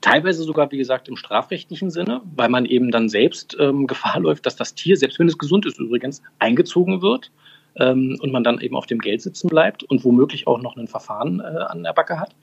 teilweise 0.00 0.42
sogar, 0.42 0.70
wie 0.70 0.78
gesagt, 0.78 1.08
im 1.08 1.16
strafrechtlichen 1.16 1.90
Sinne, 1.90 2.20
weil 2.34 2.48
man 2.48 2.64
eben 2.64 2.90
dann 2.90 3.08
selbst 3.08 3.56
ähm, 3.58 3.86
Gefahr 3.86 4.20
läuft, 4.20 4.46
dass 4.46 4.56
das 4.56 4.74
Tier, 4.74 4.96
selbst 4.96 5.18
wenn 5.18 5.28
es 5.28 5.38
gesund 5.38 5.66
ist 5.66 5.78
übrigens, 5.78 6.22
eingezogen 6.38 7.02
wird 7.02 7.30
ähm, 7.76 8.18
und 8.20 8.32
man 8.32 8.44
dann 8.44 8.60
eben 8.60 8.76
auf 8.76 8.86
dem 8.86 8.98
Geld 8.98 9.22
sitzen 9.22 9.48
bleibt 9.48 9.82
und 9.84 10.04
womöglich 10.04 10.46
auch 10.46 10.60
noch 10.60 10.76
ein 10.76 10.88
Verfahren 10.88 11.40
äh, 11.40 11.42
an 11.42 11.82
der 11.82 11.92
Backe 11.92 12.20
hat. 12.20 12.34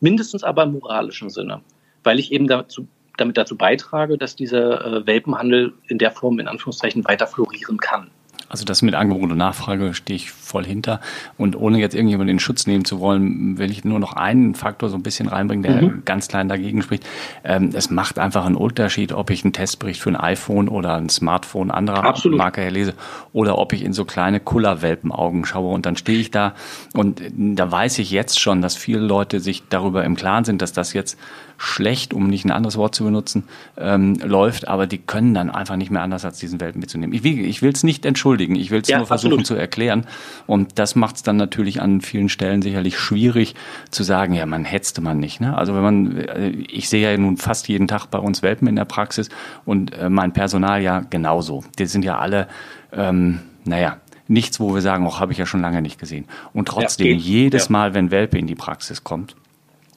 Mindestens 0.00 0.44
aber 0.44 0.62
im 0.62 0.72
moralischen 0.72 1.30
Sinne, 1.30 1.60
weil 2.04 2.18
ich 2.18 2.32
eben 2.32 2.46
dazu, 2.46 2.86
damit 3.16 3.36
dazu 3.36 3.56
beitrage, 3.56 4.16
dass 4.16 4.36
dieser 4.36 4.84
äh, 4.84 5.06
Welpenhandel 5.06 5.74
in 5.88 5.98
der 5.98 6.10
Form 6.10 6.38
in 6.38 6.48
Anführungszeichen 6.48 7.04
weiter 7.04 7.26
florieren 7.26 7.78
kann. 7.78 8.10
Also 8.50 8.64
das 8.64 8.82
mit 8.82 8.96
Angebot 8.96 9.30
und 9.30 9.38
Nachfrage 9.38 9.94
stehe 9.94 10.16
ich 10.16 10.32
voll 10.32 10.64
hinter. 10.64 11.00
Und 11.38 11.54
ohne 11.54 11.78
jetzt 11.78 11.94
irgendjemanden 11.94 12.34
in 12.34 12.40
Schutz 12.40 12.66
nehmen 12.66 12.84
zu 12.84 12.98
wollen, 12.98 13.58
will 13.58 13.70
ich 13.70 13.84
nur 13.84 14.00
noch 14.00 14.14
einen 14.14 14.56
Faktor 14.56 14.88
so 14.88 14.96
ein 14.96 15.04
bisschen 15.04 15.28
reinbringen, 15.28 15.62
der 15.62 15.82
mhm. 15.82 16.02
ganz 16.04 16.26
klein 16.26 16.48
dagegen 16.48 16.82
spricht. 16.82 17.06
Ähm, 17.44 17.70
es 17.72 17.90
macht 17.90 18.18
einfach 18.18 18.44
einen 18.44 18.56
Unterschied, 18.56 19.12
ob 19.12 19.30
ich 19.30 19.44
einen 19.44 19.52
Testbericht 19.52 20.00
für 20.00 20.10
ein 20.10 20.16
iPhone 20.16 20.68
oder 20.68 20.96
ein 20.96 21.08
Smartphone 21.08 21.70
anderer 21.70 22.02
Absolut. 22.02 22.38
Marke 22.38 22.60
her 22.60 22.72
lese 22.72 22.94
oder 23.32 23.56
ob 23.56 23.72
ich 23.72 23.84
in 23.84 23.92
so 23.92 24.04
kleine 24.04 24.40
Kullerwelpenaugen 24.40 25.44
schaue. 25.44 25.72
Und 25.72 25.86
dann 25.86 25.96
stehe 25.96 26.18
ich 26.18 26.32
da 26.32 26.54
und 26.92 27.22
da 27.30 27.70
weiß 27.70 28.00
ich 28.00 28.10
jetzt 28.10 28.40
schon, 28.40 28.62
dass 28.62 28.76
viele 28.76 29.00
Leute 29.00 29.38
sich 29.38 29.62
darüber 29.68 30.04
im 30.04 30.16
Klaren 30.16 30.44
sind, 30.44 30.60
dass 30.60 30.72
das 30.72 30.92
jetzt 30.92 31.16
schlecht, 31.60 32.14
um 32.14 32.26
nicht 32.28 32.46
ein 32.46 32.50
anderes 32.50 32.78
Wort 32.78 32.94
zu 32.94 33.04
benutzen, 33.04 33.44
ähm, 33.76 34.14
läuft, 34.24 34.66
aber 34.66 34.86
die 34.86 34.96
können 34.96 35.34
dann 35.34 35.50
einfach 35.50 35.76
nicht 35.76 35.90
mehr 35.90 36.00
anders, 36.00 36.24
als 36.24 36.38
diesen 36.38 36.58
Welpen 36.58 36.80
mitzunehmen. 36.80 37.14
Ich 37.14 37.22
ich 37.22 37.60
will 37.60 37.70
es 37.70 37.84
nicht 37.84 38.06
entschuldigen, 38.06 38.39
ich 38.40 38.70
will 38.70 38.80
es 38.80 38.88
ja, 38.88 38.98
nur 38.98 39.06
versuchen 39.06 39.40
absolut. 39.40 39.46
zu 39.46 39.54
erklären. 39.54 40.06
Und 40.46 40.78
das 40.78 40.94
macht 40.94 41.16
es 41.16 41.22
dann 41.22 41.36
natürlich 41.36 41.80
an 41.80 42.00
vielen 42.00 42.28
Stellen 42.28 42.62
sicherlich 42.62 42.98
schwierig 42.98 43.54
zu 43.90 44.02
sagen, 44.02 44.34
ja, 44.34 44.46
man 44.46 44.64
hetzte 44.64 45.00
man 45.00 45.18
nicht. 45.18 45.40
Ne? 45.40 45.56
Also 45.56 45.74
wenn 45.74 45.82
man, 45.82 46.16
äh, 46.16 46.48
ich 46.48 46.88
sehe 46.88 47.10
ja 47.10 47.16
nun 47.16 47.36
fast 47.36 47.68
jeden 47.68 47.88
Tag 47.88 48.06
bei 48.06 48.18
uns 48.18 48.42
Welpen 48.42 48.68
in 48.68 48.76
der 48.76 48.84
Praxis 48.84 49.28
und 49.64 49.92
äh, 49.94 50.08
mein 50.08 50.32
Personal 50.32 50.82
ja 50.82 51.00
genauso. 51.00 51.64
Die 51.78 51.86
sind 51.86 52.04
ja 52.04 52.18
alle, 52.18 52.48
ähm, 52.92 53.40
naja, 53.64 53.98
nichts, 54.28 54.60
wo 54.60 54.74
wir 54.74 54.80
sagen, 54.80 55.06
auch 55.06 55.20
habe 55.20 55.32
ich 55.32 55.38
ja 55.38 55.46
schon 55.46 55.60
lange 55.60 55.82
nicht 55.82 55.98
gesehen. 55.98 56.26
Und 56.52 56.68
trotzdem, 56.68 57.08
ja, 57.08 57.14
jedes 57.14 57.66
ja. 57.66 57.72
Mal, 57.72 57.94
wenn 57.94 58.10
Welpe 58.10 58.38
in 58.38 58.46
die 58.46 58.54
Praxis 58.54 59.04
kommt, 59.04 59.34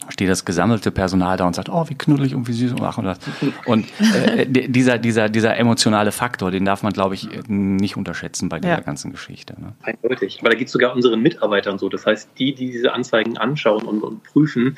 steht 0.09 0.29
das 0.29 0.45
gesammelte 0.45 0.91
Personal 0.91 1.37
da 1.37 1.45
und 1.45 1.55
sagt, 1.55 1.69
oh, 1.69 1.85
wie 1.89 1.95
knuddelig 1.95 2.35
und 2.35 2.47
wie 2.47 2.53
süß 2.53 2.73
und 2.73 2.81
ach 2.81 2.97
und 2.97 3.05
das. 3.05 3.19
Und 3.65 3.87
äh, 4.25 4.45
dieser, 4.47 4.97
dieser, 4.97 5.29
dieser 5.29 5.57
emotionale 5.57 6.11
Faktor, 6.11 6.51
den 6.51 6.65
darf 6.65 6.83
man, 6.83 6.93
glaube 6.93 7.15
ich, 7.15 7.27
nicht 7.47 7.97
unterschätzen 7.97 8.49
bei 8.49 8.59
dieser 8.59 8.73
ja. 8.75 8.79
ganzen 8.79 9.11
Geschichte. 9.11 9.59
Ne? 9.59 9.73
Eindeutig. 9.83 10.39
Aber 10.41 10.49
da 10.49 10.55
geht 10.55 10.67
es 10.67 10.73
sogar 10.73 10.95
unseren 10.95 11.21
Mitarbeitern 11.21 11.77
so. 11.77 11.89
Das 11.89 12.05
heißt, 12.05 12.29
die, 12.37 12.53
die 12.53 12.71
diese 12.71 12.93
Anzeigen 12.93 13.37
anschauen 13.37 13.83
und, 13.83 14.03
und 14.03 14.23
prüfen, 14.23 14.77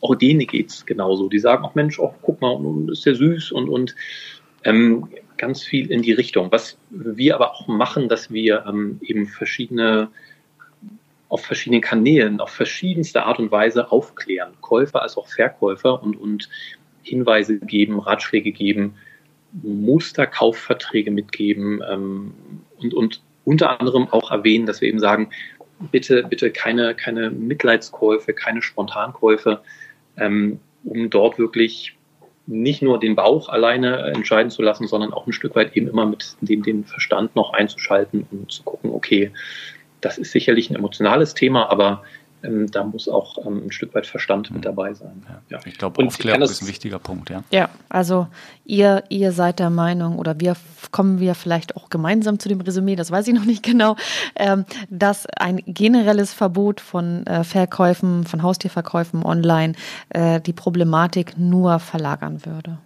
auch 0.00 0.14
denen 0.14 0.46
geht 0.46 0.70
es 0.70 0.86
genauso. 0.86 1.28
Die 1.28 1.38
sagen 1.38 1.64
auch, 1.64 1.74
Mensch, 1.74 1.98
auch 1.98 2.14
guck 2.22 2.40
mal, 2.40 2.58
ist 2.90 3.04
ja 3.04 3.14
süß 3.14 3.52
und, 3.52 3.68
und 3.68 3.94
ähm, 4.64 5.08
ganz 5.36 5.62
viel 5.62 5.90
in 5.90 6.02
die 6.02 6.12
Richtung. 6.12 6.50
Was 6.50 6.78
wir 6.90 7.34
aber 7.34 7.52
auch 7.52 7.66
machen, 7.68 8.08
dass 8.08 8.30
wir 8.30 8.64
ähm, 8.66 8.98
eben 9.02 9.26
verschiedene 9.26 10.08
auf 11.28 11.44
verschiedenen 11.44 11.82
Kanälen, 11.82 12.40
auf 12.40 12.50
verschiedenste 12.50 13.24
Art 13.24 13.38
und 13.38 13.50
Weise 13.50 13.90
aufklären, 13.90 14.52
Käufer 14.60 15.02
als 15.02 15.16
auch 15.16 15.28
Verkäufer 15.28 16.02
und, 16.02 16.16
und 16.16 16.48
Hinweise 17.02 17.58
geben, 17.58 17.98
Ratschläge 17.98 18.52
geben, 18.52 18.94
Musterkaufverträge 19.52 21.10
mitgeben 21.10 21.82
ähm, 21.88 22.34
und, 22.78 22.94
und 22.94 23.22
unter 23.44 23.80
anderem 23.80 24.08
auch 24.10 24.30
erwähnen, 24.30 24.66
dass 24.66 24.80
wir 24.80 24.88
eben 24.88 24.98
sagen, 24.98 25.30
bitte, 25.92 26.24
bitte 26.24 26.50
keine, 26.50 26.94
keine 26.94 27.30
Mitleidskäufe, 27.30 28.32
keine 28.32 28.62
Spontankäufe, 28.62 29.60
ähm, 30.16 30.60
um 30.84 31.10
dort 31.10 31.38
wirklich 31.38 31.96
nicht 32.46 32.80
nur 32.80 33.00
den 33.00 33.16
Bauch 33.16 33.48
alleine 33.48 34.12
entscheiden 34.14 34.50
zu 34.50 34.62
lassen, 34.62 34.86
sondern 34.86 35.12
auch 35.12 35.26
ein 35.26 35.32
Stück 35.32 35.56
weit 35.56 35.76
eben 35.76 35.88
immer 35.88 36.06
mit 36.06 36.36
dem, 36.40 36.62
den 36.62 36.84
Verstand 36.84 37.34
noch 37.34 37.52
einzuschalten 37.52 38.26
und 38.30 38.52
zu 38.52 38.62
gucken, 38.62 38.90
okay, 38.90 39.32
das 40.00 40.18
ist 40.18 40.32
sicherlich 40.32 40.70
ein 40.70 40.76
emotionales 40.76 41.34
Thema, 41.34 41.70
aber 41.70 42.02
ähm, 42.42 42.70
da 42.70 42.84
muss 42.84 43.08
auch 43.08 43.44
ähm, 43.46 43.66
ein 43.66 43.72
Stück 43.72 43.94
weit 43.94 44.06
Verstand 44.06 44.50
mit 44.50 44.64
dabei 44.64 44.92
sein. 44.92 45.22
Ja, 45.48 45.58
ich 45.64 45.78
glaube, 45.78 46.04
Aufklärung 46.04 46.42
ist 46.42 46.62
ein 46.62 46.68
wichtiger 46.68 46.98
Punkt. 46.98 47.30
Ja, 47.30 47.42
ja 47.50 47.68
also 47.88 48.28
ihr, 48.64 49.04
ihr 49.08 49.32
seid 49.32 49.58
der 49.58 49.70
Meinung 49.70 50.18
oder 50.18 50.38
wir 50.40 50.56
kommen 50.92 51.18
wir 51.18 51.34
vielleicht 51.34 51.76
auch 51.76 51.90
gemeinsam 51.90 52.38
zu 52.38 52.48
dem 52.48 52.60
Resümee, 52.60 52.96
das 52.96 53.10
weiß 53.10 53.26
ich 53.28 53.34
noch 53.34 53.44
nicht 53.44 53.62
genau, 53.64 53.96
ähm, 54.36 54.64
dass 54.90 55.26
ein 55.26 55.60
generelles 55.66 56.32
Verbot 56.32 56.80
von 56.80 57.26
äh, 57.26 57.42
Verkäufen, 57.42 58.24
von 58.24 58.42
Haustierverkäufen 58.42 59.24
online 59.24 59.74
äh, 60.10 60.40
die 60.40 60.52
Problematik 60.52 61.38
nur 61.38 61.78
verlagern 61.78 62.44
würde. 62.44 62.78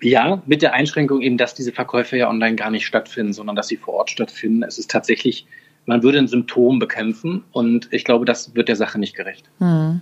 Ja, 0.00 0.42
mit 0.46 0.62
der 0.62 0.74
Einschränkung 0.74 1.20
eben, 1.20 1.38
dass 1.38 1.54
diese 1.54 1.70
Verkäufe 1.70 2.16
ja 2.16 2.28
online 2.28 2.56
gar 2.56 2.70
nicht 2.70 2.86
stattfinden, 2.86 3.32
sondern 3.32 3.54
dass 3.54 3.68
sie 3.68 3.76
vor 3.76 3.94
Ort 3.94 4.10
stattfinden. 4.10 4.64
Es 4.64 4.78
ist 4.78 4.90
tatsächlich 4.90 5.46
man 5.86 6.02
würde 6.02 6.18
ein 6.18 6.28
Symptom 6.28 6.78
bekämpfen 6.78 7.44
und 7.52 7.88
ich 7.90 8.04
glaube, 8.04 8.24
das 8.24 8.54
wird 8.54 8.68
der 8.68 8.76
Sache 8.76 8.98
nicht 8.98 9.14
gerecht. 9.14 9.48
Mhm. 9.58 10.00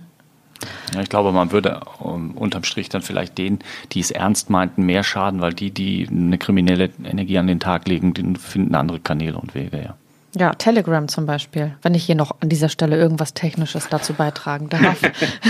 Ja, 0.93 1.01
ich 1.01 1.09
glaube, 1.09 1.31
man 1.31 1.51
würde 1.51 1.81
um, 1.99 2.31
unterm 2.31 2.63
Strich 2.63 2.89
dann 2.89 3.01
vielleicht 3.01 3.37
denen, 3.37 3.59
die 3.93 3.99
es 3.99 4.11
ernst 4.11 4.49
meinten, 4.49 4.83
mehr 4.83 5.03
schaden, 5.03 5.41
weil 5.41 5.53
die, 5.53 5.71
die 5.71 6.07
eine 6.09 6.37
kriminelle 6.37 6.91
Energie 7.03 7.37
an 7.37 7.47
den 7.47 7.59
Tag 7.59 7.87
legen, 7.87 8.13
die 8.13 8.35
finden 8.35 8.75
andere 8.75 8.99
Kanäle 8.99 9.37
und 9.37 9.55
Wege, 9.55 9.81
ja. 9.81 9.97
Ja, 10.33 10.53
Telegram 10.53 11.09
zum 11.09 11.25
Beispiel, 11.25 11.75
wenn 11.81 11.93
ich 11.93 12.05
hier 12.05 12.15
noch 12.15 12.37
an 12.39 12.47
dieser 12.47 12.69
Stelle 12.69 12.95
irgendwas 12.97 13.33
Technisches 13.33 13.89
dazu 13.89 14.13
beitragen 14.13 14.69
darf. 14.69 15.01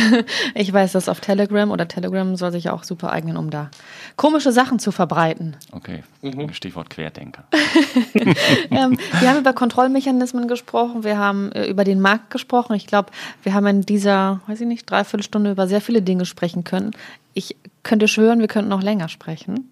ich 0.55 0.73
weiß, 0.73 0.93
dass 0.93 1.07
auf 1.07 1.19
Telegram 1.19 1.69
oder 1.69 1.87
Telegram 1.87 2.35
soll 2.35 2.51
sich 2.51 2.71
auch 2.71 2.83
super 2.83 3.11
eignen, 3.11 3.37
um 3.37 3.51
da 3.51 3.69
komische 4.15 4.51
Sachen 4.51 4.79
zu 4.79 4.91
verbreiten. 4.91 5.55
Okay, 5.71 6.03
mhm. 6.23 6.51
Stichwort 6.53 6.89
Querdenker. 6.89 7.43
ähm, 8.71 8.97
wir 9.19 9.29
haben 9.29 9.39
über 9.39 9.53
Kontrollmechanismen 9.53 10.47
gesprochen, 10.47 11.03
wir 11.03 11.19
haben 11.19 11.51
äh, 11.51 11.67
über 11.67 11.83
den 11.83 12.01
Markt 12.01 12.31
gesprochen. 12.31 12.73
Ich 12.73 12.87
glaube, 12.87 13.11
wir 13.43 13.53
haben 13.53 13.67
in 13.67 13.81
dieser, 13.81 14.41
weiß 14.47 14.61
ich 14.61 14.67
nicht, 14.67 14.89
dreiviertel 14.89 15.23
Stunde 15.23 15.51
über 15.51 15.67
sehr 15.67 15.81
viele 15.81 16.01
Dinge 16.01 16.25
sprechen 16.25 16.63
können. 16.63 16.91
Ich 17.35 17.55
könnte 17.83 18.07
schwören, 18.07 18.39
wir 18.39 18.47
könnten 18.47 18.69
noch 18.69 18.81
länger 18.81 19.09
sprechen. 19.09 19.69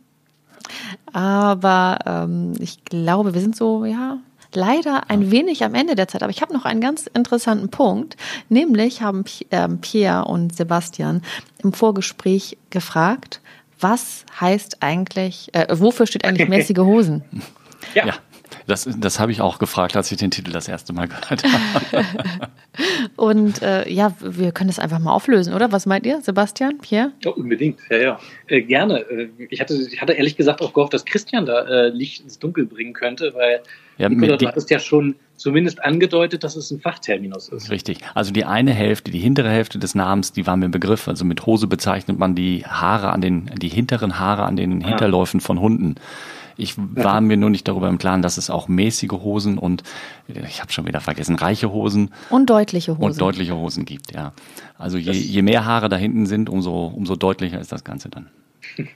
Aber 1.14 1.98
ähm, 2.06 2.54
ich 2.60 2.86
glaube, 2.86 3.34
wir 3.34 3.42
sind 3.42 3.56
so, 3.56 3.86
ja, 3.86 4.20
leider 4.54 5.10
ein 5.10 5.32
wenig 5.32 5.64
am 5.64 5.76
Ende 5.76 5.96
der 5.96 6.08
Zeit, 6.08 6.24
aber 6.24 6.32
ich 6.32 6.42
habe 6.42 6.54
noch 6.54 6.66
einen 6.66 6.82
ganz 6.82 7.08
interessanten 7.08 7.70
Punkt, 7.70 8.18
nämlich 8.50 9.02
haben 9.02 9.24
ähm, 9.52 9.80
Pierre 9.80 10.26
und 10.26 10.56
Sebastian 10.56 11.22
im 11.64 11.74
Vorgespräch 11.74 12.58
gefragt, 12.70 13.42
was 13.80 14.26
heißt 14.40 14.82
eigentlich, 14.82 15.54
äh, 15.54 15.68
wofür 15.70 16.08
steht 16.08 16.26
eigentlich 16.26 16.50
mäßige 16.50 16.80
Hosen? 16.80 17.24
ja. 17.94 18.08
ja. 18.08 18.14
Das, 18.70 18.88
das 19.00 19.20
habe 19.20 19.32
ich 19.32 19.42
auch 19.42 19.58
gefragt, 19.58 19.96
als 19.96 20.12
ich 20.12 20.18
den 20.20 20.30
Titel 20.30 20.52
das 20.52 20.68
erste 20.68 20.94
Mal 20.94 21.08
gehört 21.08 21.44
habe. 21.44 22.06
Und 23.16 23.64
äh, 23.64 23.90
ja, 23.90 24.14
wir 24.22 24.52
können 24.52 24.70
das 24.70 24.78
einfach 24.78 25.00
mal 25.00 25.12
auflösen, 25.12 25.56
oder? 25.56 25.72
Was 25.72 25.88
meint 25.88 26.06
ihr, 26.06 26.22
Sebastian, 26.22 26.78
Pierre? 26.78 27.12
Ja, 27.24 27.32
unbedingt, 27.32 27.80
ja, 27.90 27.98
ja. 27.98 28.20
Äh, 28.48 28.62
gerne. 28.62 29.00
Äh, 29.10 29.30
ich 29.50 29.60
hatte, 29.60 29.74
ich 29.74 30.00
hatte 30.02 30.14
ehrlich 30.14 30.38
gesagt 30.38 30.62
auch 30.62 30.72
gehofft, 30.74 30.94
dass 30.94 31.04
Christian 31.04 31.48
da 31.48 31.62
äh, 31.62 31.90
Licht 31.90 32.22
ins 32.22 32.38
Dunkel 32.38 32.68
bringen 32.68 32.94
könnte, 32.94 33.34
weil 33.34 33.62
ja, 33.98 34.08
Nicola, 34.08 34.38
du 34.38 34.48
hattest 34.48 34.70
ja 34.70 34.80
schon 34.80 35.16
zumindest 35.36 35.84
angedeutet, 35.84 36.44
dass 36.44 36.56
es 36.56 36.70
ein 36.70 36.80
Fachterminus 36.80 37.50
ist. 37.50 37.72
Richtig. 37.72 38.00
Also 38.14 38.32
die 38.32 38.46
eine 38.46 38.72
Hälfte, 38.72 39.10
die 39.10 39.20
hintere 39.20 39.50
Hälfte 39.50 39.80
des 39.80 39.96
Namens, 39.96 40.32
die 40.32 40.46
war 40.46 40.56
mir 40.56 40.66
im 40.66 40.72
Begriff. 40.72 41.08
Also 41.08 41.26
mit 41.26 41.46
Hose 41.46 41.68
bezeichnet 41.68 42.20
man 42.20 42.36
die 42.36 42.64
Haare 42.66 43.12
an 43.12 43.22
den, 43.22 43.50
die 43.58 43.70
hinteren 43.70 44.20
Haare 44.20 44.44
an 44.44 44.56
den 44.56 44.82
Hinterläufen 44.82 45.42
von 45.42 45.60
Hunden 45.60 45.96
Ich 46.60 46.76
war 46.78 47.22
mir 47.22 47.38
nur 47.38 47.50
nicht 47.50 47.68
darüber 47.68 47.88
im 47.90 47.98
Klaren, 47.98 48.22
dass 48.22 48.38
es 48.38 48.50
auch 48.50 48.68
mäßige 48.68 49.12
Hosen 49.12 49.58
und 49.58 49.84
ich 50.28 50.62
habe 50.62 50.72
schon 50.72 50.86
wieder 50.86 51.00
vergessen, 51.02 51.36
reiche 51.36 51.72
Hosen 51.72 52.12
Und 52.30 52.50
deutliche 52.50 52.92
Hosen. 52.94 53.04
und 53.04 53.22
deutliche 53.22 53.56
Hosen 53.56 53.86
gibt, 53.86 54.12
ja. 54.14 54.34
Also 54.78 54.98
je, 54.98 55.12
je 55.12 55.42
mehr 55.42 55.66
Haare 55.66 55.90
da 55.90 55.96
hinten 55.96 56.26
sind, 56.26 56.50
umso, 56.50 56.88
umso 56.88 57.16
deutlicher 57.16 57.60
ist 57.60 57.72
das 57.72 57.84
Ganze 57.84 58.10
dann. 58.10 58.28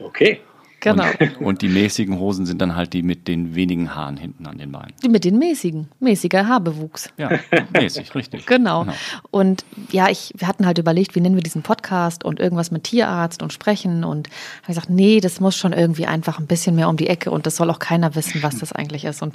Okay. 0.00 0.40
Genau. 0.80 1.04
Und, 1.18 1.40
und 1.40 1.62
die 1.62 1.68
mäßigen 1.68 2.18
Hosen 2.18 2.46
sind 2.46 2.60
dann 2.60 2.76
halt 2.76 2.92
die 2.92 3.02
mit 3.02 3.28
den 3.28 3.54
wenigen 3.54 3.94
Haaren 3.94 4.16
hinten 4.16 4.46
an 4.46 4.58
den 4.58 4.72
Beinen. 4.72 4.94
Mit 5.08 5.24
den 5.24 5.38
mäßigen. 5.38 5.88
Mäßiger 6.00 6.46
Haarbewuchs. 6.46 7.10
Ja, 7.16 7.30
mäßig, 7.72 8.14
richtig. 8.14 8.46
Genau. 8.46 8.86
Und 9.30 9.64
ja, 9.90 10.08
ich, 10.08 10.32
wir 10.36 10.46
hatten 10.46 10.66
halt 10.66 10.78
überlegt, 10.78 11.14
wie 11.14 11.20
nennen 11.20 11.34
wir 11.34 11.42
diesen 11.42 11.62
Podcast 11.62 12.24
und 12.24 12.40
irgendwas 12.40 12.70
mit 12.70 12.84
Tierarzt 12.84 13.42
und 13.42 13.52
sprechen 13.52 14.04
und 14.04 14.28
habe 14.62 14.68
gesagt, 14.68 14.90
nee, 14.90 15.20
das 15.20 15.40
muss 15.40 15.56
schon 15.56 15.72
irgendwie 15.72 16.06
einfach 16.06 16.38
ein 16.38 16.46
bisschen 16.46 16.76
mehr 16.76 16.88
um 16.88 16.96
die 16.96 17.08
Ecke 17.08 17.30
und 17.30 17.46
das 17.46 17.56
soll 17.56 17.70
auch 17.70 17.78
keiner 17.78 18.14
wissen, 18.14 18.42
was 18.42 18.58
das 18.58 18.72
eigentlich 18.72 19.04
ist. 19.04 19.22
Und 19.22 19.34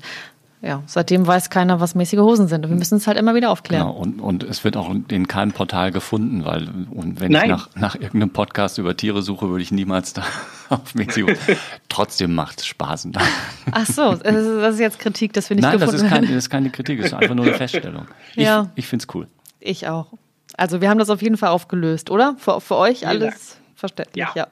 ja, 0.64 0.82
seitdem 0.86 1.28
weiß 1.28 1.49
keiner, 1.49 1.82
was 1.82 1.93
mäßige 1.93 2.20
Hosen 2.20 2.47
sind. 2.47 2.64
Und 2.64 2.72
wir 2.72 2.78
müssen 2.78 2.95
es 2.95 3.05
halt 3.05 3.18
immer 3.18 3.36
wieder 3.36 3.51
aufklären. 3.51 3.86
Genau, 3.86 3.99
und, 3.99 4.22
und 4.22 4.43
es 4.43 4.64
wird 4.64 4.78
auch 4.78 4.89
in 5.09 5.28
keinem 5.28 5.51
Portal 5.51 5.91
gefunden, 5.91 6.45
weil 6.45 6.70
und 6.89 7.20
wenn 7.20 7.34
Nein. 7.34 7.43
ich 7.43 7.49
nach, 7.49 7.70
nach 7.76 7.95
irgendeinem 7.95 8.30
Podcast 8.30 8.78
über 8.78 8.95
Tiere 8.95 9.22
suche, 9.22 9.49
würde 9.49 9.61
ich 9.61 9.72
niemals 9.72 10.14
da 10.14 10.24
auf 10.70 10.95
mäßige 10.95 11.24
Hosen. 11.24 11.57
Trotzdem 11.89 12.34
macht 12.34 12.61
es 12.61 12.68
Spaß. 12.68 13.09
Ach 13.72 13.86
so, 13.86 14.16
das 14.16 14.36
ist, 14.36 14.61
das 14.61 14.80
jetzt 14.80 14.99
Kritik, 14.99 15.34
dass 15.34 15.49
wir 15.49 15.55
nicht 15.57 15.64
Nein, 15.64 15.80
das 15.80 15.91
gefunden 15.91 16.05
ist, 16.05 16.11
kein, 16.11 16.22
das 16.22 16.32
ist 16.32 16.49
keine 16.49 16.70
Kritik, 16.70 16.99
das 16.99 17.07
ist 17.07 17.14
einfach 17.14 17.36
nur 17.36 17.45
eine 17.45 17.55
Feststellung. 17.55 18.05
Ich, 18.36 18.38
Ja. 18.43 18.72
ich 18.76 18.88
finde 18.88 19.03
es 19.03 19.14
cool. 19.14 19.28
Ich 19.59 19.89
auch. 19.89 20.07
Also 20.55 20.80
wir 20.80 20.89
haben 20.89 20.99
das 20.99 21.09
auf 21.09 21.22
jeden 21.22 21.36
Fall 21.36 21.49
aufgelöst, 21.49 22.09
oder? 22.09 22.36
Für, 22.38 22.61
für 22.61 22.78
euch 22.78 23.05
alles 23.05 23.57
verständlich, 23.76 24.16
ja. 24.16 24.32
Ja. 24.34 24.47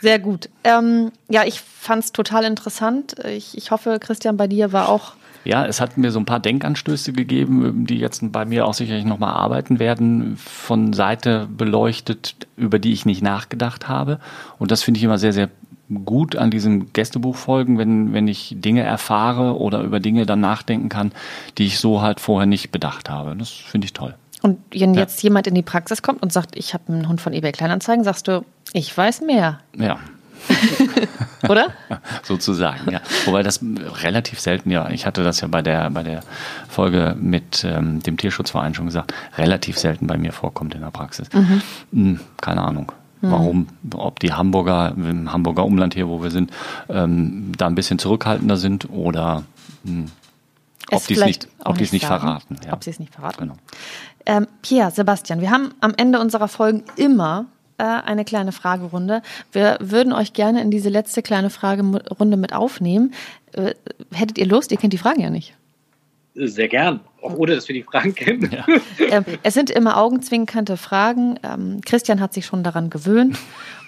Sehr 0.00 0.18
gut. 0.18 0.48
Ähm, 0.64 1.12
ja, 1.28 1.44
ich 1.44 1.60
fand 1.60 2.04
es 2.04 2.12
total 2.12 2.44
interessant. 2.44 3.16
Ich, 3.26 3.56
ich 3.56 3.70
hoffe, 3.70 3.98
Christian, 4.00 4.38
bei 4.38 4.46
dir 4.46 4.72
war 4.72 4.88
auch 4.88 5.12
Ja, 5.46 5.64
es 5.64 5.80
hat 5.80 5.96
mir 5.96 6.10
so 6.10 6.18
ein 6.18 6.26
paar 6.26 6.40
Denkanstöße 6.40 7.12
gegeben, 7.12 7.86
die 7.86 7.98
jetzt 7.98 8.20
bei 8.32 8.44
mir 8.44 8.66
auch 8.66 8.74
sicherlich 8.74 9.04
nochmal 9.04 9.34
arbeiten 9.34 9.78
werden, 9.78 10.36
von 10.36 10.92
Seite 10.92 11.48
beleuchtet, 11.56 12.36
über 12.56 12.78
die 12.78 12.92
ich 12.92 13.06
nicht 13.06 13.22
nachgedacht 13.22 13.88
habe. 13.88 14.18
Und 14.58 14.70
das 14.70 14.82
finde 14.82 14.98
ich 14.98 15.04
immer 15.04 15.18
sehr, 15.18 15.32
sehr 15.32 15.50
gut 16.04 16.36
an 16.36 16.50
diesen 16.50 16.92
Gästebuchfolgen, 16.92 17.78
wenn, 17.78 18.12
wenn 18.12 18.26
ich 18.28 18.56
Dinge 18.58 18.82
erfahre 18.82 19.58
oder 19.58 19.82
über 19.82 20.00
Dinge 20.00 20.26
dann 20.26 20.40
nachdenken 20.40 20.88
kann, 20.88 21.12
die 21.58 21.66
ich 21.66 21.78
so 21.78 22.02
halt 22.02 22.20
vorher 22.20 22.46
nicht 22.46 22.72
bedacht 22.72 23.08
habe. 23.08 23.36
Das 23.36 23.50
finde 23.50 23.84
ich 23.84 23.92
toll. 23.92 24.14
Und 24.42 24.58
wenn 24.70 24.94
jetzt 24.94 25.22
jemand 25.22 25.46
in 25.46 25.54
die 25.54 25.62
Praxis 25.62 26.02
kommt 26.02 26.22
und 26.22 26.32
sagt, 26.32 26.56
ich 26.56 26.74
habe 26.74 26.92
einen 26.92 27.08
Hund 27.08 27.20
von 27.20 27.32
eBay 27.32 27.52
Kleinanzeigen, 27.52 28.04
sagst 28.04 28.28
du, 28.28 28.44
ich 28.72 28.96
weiß 28.96 29.22
mehr, 29.22 29.60
Ja, 29.76 29.98
oder? 31.48 31.68
sozusagen, 32.22 32.90
ja. 32.90 33.00
Wobei 33.24 33.42
das 33.42 33.60
relativ 34.02 34.40
selten, 34.40 34.70
ja, 34.70 34.88
ich 34.90 35.06
hatte 35.06 35.22
das 35.22 35.40
ja 35.40 35.48
bei 35.48 35.62
der, 35.62 35.90
bei 35.90 36.02
der 36.02 36.22
Folge 36.68 37.16
mit 37.18 37.64
ähm, 37.64 38.02
dem 38.02 38.16
Tierschutzverein 38.16 38.74
schon 38.74 38.86
gesagt, 38.86 39.12
relativ 39.36 39.78
selten 39.78 40.06
bei 40.06 40.16
mir 40.16 40.32
vorkommt 40.32 40.74
in 40.74 40.80
der 40.80 40.90
Praxis. 40.90 41.28
Hm, 41.92 42.20
keine 42.40 42.62
Ahnung. 42.62 42.92
Warum, 43.22 43.66
ob 43.94 44.20
die 44.20 44.32
Hamburger, 44.32 44.92
im 44.96 45.32
Hamburger 45.32 45.64
Umland 45.64 45.94
hier, 45.94 46.08
wo 46.08 46.22
wir 46.22 46.30
sind, 46.30 46.52
ähm, 46.88 47.52
da 47.56 47.66
ein 47.66 47.74
bisschen 47.74 47.98
zurückhaltender 47.98 48.56
sind 48.56 48.88
oder 48.90 49.42
hm, 49.84 50.06
ob 50.92 51.06
die 51.06 51.14
es 51.14 51.24
nicht, 51.24 51.48
ob 51.64 51.80
nicht 51.80 51.90
sagen. 52.00 52.20
verraten. 52.20 52.56
Ja. 52.64 52.72
Ob 52.72 52.84
sie 52.84 52.90
es 52.90 53.00
nicht 53.00 53.12
verraten. 53.12 53.40
Genau. 53.40 53.56
Ähm, 54.24 54.46
Pierre, 54.62 54.90
Sebastian, 54.90 55.40
wir 55.40 55.50
haben 55.50 55.74
am 55.80 55.94
Ende 55.96 56.20
unserer 56.20 56.48
Folgen 56.48 56.84
immer 56.96 57.46
äh, 57.78 57.84
eine 57.84 58.24
kleine 58.24 58.52
Fragerunde. 58.52 59.22
Wir 59.52 59.78
würden 59.80 60.12
euch 60.12 60.32
gerne 60.32 60.62
in 60.62 60.70
diese 60.70 60.88
letzte 60.88 61.22
kleine 61.22 61.50
Fragerunde 61.50 62.36
mit 62.36 62.52
aufnehmen. 62.52 63.12
Äh, 63.52 63.74
hättet 64.12 64.38
ihr 64.38 64.46
Lust? 64.46 64.72
Ihr 64.72 64.78
kennt 64.78 64.92
die 64.92 64.98
Fragen 64.98 65.20
ja 65.20 65.30
nicht. 65.30 65.54
Sehr 66.34 66.68
gern. 66.68 67.00
Auch 67.22 67.34
ohne, 67.34 67.54
dass 67.54 67.66
wir 67.66 67.74
die 67.74 67.82
Fragen 67.82 68.14
kennen. 68.14 68.50
Ja. 68.52 68.66
Ähm, 69.10 69.24
es 69.42 69.54
sind 69.54 69.70
immer 69.70 69.96
augenzwinkernde 69.96 70.76
Fragen. 70.76 71.38
Ähm, 71.42 71.80
Christian 71.84 72.20
hat 72.20 72.34
sich 72.34 72.44
schon 72.44 72.62
daran 72.62 72.90
gewöhnt. 72.90 73.38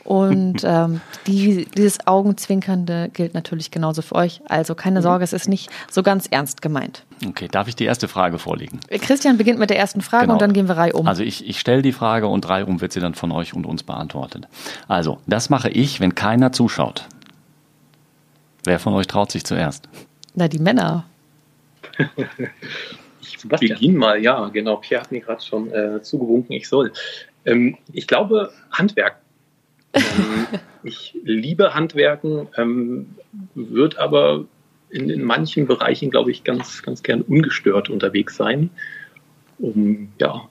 Und 0.09 0.61
ähm, 0.65 1.03
die, 1.27 1.67
dieses 1.77 2.07
Augenzwinkernde 2.07 3.11
gilt 3.13 3.35
natürlich 3.35 3.71
genauso 3.71 4.01
für 4.01 4.15
euch. 4.15 4.41
Also 4.49 4.75
keine 4.75 5.03
Sorge, 5.03 5.23
es 5.23 5.35
ist 5.35 5.49
nicht 5.49 5.69
so 5.91 6.03
ganz 6.03 6.27
ernst 6.27 6.63
gemeint. 6.63 7.05
Okay, 7.27 7.47
darf 7.51 7.69
ich 7.69 7.77
die 7.77 7.85
erste 7.85 8.09
Frage 8.09 8.39
vorlegen? 8.39 8.81
Christian 8.89 9.37
beginnt 9.37 9.59
mit 9.59 9.69
der 9.69 9.79
ersten 9.79 10.01
Frage 10.01 10.23
Genau. 10.23 10.33
und 10.35 10.41
dann 10.41 10.55
gehen 10.55 10.67
wir 10.67 10.79
Reihe 10.79 10.95
um. 10.95 11.07
Also 11.07 11.23
ich, 11.23 11.47
ich 11.47 11.61
stelle 11.61 11.83
die 11.83 11.93
Frage 11.93 12.27
und 12.27 12.49
reihum 12.49 12.81
wird 12.81 12.95
sie 12.95 13.01
dann 13.01 13.15
von 13.15 13.31
euch 13.33 13.53
und 13.53 13.67
uns 13.67 13.83
beantwortet. 13.83 14.49
Also, 14.87 15.19
das 15.27 15.51
mache 15.51 15.69
ich, 15.69 16.01
wenn 16.01 16.15
keiner 16.15 16.53
zuschaut. 16.53 17.07
Wer 18.65 18.79
von 18.79 18.95
euch 18.95 19.09
traut 19.09 19.31
sich 19.31 19.45
zuerst? 19.45 19.91
Na, 20.35 20.49
die 20.49 20.59
Männer. 20.59 21.05
Ich 23.21 23.47
beginne 23.47 23.99
mal, 23.99 24.23
ja, 24.23 24.49
genau. 24.49 24.77
Pierre 24.77 25.03
hat 25.03 25.13
mir 25.13 25.21
gerade 25.21 25.43
schon 25.43 25.71
äh, 25.71 26.03
zugewunken, 26.03 26.55
ich 26.57 26.69
soll. 26.69 26.93
Ähm, 27.45 27.77
ich 27.93 28.07
glaube, 28.09 28.51
Handwerk. 28.73 29.19
Ähm, 30.17 30.47
ich 30.83 31.17
liebe 31.23 31.75
Handwerken, 31.75 32.49
ähm, 32.57 33.15
wird 33.55 33.99
aber 33.99 34.45
in, 34.91 35.11
in 35.11 35.23
manchen 35.23 35.67
Bereichen, 35.67 36.11
glaube 36.11 36.31
ich, 36.31 36.45
ganz, 36.45 36.83
ganz 36.83 37.03
gern 37.03 37.23
ungestört 37.23 37.91
unterwegs 37.91 38.37
sein, 38.37 38.71
um 39.59 40.13
ja, 40.19 40.49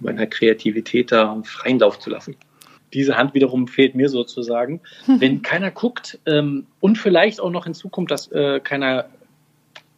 meiner 0.00 0.26
Kreativität 0.26 1.12
da 1.12 1.40
freien 1.44 1.78
Lauf 1.78 1.98
zu 1.98 2.10
lassen. 2.10 2.36
Diese 2.94 3.16
Hand 3.16 3.34
wiederum 3.34 3.68
fehlt 3.68 3.94
mir 3.94 4.08
sozusagen. 4.08 4.80
Wenn 5.06 5.42
keiner 5.42 5.70
guckt 5.70 6.18
ähm, 6.26 6.66
und 6.80 6.96
vielleicht 6.98 7.40
auch 7.40 7.50
noch 7.50 7.64
hinzukommt, 7.64 8.10
dass 8.10 8.30
äh, 8.32 8.60
keiner, 8.60 9.10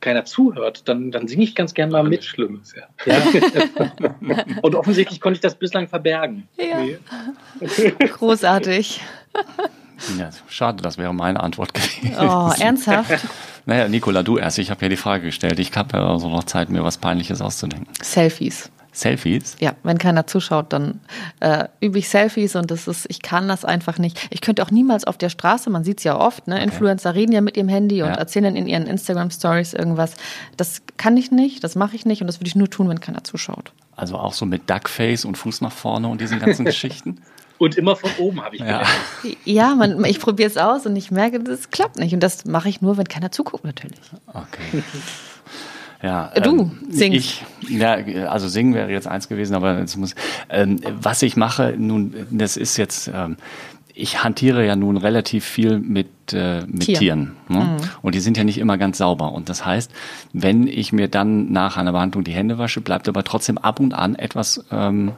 keiner 0.00 0.24
zuhört, 0.24 0.88
dann, 0.88 1.10
dann 1.10 1.28
singe 1.28 1.44
ich 1.44 1.54
ganz 1.54 1.74
gern 1.74 1.90
mal 1.90 2.02
Mit. 2.02 2.24
Schlimmes, 2.24 2.74
ja. 2.74 2.84
Ja. 3.06 4.14
und 4.62 4.74
offensichtlich 4.74 5.20
konnte 5.20 5.36
ich 5.36 5.40
das 5.40 5.54
bislang 5.54 5.88
verbergen. 5.88 6.48
Ja. 6.56 6.80
Nee. 6.80 6.98
Großartig. 7.98 9.00
Ja, 10.18 10.30
schade, 10.48 10.82
das 10.82 10.98
wäre 10.98 11.12
meine 11.12 11.40
Antwort 11.40 11.74
gewesen. 11.74 12.14
Oh, 12.18 12.50
ernsthaft? 12.58 13.10
Naja, 13.66 13.88
Nicola, 13.88 14.22
du 14.22 14.38
erst. 14.38 14.58
Ich 14.58 14.70
habe 14.70 14.82
ja 14.82 14.88
die 14.88 14.96
Frage 14.96 15.24
gestellt. 15.24 15.58
Ich 15.58 15.76
habe 15.76 15.98
ja 15.98 16.08
also 16.08 16.30
noch 16.30 16.44
Zeit, 16.44 16.70
mir 16.70 16.82
was 16.82 16.96
Peinliches 16.96 17.42
auszudenken. 17.42 17.86
Selfies. 18.02 18.70
Selfies? 18.92 19.56
Ja, 19.60 19.74
wenn 19.82 19.98
keiner 19.98 20.26
zuschaut, 20.26 20.72
dann 20.72 21.00
äh, 21.40 21.68
übe 21.80 21.98
ich 21.98 22.08
Selfies 22.08 22.56
und 22.56 22.70
das 22.70 22.88
ist, 22.88 23.06
ich 23.08 23.22
kann 23.22 23.46
das 23.48 23.64
einfach 23.64 23.98
nicht. 23.98 24.28
Ich 24.30 24.40
könnte 24.40 24.62
auch 24.62 24.70
niemals 24.70 25.04
auf 25.04 25.16
der 25.18 25.28
Straße, 25.28 25.70
man 25.70 25.84
sieht 25.84 25.98
es 25.98 26.04
ja 26.04 26.18
oft, 26.18 26.48
ne? 26.48 26.62
Influencer 26.62 27.14
reden 27.14 27.32
ja 27.32 27.40
mit 27.40 27.56
ihrem 27.56 27.68
Handy 27.68 28.02
und 28.02 28.08
Ja. 28.10 28.14
erzählen 28.14 28.44
dann 28.46 28.56
in 28.56 28.66
ihren 28.66 28.86
Instagram-Stories 28.86 29.74
irgendwas. 29.74 30.14
Das 30.56 30.82
kann 30.96 31.16
ich 31.16 31.30
nicht, 31.30 31.62
das 31.64 31.76
mache 31.76 31.94
ich 31.96 32.04
nicht 32.04 32.20
und 32.20 32.26
das 32.26 32.40
würde 32.40 32.48
ich 32.48 32.56
nur 32.56 32.68
tun, 32.68 32.88
wenn 32.88 33.00
keiner 33.00 33.22
zuschaut. 33.24 33.72
Also 33.96 34.16
auch 34.16 34.32
so 34.32 34.46
mit 34.46 34.68
Duckface 34.68 35.24
und 35.24 35.36
Fuß 35.38 35.60
nach 35.60 35.72
vorne 35.72 36.08
und 36.08 36.20
diesen 36.20 36.38
ganzen 36.38 36.64
Geschichten? 36.64 37.20
Und 37.58 37.76
immer 37.76 37.94
von 37.94 38.10
oben 38.18 38.40
habe 38.42 38.56
ich 38.56 38.62
Ja. 38.62 38.78
gelernt. 39.22 39.36
Ja, 39.44 39.74
man, 39.74 40.02
ich 40.06 40.18
probiere 40.18 40.48
es 40.48 40.56
aus 40.56 40.86
und 40.86 40.96
ich 40.96 41.10
merke, 41.10 41.40
das 41.40 41.70
klappt 41.70 41.98
nicht. 41.98 42.14
Und 42.14 42.20
das 42.20 42.46
mache 42.46 42.70
ich 42.70 42.80
nur, 42.80 42.96
wenn 42.96 43.06
keiner 43.06 43.30
zuguckt, 43.30 43.64
natürlich. 43.64 44.00
Okay. 44.26 44.82
Ja, 46.02 46.32
Du 46.42 46.60
ähm, 46.62 46.70
singst. 46.88 47.44
Ich, 47.60 47.78
ja, 47.78 47.94
also 48.28 48.48
singen 48.48 48.74
wäre 48.74 48.90
jetzt 48.90 49.06
eins 49.06 49.28
gewesen, 49.28 49.54
aber 49.54 49.78
jetzt 49.78 49.96
muss. 49.96 50.14
Ähm, 50.48 50.80
was 50.98 51.22
ich 51.22 51.36
mache, 51.36 51.74
nun, 51.76 52.14
das 52.30 52.56
ist 52.56 52.76
jetzt. 52.76 53.10
Ähm, 53.14 53.36
ich 53.92 54.22
hantiere 54.24 54.64
ja 54.64 54.76
nun 54.76 54.96
relativ 54.96 55.44
viel 55.44 55.78
mit, 55.78 56.08
äh, 56.32 56.62
mit 56.66 56.84
Tier. 56.84 56.98
Tieren. 56.98 57.32
Ne? 57.48 57.76
Und 58.00 58.14
die 58.14 58.20
sind 58.20 58.38
ja 58.38 58.44
nicht 58.44 58.56
immer 58.56 58.78
ganz 58.78 58.96
sauber. 58.96 59.32
Und 59.32 59.50
das 59.50 59.66
heißt, 59.66 59.92
wenn 60.32 60.66
ich 60.66 60.92
mir 60.92 61.08
dann 61.08 61.52
nach 61.52 61.76
einer 61.76 61.92
Behandlung 61.92 62.24
die 62.24 62.32
Hände 62.32 62.56
wasche, 62.56 62.80
bleibt 62.80 63.08
aber 63.08 63.24
trotzdem 63.24 63.58
ab 63.58 63.78
und 63.78 63.92
an 63.92 64.14
etwas 64.14 64.64
ähm, 64.70 65.12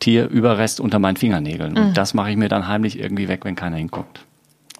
Tierüberrest 0.00 0.80
unter 0.80 0.98
meinen 0.98 1.16
Fingernägeln. 1.16 1.78
Und 1.78 1.96
das 1.96 2.12
mache 2.12 2.30
ich 2.30 2.36
mir 2.36 2.48
dann 2.48 2.68
heimlich 2.68 2.98
irgendwie 2.98 3.28
weg, 3.28 3.44
wenn 3.44 3.54
keiner 3.54 3.76
hinguckt. 3.76 4.20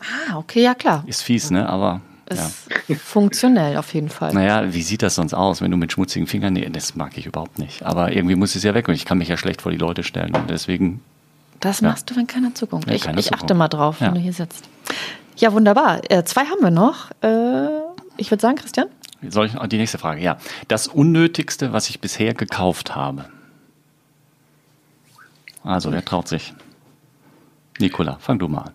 Ah, 0.01 0.37
okay, 0.37 0.63
ja 0.63 0.75
klar. 0.75 1.05
Ist 1.07 1.23
fies, 1.23 1.51
ne? 1.51 1.69
Aber 1.69 2.01
ja. 2.39 2.51
Ist 2.89 3.01
funktionell 3.03 3.77
auf 3.77 3.93
jeden 3.95 4.09
Fall. 4.09 4.33
Naja, 4.35 4.73
wie 4.73 4.83
sieht 4.83 5.03
das 5.03 5.15
sonst 5.15 5.35
aus, 5.35 5.61
wenn 5.61 5.71
du 5.71 5.77
mit 5.77 5.93
schmutzigen 5.93 6.27
Fingernägeln, 6.27 6.73
das 6.73 6.95
mag 6.97 7.17
ich 7.17 7.27
überhaupt 7.27 7.59
nicht. 7.59 7.83
Aber 7.85 8.13
irgendwie 8.13 8.35
muss 8.35 8.55
es 8.55 8.63
ja 8.63 8.75
weg 8.75 8.89
und 8.89 8.95
ich 8.95 9.05
kann 9.05 9.19
mich 9.19 9.29
ja 9.29 9.37
schlecht 9.37 9.63
vor 9.63 9.73
die 9.73 9.79
Leute 9.79 10.03
stellen 10.03 10.35
und 10.35 10.51
deswegen, 10.51 11.01
Das 11.61 11.81
Ja. 11.81 11.89
machst 11.89 12.11
du, 12.11 12.17
wenn 12.17 12.27
keiner 12.27 12.53
zuguckt. 12.55 12.87
Wenn 12.89 12.95
ich 12.95 13.03
keiner 13.03 13.19
ich 13.19 13.33
achte 13.33 13.55
mal 13.55 13.69
drauf, 13.69 14.01
wenn 14.01 14.09
Ja. 14.09 14.15
du 14.15 14.21
hier 14.21 14.33
sitzt. 14.33 14.65
Ja, 15.37 15.53
wunderbar. 15.53 16.01
Äh, 16.11 16.25
zwei 16.25 16.43
haben 16.45 16.61
wir 16.61 16.71
noch. 16.73 17.11
Äh, 17.23 17.69
ich 18.17 18.31
würde 18.31 18.41
sagen, 18.43 18.57
Christian. 18.57 18.89
soll 19.29 19.47
ich, 19.47 19.53
die 19.69 19.77
nächste 19.79 19.99
Frage, 19.99 20.21
ja. 20.21 20.39
Das 20.69 20.89
Unnötigste, 20.89 21.73
was 21.73 21.89
ich 21.89 22.01
bisher 22.01 22.35
gekauft 22.35 22.97
habe. 22.97 23.27
Also, 25.63 25.93
wer 25.93 26.05
traut 26.05 26.27
sich? 26.27 26.53
Nicola, 27.79 28.17
fang 28.21 28.39
du 28.41 28.49
mal 28.49 28.63
an. 28.63 28.71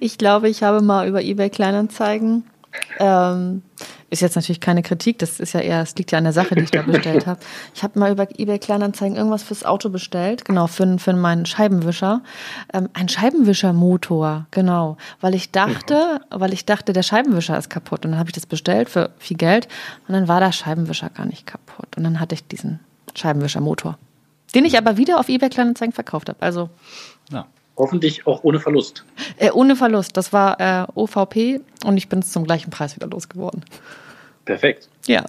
Ich 0.00 0.18
glaube, 0.18 0.48
ich 0.48 0.62
habe 0.62 0.80
mal 0.82 1.08
über 1.08 1.22
eBay 1.22 1.50
Kleinanzeigen 1.50 2.44
ähm, 2.98 3.62
ist 4.10 4.20
jetzt 4.20 4.36
natürlich 4.36 4.60
keine 4.60 4.82
Kritik, 4.82 5.18
das 5.18 5.40
ist 5.40 5.52
ja 5.54 5.60
eher, 5.60 5.82
es 5.82 5.94
liegt 5.96 6.12
ja 6.12 6.18
an 6.18 6.24
der 6.24 6.32
Sache, 6.32 6.54
die 6.54 6.62
ich 6.62 6.70
da 6.70 6.82
bestellt 6.86 7.26
habe. 7.26 7.40
Ich 7.74 7.82
habe 7.82 7.98
mal 7.98 8.12
über 8.12 8.28
eBay 8.38 8.58
Kleinanzeigen 8.58 9.16
irgendwas 9.16 9.42
fürs 9.42 9.64
Auto 9.64 9.88
bestellt, 9.88 10.44
genau, 10.44 10.66
für, 10.66 10.98
für 10.98 11.12
meinen 11.12 11.46
Scheibenwischer. 11.46 12.22
Ähm, 12.72 12.88
ein 12.92 13.08
Scheibenwischermotor, 13.08 14.46
genau. 14.50 14.96
Weil 15.20 15.34
ich 15.34 15.50
dachte, 15.50 16.20
weil 16.30 16.52
ich 16.52 16.64
dachte, 16.64 16.92
der 16.92 17.02
Scheibenwischer 17.02 17.58
ist 17.58 17.70
kaputt. 17.70 18.04
Und 18.04 18.12
dann 18.12 18.18
habe 18.18 18.30
ich 18.30 18.34
das 18.34 18.46
bestellt 18.46 18.88
für 18.88 19.10
viel 19.18 19.36
Geld 19.36 19.68
und 20.08 20.14
dann 20.14 20.28
war 20.28 20.40
der 20.40 20.52
Scheibenwischer 20.52 21.10
gar 21.10 21.26
nicht 21.26 21.46
kaputt. 21.46 21.96
Und 21.96 22.04
dann 22.04 22.20
hatte 22.20 22.34
ich 22.34 22.46
diesen 22.46 22.80
Scheibenwischermotor. 23.14 23.98
Den 24.54 24.64
ich 24.66 24.76
aber 24.76 24.98
wieder 24.98 25.18
auf 25.18 25.28
eBay 25.28 25.48
Kleinanzeigen 25.48 25.92
verkauft 25.92 26.28
habe. 26.28 26.40
Also. 26.40 26.68
Ja. 27.30 27.46
Hoffentlich 27.76 28.26
auch 28.26 28.44
ohne 28.44 28.60
Verlust. 28.60 29.04
Äh, 29.38 29.50
ohne 29.50 29.76
Verlust. 29.76 30.16
Das 30.16 30.32
war 30.32 30.60
äh, 30.60 30.86
OVP 30.94 31.60
und 31.84 31.96
ich 31.96 32.08
bin 32.08 32.18
es 32.18 32.30
zum 32.30 32.44
gleichen 32.44 32.70
Preis 32.70 32.94
wieder 32.96 33.06
losgeworden. 33.06 33.64
Perfekt. 34.44 34.88
Ja. 35.06 35.24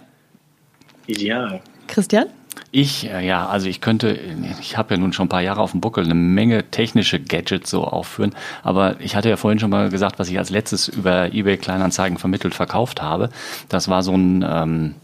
Ideal. 1.06 1.60
Christian? 1.86 2.26
Ich, 2.70 3.08
äh, 3.08 3.24
ja, 3.26 3.46
also 3.46 3.68
ich 3.68 3.80
könnte, 3.80 4.18
ich 4.60 4.76
habe 4.76 4.94
ja 4.94 5.00
nun 5.00 5.12
schon 5.12 5.26
ein 5.26 5.28
paar 5.28 5.42
Jahre 5.42 5.60
auf 5.60 5.70
dem 5.70 5.80
Buckel, 5.80 6.04
eine 6.04 6.14
Menge 6.14 6.70
technische 6.70 7.20
Gadgets 7.20 7.70
so 7.70 7.84
aufführen, 7.84 8.34
aber 8.62 9.00
ich 9.00 9.16
hatte 9.16 9.28
ja 9.28 9.36
vorhin 9.36 9.58
schon 9.58 9.70
mal 9.70 9.90
gesagt, 9.90 10.18
was 10.18 10.28
ich 10.28 10.38
als 10.38 10.50
letztes 10.50 10.88
über 10.88 11.32
eBay 11.32 11.56
Kleinanzeigen 11.56 12.18
vermittelt 12.18 12.54
verkauft 12.54 13.00
habe. 13.00 13.30
Das 13.68 13.88
war 13.88 14.02
so 14.02 14.16
ein 14.16 14.44
ähm, 14.48 14.94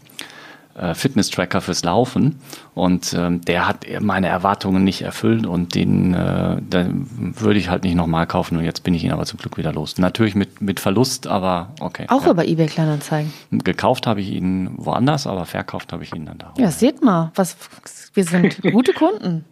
Fitness-Tracker 0.93 1.61
fürs 1.61 1.83
Laufen 1.83 2.39
und 2.73 3.13
ähm, 3.13 3.41
der 3.41 3.67
hat 3.67 3.85
meine 3.99 4.27
Erwartungen 4.27 4.83
nicht 4.83 5.01
erfüllt 5.01 5.45
und 5.45 5.75
den, 5.75 6.13
äh, 6.13 6.61
den 6.61 7.07
würde 7.39 7.59
ich 7.59 7.69
halt 7.69 7.83
nicht 7.83 7.95
nochmal 7.95 8.27
kaufen 8.27 8.57
und 8.57 8.63
jetzt 8.63 8.83
bin 8.83 8.93
ich 8.93 9.03
ihn 9.03 9.11
aber 9.11 9.25
zum 9.25 9.39
Glück 9.39 9.57
wieder 9.57 9.73
los. 9.73 9.97
Natürlich 9.97 10.35
mit, 10.35 10.61
mit 10.61 10.79
Verlust, 10.79 11.27
aber 11.27 11.73
okay. 11.79 12.05
Auch 12.09 12.25
ja. 12.25 12.31
über 12.31 12.45
eBay 12.45 12.67
Kleinanzeigen. 12.67 13.31
Gekauft 13.51 14.07
habe 14.07 14.21
ich 14.21 14.29
ihn 14.29 14.71
woanders, 14.77 15.27
aber 15.27 15.45
verkauft 15.45 15.91
habe 15.93 16.03
ich 16.03 16.13
ihn 16.15 16.25
dann 16.25 16.37
da. 16.37 16.53
Ja, 16.57 16.71
seht 16.71 17.01
mal, 17.03 17.31
was, 17.35 17.57
wir 18.13 18.23
sind 18.23 18.61
gute 18.71 18.93
Kunden. 18.93 19.45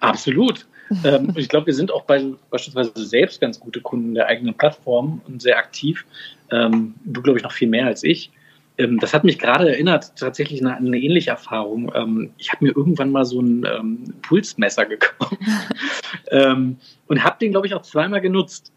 Absolut. 0.00 0.66
ähm, 1.04 1.32
ich 1.36 1.48
glaube, 1.48 1.66
wir 1.66 1.74
sind 1.74 1.92
auch 1.92 2.02
bei, 2.02 2.24
beispielsweise 2.50 2.92
selbst 2.96 3.40
ganz 3.40 3.60
gute 3.60 3.80
Kunden 3.80 4.14
der 4.14 4.26
eigenen 4.26 4.54
Plattform 4.54 5.20
und 5.26 5.42
sehr 5.42 5.58
aktiv. 5.58 6.04
Ähm, 6.50 6.94
du, 7.04 7.22
glaube 7.22 7.38
ich, 7.38 7.44
noch 7.44 7.52
viel 7.52 7.68
mehr 7.68 7.86
als 7.86 8.02
ich. 8.02 8.30
Ähm, 8.78 8.98
das 8.98 9.12
hat 9.12 9.24
mich 9.24 9.38
gerade 9.38 9.68
erinnert, 9.68 10.16
tatsächlich 10.16 10.64
an 10.64 10.86
eine, 10.86 10.98
ähnliche 10.98 11.30
Erfahrung. 11.30 11.92
Ähm, 11.94 12.30
ich 12.38 12.52
habe 12.52 12.64
mir 12.64 12.76
irgendwann 12.76 13.10
mal 13.10 13.24
so 13.24 13.40
ein 13.40 13.66
ähm, 13.66 14.14
Pulsmesser 14.22 14.86
gekauft 14.86 15.36
ähm, 16.30 16.78
und 17.08 17.24
habe 17.24 17.36
den, 17.40 17.50
glaube 17.50 17.66
ich, 17.66 17.74
auch 17.74 17.82
zweimal 17.82 18.20
genutzt. 18.20 18.72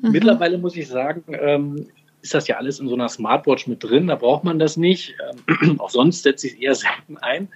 Mhm. 0.00 0.12
Mittlerweile 0.12 0.58
muss 0.58 0.76
ich 0.76 0.88
sagen, 0.88 1.24
ähm, 1.38 1.86
ist 2.22 2.34
das 2.34 2.48
ja 2.48 2.56
alles 2.56 2.80
in 2.80 2.88
so 2.88 2.94
einer 2.94 3.08
Smartwatch 3.08 3.66
mit 3.66 3.82
drin, 3.82 4.06
da 4.06 4.14
braucht 4.14 4.44
man 4.44 4.58
das 4.58 4.76
nicht. 4.76 5.14
Ähm, 5.58 5.78
auch 5.80 5.90
sonst 5.90 6.22
setze 6.22 6.46
ich 6.46 6.54
es 6.54 6.58
eher 6.60 6.74
selten 6.74 7.18
ein. 7.18 7.48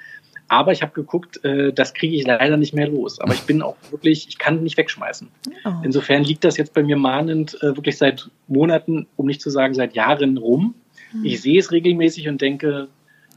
Aber 0.49 0.72
ich 0.72 0.82
habe 0.82 0.92
geguckt, 0.92 1.42
äh, 1.45 1.72
das 1.72 1.95
kriege 1.95 2.16
ich 2.16 2.26
leider 2.26 2.57
nicht 2.57 2.74
mehr 2.74 2.88
los. 2.88 3.18
Aber 3.20 3.32
ich 3.32 3.42
bin 3.42 3.62
auch 3.62 3.76
wirklich, 3.90 4.28
ich 4.28 4.38
kann 4.38 4.62
nicht 4.62 4.76
wegschmeißen. 4.76 5.28
Oh. 5.64 5.70
Insofern 5.82 6.22
liegt 6.22 6.45
das 6.45 6.59
jetzt 6.59 6.74
bei 6.74 6.82
mir 6.82 6.97
mahnend 6.97 7.57
äh, 7.62 7.76
wirklich 7.76 7.97
seit 7.97 8.30
Monaten, 8.47 9.07
um 9.16 9.26
nicht 9.26 9.40
zu 9.40 9.49
sagen 9.51 9.74
seit 9.74 9.95
Jahren 9.95 10.36
rum. 10.36 10.74
Hm. 11.14 11.24
Ich 11.24 11.40
sehe 11.40 11.58
es 11.58 11.72
regelmäßig 11.72 12.28
und 12.28 12.40
denke, 12.40 12.88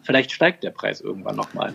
vielleicht 0.03 0.31
steigt 0.31 0.63
der 0.63 0.71
Preis 0.71 1.01
irgendwann 1.01 1.35
nochmal. 1.35 1.73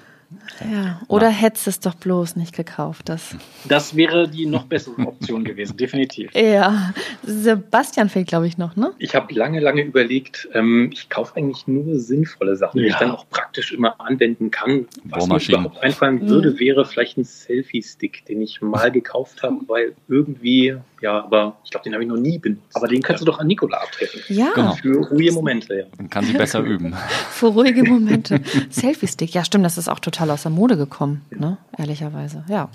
Ja, 0.70 1.00
oder 1.09 1.28
ja. 1.28 1.32
hättest 1.32 1.66
es 1.66 1.80
doch 1.80 1.94
bloß 1.94 2.36
nicht 2.36 2.55
gekauft. 2.55 3.09
Das. 3.09 3.36
das 3.68 3.96
wäre 3.96 4.28
die 4.28 4.46
noch 4.46 4.64
bessere 4.64 5.07
Option 5.07 5.44
gewesen, 5.44 5.76
definitiv. 5.76 6.30
Ja, 6.42 6.92
Sebastian 7.22 8.09
fehlt, 8.09 8.28
glaube 8.28 8.46
ich, 8.46 8.59
noch, 8.59 8.76
ne? 8.76 8.92
Ich 8.98 9.14
habe 9.14 9.32
lange, 9.32 9.61
lange 9.61 9.82
überlegt, 9.82 10.48
ähm, 10.53 10.90
ich 10.92 11.09
kaufe 11.09 11.36
eigentlich 11.36 11.66
nur 11.66 11.98
sinnvolle 11.98 12.57
Sachen, 12.57 12.78
ja. 12.78 12.84
die 12.84 12.90
ich 12.90 12.96
dann 12.96 13.11
auch 13.11 13.28
praktisch 13.30 13.72
immer 13.72 14.00
anwenden 14.00 14.50
kann. 14.50 14.86
Was 15.05 15.28
mir 15.28 15.40
überhaupt 15.40 15.82
einfallen 15.82 16.28
würde, 16.28 16.50
mhm. 16.50 16.59
wäre 16.59 16.84
vielleicht 16.84 17.16
ein 17.16 17.24
Selfie-Stick, 17.24 18.24
den 18.26 18.42
ich 18.42 18.61
mal 18.61 18.90
gekauft 18.92 19.42
habe, 19.42 19.61
weil 19.66 19.94
irgendwie 20.09 20.76
ja, 21.03 21.24
aber 21.24 21.59
ich 21.64 21.70
glaube, 21.70 21.84
den 21.84 21.94
habe 21.94 22.05
ich 22.05 22.09
noch 22.09 22.16
nie 22.16 22.38
benutzt. 22.38 22.74
Aber 22.74 22.86
den 22.86 23.03
kannst 23.03 23.20
du 23.20 23.26
doch 23.26 23.40
an 23.40 23.48
Nikola 23.48 23.78
abtreten. 23.78 24.20
Ja. 24.28 24.53
Genau. 24.55 24.74
Für 24.76 25.09
ruhige 25.09 25.32
Momente, 25.32 25.74
ja. 25.74 25.84
Dann 25.96 26.09
kann 26.09 26.24
sie 26.24 26.32
besser 26.32 26.61
üben. 26.62 26.94
Für 27.30 27.48
ruhige 27.48 27.82
Momente. 27.82 28.40
Selfie-Stick, 28.70 29.34
ja 29.34 29.44
stimmt, 29.44 29.64
das 29.64 29.78
ist 29.78 29.88
auch 29.88 29.98
total 29.98 30.30
aus 30.30 30.42
der 30.42 30.53
Mode 30.53 30.76
gekommen, 30.76 31.22
ne? 31.30 31.59
ehrlicherweise. 31.76 32.44
Ja. 32.48 32.68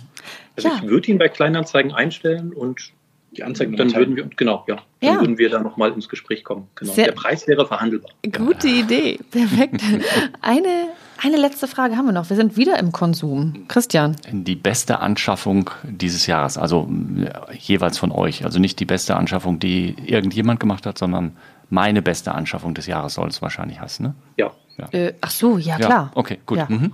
Also 0.57 0.67
ja. 0.67 0.75
ich 0.75 0.89
würde 0.89 1.09
ihn 1.09 1.17
bei 1.17 1.29
Kleinanzeigen 1.29 1.93
einstellen 1.93 2.51
und 2.51 2.91
die 3.37 3.43
Anzeigen, 3.43 3.75
dann 3.77 3.93
würden 3.93 4.15
wir, 4.15 4.29
genau, 4.35 4.65
ja, 4.67 4.77
dann 5.01 5.13
ja. 5.13 5.19
würden 5.19 5.37
wir 5.37 5.49
da 5.49 5.59
nochmal 5.59 5.91
ins 5.93 6.09
Gespräch 6.09 6.43
kommen. 6.43 6.67
Genau. 6.75 6.93
Sehr, 6.93 7.05
Der 7.05 7.11
Preis 7.13 7.47
wäre 7.47 7.65
verhandelbar. 7.65 8.11
Gute 8.31 8.67
Idee, 8.67 9.19
perfekt. 9.31 9.81
Eine 10.41 10.89
eine 11.19 11.37
letzte 11.37 11.67
Frage 11.67 11.97
haben 11.97 12.05
wir 12.05 12.11
noch. 12.11 12.29
Wir 12.29 12.35
sind 12.35 12.57
wieder 12.57 12.77
im 12.77 12.91
Konsum. 12.91 13.65
Christian. 13.67 14.15
Die 14.31 14.55
beste 14.55 14.99
Anschaffung 14.99 15.69
dieses 15.83 16.27
Jahres, 16.27 16.57
also 16.57 16.87
äh, 17.19 17.55
jeweils 17.57 17.97
von 17.97 18.11
euch. 18.11 18.45
Also 18.45 18.59
nicht 18.59 18.79
die 18.79 18.85
beste 18.85 19.15
Anschaffung, 19.15 19.59
die 19.59 19.95
irgendjemand 20.05 20.59
gemacht 20.59 20.85
hat, 20.85 20.97
sondern 20.97 21.35
meine 21.69 22.01
beste 22.01 22.33
Anschaffung 22.33 22.73
des 22.75 22.85
Jahres 22.85 23.15
soll 23.15 23.29
es 23.29 23.41
wahrscheinlich 23.41 23.79
heißen, 23.81 24.05
ne? 24.05 24.15
Ja. 24.37 24.51
ja. 24.77 24.89
Äh, 24.91 25.13
ach 25.21 25.31
so, 25.31 25.57
ja, 25.57 25.77
klar. 25.77 25.89
Ja, 25.89 26.11
okay, 26.13 26.37
gut. 26.45 26.59
Ja. 26.59 26.67
Mhm. 26.69 26.93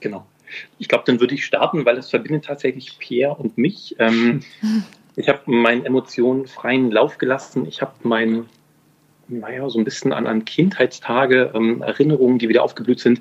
Genau. 0.00 0.26
Ich 0.78 0.88
glaube, 0.88 1.04
dann 1.06 1.20
würde 1.20 1.34
ich 1.34 1.44
starten, 1.44 1.84
weil 1.84 1.98
es 1.98 2.10
verbindet 2.10 2.46
tatsächlich 2.46 2.98
Pierre 2.98 3.34
und 3.34 3.56
mich. 3.56 3.94
Ähm, 3.98 4.40
ich 5.18 5.28
habe 5.28 5.40
meinen 5.46 5.84
Emotionen 5.84 6.46
freien 6.46 6.90
Lauf 6.90 7.18
gelassen. 7.18 7.66
Ich 7.66 7.82
habe 7.82 7.92
mein 8.02 8.46
naja, 9.28 9.68
so 9.68 9.78
ein 9.78 9.84
bisschen 9.84 10.12
an, 10.12 10.26
an 10.26 10.44
Kindheitstage, 10.44 11.50
ähm, 11.54 11.82
Erinnerungen, 11.82 12.38
die 12.38 12.48
wieder 12.48 12.62
aufgeblüht 12.62 13.00
sind. 13.00 13.20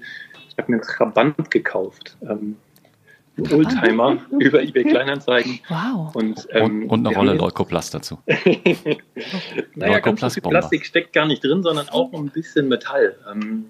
Ich 0.49 0.57
habe 0.57 0.71
mir 0.71 0.77
einen 0.77 0.87
Trabant 0.87 1.51
gekauft. 1.51 2.15
Ähm, 2.21 2.55
Oldtimer 3.51 4.17
über 4.39 4.63
eBay 4.63 4.85
Kleinanzeigen. 4.85 5.59
Wow. 5.67 6.15
Und, 6.15 6.47
ähm, 6.51 6.83
und, 6.83 6.89
und 6.89 7.07
eine 7.07 7.15
Rolle 7.15 7.33
Leukoplast 7.33 7.93
dazu. 7.93 8.19
naja, 9.75 9.99
ganz 9.99 10.21
so 10.21 10.29
viel 10.29 10.43
Plastik 10.43 10.85
steckt 10.85 11.13
gar 11.13 11.27
nicht 11.27 11.43
drin, 11.43 11.61
sondern 11.61 11.89
auch 11.89 12.13
ein 12.13 12.29
bisschen 12.29 12.67
Metall. 12.67 13.15
Ähm, 13.31 13.65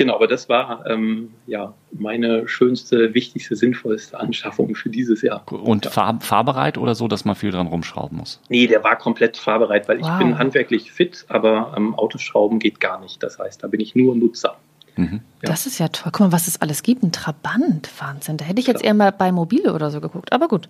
Genau, 0.00 0.14
aber 0.14 0.28
das 0.28 0.48
war 0.48 0.86
ähm, 0.86 1.34
ja 1.46 1.74
meine 1.92 2.48
schönste, 2.48 3.12
wichtigste, 3.12 3.54
sinnvollste 3.54 4.18
Anschaffung 4.18 4.74
für 4.74 4.88
dieses 4.88 5.20
Jahr. 5.20 5.44
Und 5.52 5.84
ja. 5.84 5.90
fahr 5.90 6.18
fahrbereit 6.22 6.78
oder 6.78 6.94
so, 6.94 7.06
dass 7.06 7.26
man 7.26 7.36
viel 7.36 7.50
dran 7.50 7.66
rumschrauben 7.66 8.16
muss? 8.16 8.40
Nee, 8.48 8.66
der 8.66 8.82
war 8.82 8.96
komplett 8.96 9.36
fahrbereit, 9.36 9.90
weil 9.90 10.00
wow. 10.00 10.08
ich 10.08 10.18
bin 10.24 10.38
handwerklich 10.38 10.90
fit, 10.90 11.26
aber 11.28 11.74
ähm, 11.76 11.94
Autoschrauben 11.96 12.60
geht 12.60 12.80
gar 12.80 12.98
nicht. 12.98 13.22
Das 13.22 13.38
heißt, 13.38 13.62
da 13.62 13.66
bin 13.66 13.80
ich 13.80 13.94
nur 13.94 14.16
Nutzer. 14.16 14.56
Mhm. 14.96 15.20
Ja. 15.42 15.50
Das 15.50 15.66
ist 15.66 15.78
ja 15.78 15.88
toll. 15.88 16.12
Guck 16.12 16.20
mal, 16.20 16.32
was 16.32 16.48
es 16.48 16.62
alles 16.62 16.82
gibt. 16.82 17.02
Ein 17.02 17.12
Trabant, 17.12 17.90
Wahnsinn. 18.00 18.38
Da 18.38 18.46
hätte 18.46 18.60
ich 18.60 18.68
jetzt 18.68 18.82
eher 18.82 18.94
mal 18.94 19.12
bei 19.12 19.30
Mobile 19.32 19.74
oder 19.74 19.90
so 19.90 20.00
geguckt. 20.00 20.32
Aber 20.32 20.48
gut. 20.48 20.66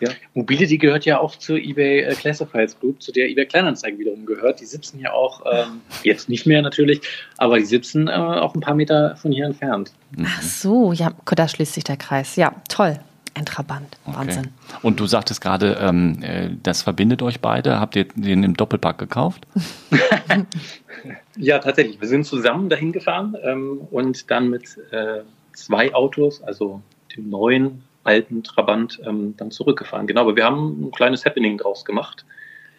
Ja. 0.00 0.10
Mobility 0.34 0.78
gehört 0.78 1.04
ja 1.04 1.20
auch 1.20 1.36
zur 1.36 1.56
eBay 1.56 2.00
äh, 2.00 2.14
Classifieds 2.14 2.78
Group, 2.78 3.02
zu 3.02 3.12
der 3.12 3.28
eBay 3.28 3.46
Kleinanzeigen 3.46 3.98
wiederum 3.98 4.26
gehört. 4.26 4.60
Die 4.60 4.66
sitzen 4.66 5.00
ja 5.00 5.12
auch, 5.12 5.42
ähm, 5.50 5.80
jetzt 6.02 6.28
nicht 6.28 6.46
mehr 6.46 6.62
natürlich, 6.62 7.00
aber 7.36 7.58
die 7.58 7.64
sitzen 7.64 8.08
äh, 8.08 8.12
auch 8.12 8.54
ein 8.54 8.60
paar 8.60 8.74
Meter 8.74 9.16
von 9.16 9.32
hier 9.32 9.46
entfernt. 9.46 9.92
Ach 10.22 10.42
so, 10.42 10.92
ja, 10.92 11.12
da 11.24 11.48
schließt 11.48 11.74
sich 11.74 11.84
der 11.84 11.96
Kreis. 11.96 12.36
Ja, 12.36 12.54
toll. 12.68 12.98
Ein 13.34 13.44
Trabant. 13.44 13.96
Wahnsinn. 14.04 14.48
Okay. 14.68 14.78
Und 14.82 14.98
du 14.98 15.06
sagtest 15.06 15.40
gerade, 15.40 15.78
ähm, 15.80 16.22
äh, 16.22 16.50
das 16.62 16.82
verbindet 16.82 17.22
euch 17.22 17.40
beide. 17.40 17.78
Habt 17.78 17.94
ihr 17.94 18.04
den 18.04 18.42
im 18.42 18.54
Doppelpack 18.54 18.98
gekauft? 18.98 19.46
ja, 21.36 21.60
tatsächlich. 21.60 22.00
Wir 22.00 22.08
sind 22.08 22.24
zusammen 22.24 22.68
dahin 22.68 22.90
gefahren 22.90 23.36
ähm, 23.44 23.80
und 23.92 24.28
dann 24.32 24.50
mit 24.50 24.76
äh, 24.90 25.20
zwei 25.52 25.94
Autos, 25.94 26.42
also 26.42 26.82
dem 27.16 27.30
neuen 27.30 27.84
alten 28.08 28.42
Trabant 28.42 29.00
ähm, 29.06 29.34
dann 29.36 29.50
zurückgefahren. 29.50 30.06
Genau, 30.06 30.22
aber 30.22 30.36
wir 30.36 30.44
haben 30.44 30.86
ein 30.86 30.90
kleines 30.90 31.24
Happening 31.24 31.58
draus 31.58 31.84
gemacht. 31.84 32.24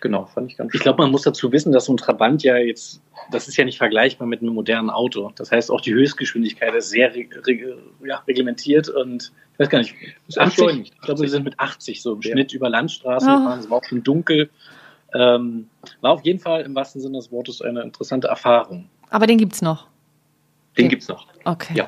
Genau, 0.02 0.26
fand 0.26 0.52
ich 0.52 0.58
ganz 0.58 0.74
Ich 0.74 0.80
glaube, 0.80 1.02
man 1.02 1.12
muss 1.12 1.24
dazu 1.24 1.52
wissen, 1.52 1.72
dass 1.72 1.86
so 1.86 1.94
ein 1.94 1.98
Trabant 1.98 2.42
ja 2.42 2.58
jetzt, 2.58 3.02
das 3.32 3.48
ist 3.48 3.58
ja 3.58 3.66
nicht 3.66 3.78
vergleichbar 3.78 4.28
mit 4.28 4.42
einem 4.42 4.54
modernen 4.54 4.90
Auto. 4.90 5.32
Das 5.36 5.52
heißt, 5.52 5.70
auch 5.72 5.82
die 5.82 5.94
Höchstgeschwindigkeit 5.94 6.74
ist 6.74 6.90
sehr 6.90 7.14
reg 7.14 7.36
reg 7.46 7.66
ja, 8.04 8.24
reglementiert 8.28 8.90
und 8.90 9.32
ich 9.54 9.60
weiß 9.60 9.70
gar 9.70 9.80
nicht, 9.80 9.94
ist 10.28 10.40
80, 10.40 10.94
ich 10.94 11.02
glaube, 11.02 11.22
wir 11.22 11.30
sind 11.30 11.44
mit 11.44 11.60
80 11.60 12.02
so 12.02 12.14
im 12.14 12.22
ja. 12.22 12.32
Schnitt 12.32 12.54
über 12.54 12.70
Landstraßen 12.70 13.30
oh. 13.30 13.38
gefahren. 13.38 13.60
Es 13.60 13.70
war 13.70 13.78
auch 13.80 13.84
schon 13.84 14.04
dunkel. 14.04 14.50
Ähm, 15.14 15.70
war 16.02 16.12
auf 16.12 16.24
jeden 16.24 16.40
Fall 16.40 16.62
im 16.62 16.76
wahrsten 16.76 17.02
Sinne 17.02 17.18
des 17.18 17.32
Wortes 17.32 17.62
eine 17.62 17.82
interessante 17.82 18.28
Erfahrung. 18.28 18.90
Aber 19.10 19.28
den 19.28 19.38
gibt 19.38 19.54
es 19.54 19.62
noch. 19.62 19.88
Den 20.78 20.86
okay. 20.86 20.98
es 20.98 21.08
noch. 21.10 21.28
Okay. 21.44 21.74
Ja. 21.76 21.88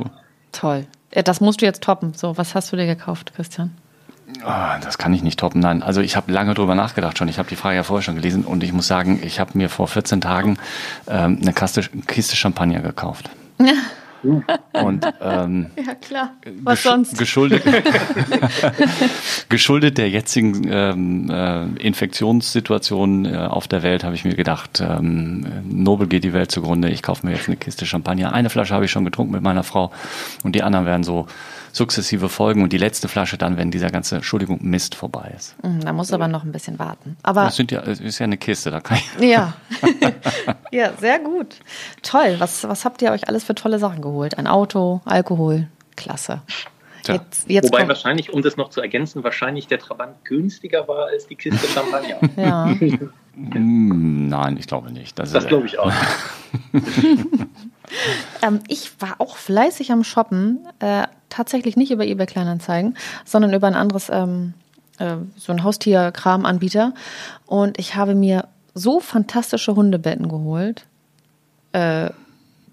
Toll. 0.51 0.85
Äh, 1.11 1.23
das 1.23 1.41
musst 1.41 1.61
du 1.61 1.65
jetzt 1.65 1.83
toppen. 1.83 2.13
So, 2.13 2.37
was 2.37 2.55
hast 2.55 2.71
du 2.71 2.77
dir 2.77 2.87
gekauft, 2.87 3.33
Christian? 3.35 3.71
Oh, 4.45 4.79
das 4.81 4.97
kann 4.97 5.13
ich 5.13 5.23
nicht 5.23 5.39
toppen, 5.39 5.59
nein. 5.59 5.83
Also 5.83 6.01
ich 6.01 6.15
habe 6.15 6.31
lange 6.31 6.53
drüber 6.53 6.73
nachgedacht 6.73 7.17
schon. 7.17 7.27
Ich 7.27 7.37
habe 7.37 7.49
die 7.49 7.55
Frage 7.55 7.75
ja 7.75 7.83
vorher 7.83 8.01
schon 8.01 8.15
gelesen 8.15 8.45
und 8.45 8.63
ich 8.63 8.71
muss 8.71 8.87
sagen, 8.87 9.19
ich 9.23 9.39
habe 9.39 9.57
mir 9.57 9.69
vor 9.69 9.87
14 9.87 10.21
Tagen 10.21 10.57
ähm, 11.07 11.39
eine 11.41 11.53
Kaste, 11.53 11.81
Kiste 12.07 12.35
Champagner 12.35 12.79
gekauft. 12.79 13.29
Und 14.23 15.05
ähm, 15.21 15.71
Ja, 15.75 15.95
klar. 15.95 16.31
Was 16.61 16.79
gesch- 16.79 16.83
sonst? 16.83 17.17
Geschuldet, 17.17 17.63
geschuldet 19.49 19.97
der 19.97 20.09
jetzigen 20.09 20.67
ähm, 20.69 21.29
äh, 21.29 21.63
Infektionssituation 21.85 23.25
äh, 23.25 23.35
auf 23.37 23.67
der 23.67 23.83
Welt 23.83 24.03
habe 24.03 24.15
ich 24.15 24.23
mir 24.25 24.35
gedacht, 24.35 24.79
ähm, 24.81 25.45
Nobel 25.65 26.07
geht 26.07 26.23
die 26.23 26.33
Welt 26.33 26.51
zugrunde. 26.51 26.89
Ich 26.89 27.01
kaufe 27.01 27.25
mir 27.25 27.33
jetzt 27.33 27.47
eine 27.47 27.57
Kiste 27.57 27.85
Champagner. 27.85 28.33
Eine 28.33 28.49
Flasche 28.49 28.73
habe 28.73 28.85
ich 28.85 28.91
schon 28.91 29.05
getrunken 29.05 29.31
mit 29.33 29.41
meiner 29.41 29.63
Frau 29.63 29.91
und 30.43 30.55
die 30.55 30.63
anderen 30.63 30.85
werden 30.85 31.03
so 31.03 31.27
sukzessive 31.73 32.27
folgen 32.27 32.63
und 32.63 32.73
die 32.73 32.77
letzte 32.77 33.07
Flasche 33.07 33.37
dann, 33.37 33.55
wenn 33.57 33.71
dieser 33.71 33.89
ganze, 33.89 34.17
Entschuldigung, 34.17 34.59
Mist 34.61 34.93
vorbei 34.93 35.33
ist. 35.37 35.55
Hm, 35.63 35.79
Da 35.81 35.93
muss 35.93 36.11
aber 36.11 36.27
noch 36.27 36.43
ein 36.43 36.51
bisschen 36.51 36.77
warten. 36.79 37.15
Aber 37.23 37.45
Das 37.45 37.55
sind 37.55 37.71
ja, 37.71 37.79
es 37.81 37.99
ist 38.01 38.19
ja 38.19 38.25
eine 38.25 38.37
Kiste, 38.37 38.71
da 38.71 38.81
kann 38.81 38.97
ich. 38.97 39.29
ja. 39.29 39.53
ja, 40.71 40.93
sehr 40.99 41.19
gut. 41.19 41.57
Toll. 42.01 42.35
Was, 42.39 42.67
was 42.67 42.85
habt 42.85 43.01
ihr 43.01 43.11
euch 43.11 43.27
alles 43.27 43.43
für 43.43 43.55
tolle 43.55 43.79
Sachen 43.79 44.01
geholt? 44.01 44.37
Ein 44.37 44.47
Auto, 44.47 45.01
Alkohol. 45.05 45.67
Klasse. 45.95 46.41
Tja. 47.03 47.15
Jetzt, 47.15 47.49
jetzt 47.49 47.65
Wobei 47.65 47.79
kommt, 47.79 47.89
wahrscheinlich, 47.89 48.31
um 48.33 48.41
das 48.41 48.57
noch 48.57 48.69
zu 48.69 48.81
ergänzen, 48.81 49.23
wahrscheinlich 49.23 49.67
der 49.67 49.79
Trabant 49.79 50.23
günstiger 50.23 50.87
war 50.87 51.07
als 51.07 51.27
die 51.27 51.35
Kiste 51.35 51.67
Champagner. 51.67 52.19
ja. 52.37 52.75
Mm, 53.33 54.27
Nein, 54.27 54.57
ich 54.57 54.67
glaube 54.67 54.91
nicht. 54.91 55.17
Das, 55.17 55.31
Das 55.31 55.47
glaube 55.47 55.65
ich 55.65 55.79
auch. 55.79 55.91
Ähm, 58.41 58.61
ich 58.67 58.91
war 59.01 59.15
auch 59.19 59.35
fleißig 59.35 59.91
am 59.91 60.03
Shoppen, 60.03 60.65
äh, 60.79 61.07
tatsächlich 61.29 61.75
nicht 61.75 61.91
über 61.91 62.05
eBay 62.05 62.25
Kleinanzeigen, 62.25 62.95
sondern 63.25 63.53
über 63.53 63.67
ein 63.67 63.75
anderes, 63.75 64.09
ähm, 64.09 64.53
äh, 64.97 65.15
so 65.35 65.51
ein 65.51 65.63
Haustierkram-Anbieter. 65.63 66.93
Und 67.45 67.77
ich 67.79 67.95
habe 67.95 68.15
mir 68.15 68.47
so 68.73 68.99
fantastische 68.99 69.75
Hundebetten 69.75 70.29
geholt. 70.29 70.85
Äh, 71.73 72.09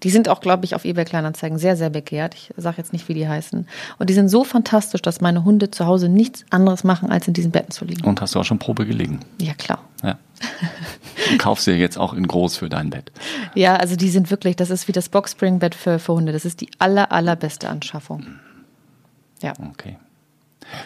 die 0.03 0.09
sind 0.09 0.29
auch, 0.29 0.39
glaube 0.39 0.65
ich, 0.65 0.75
auf 0.75 0.85
eBay 0.85 1.03
Kleinanzeigen 1.03 1.57
sehr, 1.57 1.75
sehr 1.75 1.89
begehrt. 1.89 2.33
Ich 2.33 2.53
sage 2.55 2.77
jetzt 2.77 2.93
nicht, 2.93 3.09
wie 3.09 3.13
die 3.13 3.27
heißen. 3.27 3.67
Und 3.97 4.09
die 4.09 4.13
sind 4.13 4.29
so 4.29 4.43
fantastisch, 4.43 5.01
dass 5.01 5.19
meine 5.19 5.43
Hunde 5.43 5.71
zu 5.71 5.85
Hause 5.85 6.07
nichts 6.07 6.45
anderes 6.49 6.83
machen, 6.83 7.09
als 7.11 7.27
in 7.27 7.33
diesen 7.33 7.51
Betten 7.51 7.71
zu 7.71 7.85
liegen. 7.85 8.07
Und 8.07 8.21
hast 8.21 8.35
du 8.35 8.39
auch 8.39 8.45
schon 8.45 8.59
Probe 8.59 8.85
gelegen? 8.85 9.19
Ja, 9.41 9.53
klar. 9.53 9.83
Ja. 10.03 10.17
Du 11.29 11.37
kaufst 11.37 11.67
dir 11.67 11.75
jetzt 11.75 11.97
auch 11.97 12.13
in 12.13 12.25
groß 12.25 12.55
für 12.55 12.69
dein 12.69 12.91
Bett. 12.91 13.11
Ja, 13.55 13.75
also 13.75 13.97
die 13.97 14.09
sind 14.09 14.31
wirklich, 14.31 14.55
das 14.55 14.69
ist 14.69 14.87
wie 14.87 14.93
das 14.93 15.09
Boxspringbett 15.09 15.75
für, 15.75 15.99
für 15.99 16.13
Hunde. 16.13 16.31
Das 16.31 16.45
ist 16.45 16.61
die 16.61 16.69
aller, 16.79 17.11
allerbeste 17.11 17.67
Anschaffung. 17.67 18.25
Ja. 19.41 19.53
Okay. 19.71 19.97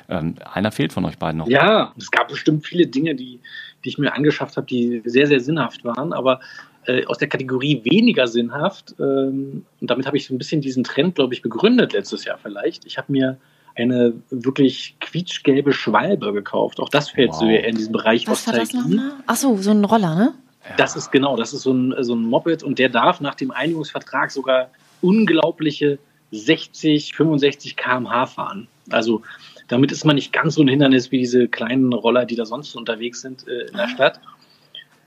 Ähm, 0.10 0.36
einer 0.52 0.72
fehlt 0.72 0.94
von 0.94 1.06
euch 1.06 1.18
beiden 1.20 1.38
noch. 1.38 1.48
Ja, 1.48 1.94
es 1.98 2.10
gab 2.10 2.30
bestimmt 2.30 2.66
viele 2.66 2.88
Dinge, 2.88 3.16
die, 3.16 3.42
die 3.84 3.90
ich 3.90 3.98
mir 3.98 4.14
angeschafft 4.14 4.58
habe, 4.58 4.68
die 4.68 5.02
sehr, 5.06 5.28
sehr 5.28 5.40
sinnhaft 5.40 5.84
waren, 5.84 6.14
aber 6.14 6.40
äh, 6.86 7.06
aus 7.06 7.18
der 7.18 7.28
Kategorie 7.28 7.82
weniger 7.84 8.28
sinnhaft, 8.28 8.96
ähm, 9.00 9.66
und 9.80 9.90
damit 9.90 10.06
habe 10.06 10.18
ich 10.18 10.26
so 10.26 10.34
ein 10.34 10.38
bisschen 10.38 10.62
diesen 10.62 10.84
Trend, 10.84 11.16
glaube 11.16 11.34
ich, 11.34 11.42
begründet 11.42 11.94
letztes 11.94 12.26
Jahr 12.26 12.38
vielleicht. 12.42 12.86
Ich 12.86 12.98
habe 12.98 13.12
mir 13.12 13.38
eine 13.76 14.14
wirklich 14.30 14.96
quietschgelbe 15.00 15.74
Schwalbe 15.74 16.32
gekauft. 16.34 16.80
Auch 16.80 16.90
das 16.90 17.10
fällt 17.10 17.34
so 17.34 17.42
Wow. 17.42 17.50
eher 17.52 17.68
in 17.68 17.76
diesen 17.76 17.92
Bereich 17.92 18.28
Was 18.28 18.46
war 18.46 18.54
das 18.54 18.74
nochmal? 18.74 19.14
Ach 19.26 19.36
so, 19.36 19.58
so 19.58 19.72
ein 19.72 19.84
Roller, 19.84 20.16
ne? 20.16 20.34
Das 20.78 20.96
ist 20.96 21.12
genau, 21.12 21.36
das 21.36 21.54
ist 21.54 21.64
so 21.64 21.74
ein, 21.74 21.94
so 22.04 22.16
ein 22.16 22.24
Moped 22.24 22.64
und 22.64 22.80
der 22.80 22.90
darf 22.90 23.20
nach 23.20 23.36
dem 23.36 23.52
Einigungsvertrag 23.52 24.32
sogar 24.32 24.70
unglaubliche 25.02 26.00
60, 26.32 27.16
65 27.16 27.76
km/h 27.76 28.28
fahren. 28.28 28.68
Also 28.90 29.22
damit 29.68 29.92
ist 29.92 30.06
man 30.06 30.16
nicht 30.16 30.34
ganz 30.34 30.56
so 30.56 30.62
ein 30.62 30.68
Hindernis 30.68 31.12
wie 31.12 31.18
diese 31.20 31.48
kleinen 31.48 31.94
Roller, 31.94 32.26
die 32.26 32.36
da 32.36 32.46
sonst 32.46 32.72
so 32.72 32.80
unterwegs 32.80 33.22
sind 33.22 33.48
äh, 33.48 33.68
in 33.70 33.78
der 33.78 33.88
Stadt. 33.88 34.20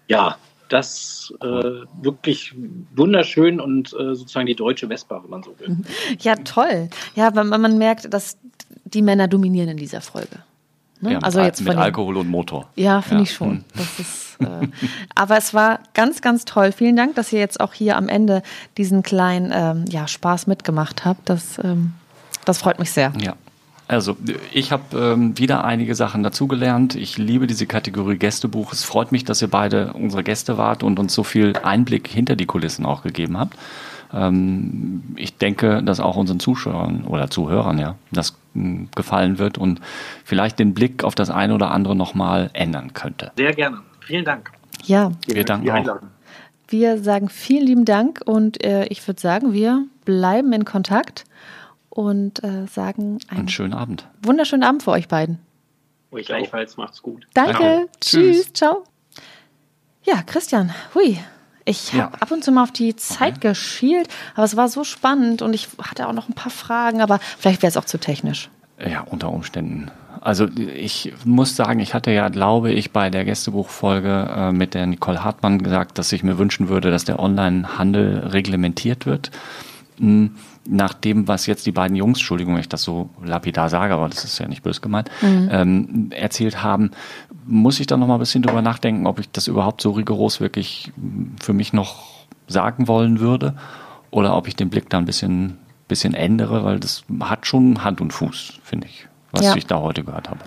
Ja, 0.09 0.37
das 0.69 1.33
äh, 1.41 1.47
wirklich 2.03 2.55
wunderschön 2.95 3.61
und 3.61 3.93
äh, 3.93 4.15
sozusagen 4.15 4.47
die 4.47 4.55
deutsche 4.57 4.89
Vespa, 4.89 5.23
wenn 5.23 5.31
man 5.31 5.43
so 5.43 5.55
will. 5.59 5.77
Ja, 6.21 6.35
toll. 6.37 6.89
Ja, 7.15 7.35
weil 7.37 7.45
man 7.45 7.61
man 7.61 7.79
merkt, 7.79 8.13
dass 8.13 8.37
die 8.85 9.03
Männer 9.03 9.29
dominieren 9.29 9.69
in 9.69 9.77
dieser 9.77 10.01
Folge. 10.01 10.39
Ne? 11.01 11.11
Ja, 11.11 11.17
mit, 11.17 11.25
also 11.25 11.39
Al- 11.41 11.47
jetzt 11.47 11.61
mit 11.61 11.69
von 11.69 11.77
den- 11.77 11.83
Alkohol 11.83 12.17
und 12.17 12.29
Motor. 12.29 12.69
Ja, 12.75 13.01
finde 13.03 13.19
Ja. 13.19 13.23
ich 13.31 13.33
schon. 13.35 13.51
Hm. 13.51 13.65
Das 13.77 13.99
ist, 14.01 14.37
äh, 14.41 14.69
aber 15.15 15.37
es 15.37 15.55
war 15.55 15.81
ganz, 15.95 16.21
ganz 16.23 16.45
toll. 16.45 16.73
Vielen 16.73 16.97
Dank, 16.97 17.15
dass 17.15 17.33
ihr 17.33 17.39
jetzt 17.39 17.61
auch 17.61 17.73
hier 17.75 17.97
am 17.97 18.09
Ende 18.09 18.43
diesen 18.77 19.03
kleinen 19.03 19.53
ähm, 19.55 19.85
ja, 19.89 20.09
Spaß 20.09 20.47
mitgemacht 20.49 21.05
habt. 21.05 21.29
Das, 21.29 21.59
ähm, 21.63 21.93
das 22.45 22.59
freut 22.59 22.79
mich 22.81 22.91
sehr. 22.91 23.13
Ja. 23.21 23.35
Also 23.89 24.17
ich 24.53 24.73
habe 24.73 24.99
ähm, 24.99 25.39
wieder 25.39 25.65
einige 25.65 25.95
Sachen 25.95 26.23
dazugelernt. 26.23 26.97
Ich 26.97 27.19
liebe 27.19 27.47
diese 27.47 27.67
Kategorie 27.67 28.17
Gästebuch. 28.17 28.73
Es 28.73 28.83
freut 28.83 29.13
mich, 29.13 29.25
dass 29.25 29.43
ihr 29.43 29.49
beide 29.49 29.93
unsere 29.93 30.25
Gäste 30.25 30.59
wart 30.59 30.83
und 30.83 30.99
uns 30.99 31.15
so 31.15 31.23
viel 31.23 31.57
Einblick 31.63 32.09
hinter 32.09 32.35
die 32.35 32.47
Kulissen 32.47 32.85
auch 32.85 33.03
gegeben 33.03 33.39
habt. 33.39 33.57
Ähm, 34.13 35.03
ich 35.17 35.37
denke, 35.37 35.83
dass 35.85 36.01
auch 36.01 36.17
unseren 36.17 36.41
Zuschauern 36.41 37.05
oder 37.05 37.31
Zuhörern 37.31 37.79
ja 37.79 37.95
das 38.11 38.37
mh, 38.55 38.89
gefallen 38.95 39.39
wird 39.39 39.57
und 39.57 39.81
vielleicht 40.25 40.59
den 40.59 40.75
Blick 40.75 41.05
auf 41.05 41.15
das 41.15 41.31
eine 41.31 41.55
oder 41.55 41.71
andere 41.71 41.95
nochmal 41.95 42.51
ändern 42.55 42.93
könnte. 42.93 43.31
Sehr 43.37 43.55
gerne. 43.55 43.79
Vielen 44.01 44.25
Dank. 44.25 44.51
Ja, 44.85 45.13
Wir 45.27 45.45
danken 45.45 45.71
auch. 45.71 45.99
Wir 46.69 47.01
sagen 47.01 47.29
vielen 47.29 47.65
lieben 47.65 47.85
Dank 47.85 48.21
und 48.25 48.65
äh, 48.65 48.87
ich 48.87 49.07
würde 49.07 49.21
sagen, 49.21 49.53
wir 49.53 49.85
bleiben 50.05 50.53
in 50.53 50.65
Kontakt 50.65 51.25
und 51.97 52.45
äh, 52.45 52.67
sagen 52.67 53.19
einen 53.29 53.39
Einen 53.41 53.49
schönen 53.49 53.73
Abend. 53.73 54.07
wunderschönen 54.23 54.63
Abend 54.63 54.83
für 54.83 54.91
euch 54.91 55.09
beiden. 55.09 55.39
Euch 56.11 56.27
gleichfalls 56.27 56.77
macht's 56.77 57.03
gut. 57.03 57.27
Danke. 57.35 57.53
Danke. 57.55 57.89
Tschüss. 58.01 58.37
Tschüss. 58.45 58.53
Ciao. 58.53 58.85
Ja, 60.05 60.23
Christian, 60.23 60.73
hui. 60.95 61.19
Ich 61.65 61.93
habe 61.95 61.99
Ja. 62.15 62.21
ab 62.21 62.31
und 62.31 62.45
zu 62.45 62.53
mal 62.53 62.63
auf 62.63 62.71
die 62.71 62.95
Zeit 62.95 63.41
geschielt, 63.41 64.09
aber 64.35 64.45
es 64.45 64.57
war 64.57 64.69
so 64.69 64.85
spannend 64.85 65.43
und 65.43 65.53
ich 65.53 65.69
hatte 65.83 66.07
auch 66.07 66.13
noch 66.13 66.29
ein 66.29 66.35
paar 66.35 66.53
Fragen, 66.53 67.01
aber 67.01 67.19
vielleicht 67.39 67.63
wäre 67.63 67.71
es 67.71 67.77
auch 67.77 67.85
zu 67.87 67.99
technisch. 67.99 68.51
Ja, 68.79 69.01
unter 69.01 69.33
Umständen. 69.33 69.91
Also 70.21 70.47
ich 70.57 71.13
muss 71.25 71.57
sagen, 71.57 71.81
ich 71.81 71.93
hatte 71.95 72.11
ja, 72.13 72.29
glaube 72.29 72.73
ich, 72.73 72.93
bei 72.93 73.11
der 73.11 73.25
Gästebuchfolge 73.25 74.29
äh, 74.37 74.53
mit 74.53 74.75
der 74.75 74.87
Nicole 74.87 75.25
Hartmann 75.25 75.63
gesagt, 75.63 75.99
dass 75.99 76.13
ich 76.13 76.23
mir 76.23 76.39
wünschen 76.39 76.69
würde, 76.69 76.91
dass 76.91 77.05
der 77.05 77.19
Online-Handel 77.19 78.19
reglementiert 78.29 79.07
wird. 79.07 79.31
Hm, 79.99 80.37
Nach 80.69 80.95
dem, 80.95 81.29
was 81.29 81.47
jetzt 81.47 81.67
die 81.67 81.73
beiden 81.73 81.97
Jungs, 81.97 82.19
Entschuldigung, 82.19 82.55
wenn 82.55 82.61
ich 82.61 82.69
das 82.69 82.83
so 82.83 83.09
lapidar 83.23 83.69
sage, 83.69 83.95
aber 83.95 84.09
das 84.09 84.25
ist 84.25 84.39
ja 84.39 84.49
nicht 84.49 84.63
böse 84.63 84.81
gemeint, 84.81 85.11
ähm, 85.23 86.09
erzählt 86.11 86.63
haben, 86.63 86.91
muss 87.47 87.79
ich 87.81 87.87
da 87.87 87.97
noch 87.97 88.07
mal 88.09 88.15
ein 88.15 88.21
bisschen 88.21 88.43
drüber 88.43 88.63
nachdenken, 88.63 89.07
ob 89.07 89.19
ich 89.21 89.31
das 89.31 89.47
überhaupt 89.47 89.81
so 89.81 89.93
rigoros 89.93 90.41
wirklich 90.41 90.93
für 91.41 91.53
mich 91.53 91.73
noch 91.73 92.05
sagen 92.49 92.89
wollen 92.89 93.21
würde 93.21 93.55
oder 94.11 94.37
ob 94.37 94.49
ich 94.49 94.57
den 94.57 94.71
Blick 94.71 94.89
da 94.91 94.99
ein 94.99 95.05
bisschen, 95.05 95.59
bisschen 95.89 96.15
ändere, 96.15 96.65
weil 96.65 96.81
das 96.81 97.05
hat 97.21 97.47
schon 97.47 97.85
Hand 97.85 98.01
und 98.01 98.13
Fuß, 98.13 98.55
finde 98.63 98.87
ich, 98.89 99.07
was 99.33 99.45
Ja. 99.45 99.55
ich 99.57 99.67
da 99.67 99.79
heute 99.81 100.03
gehört 100.05 100.29
habe. 100.31 100.41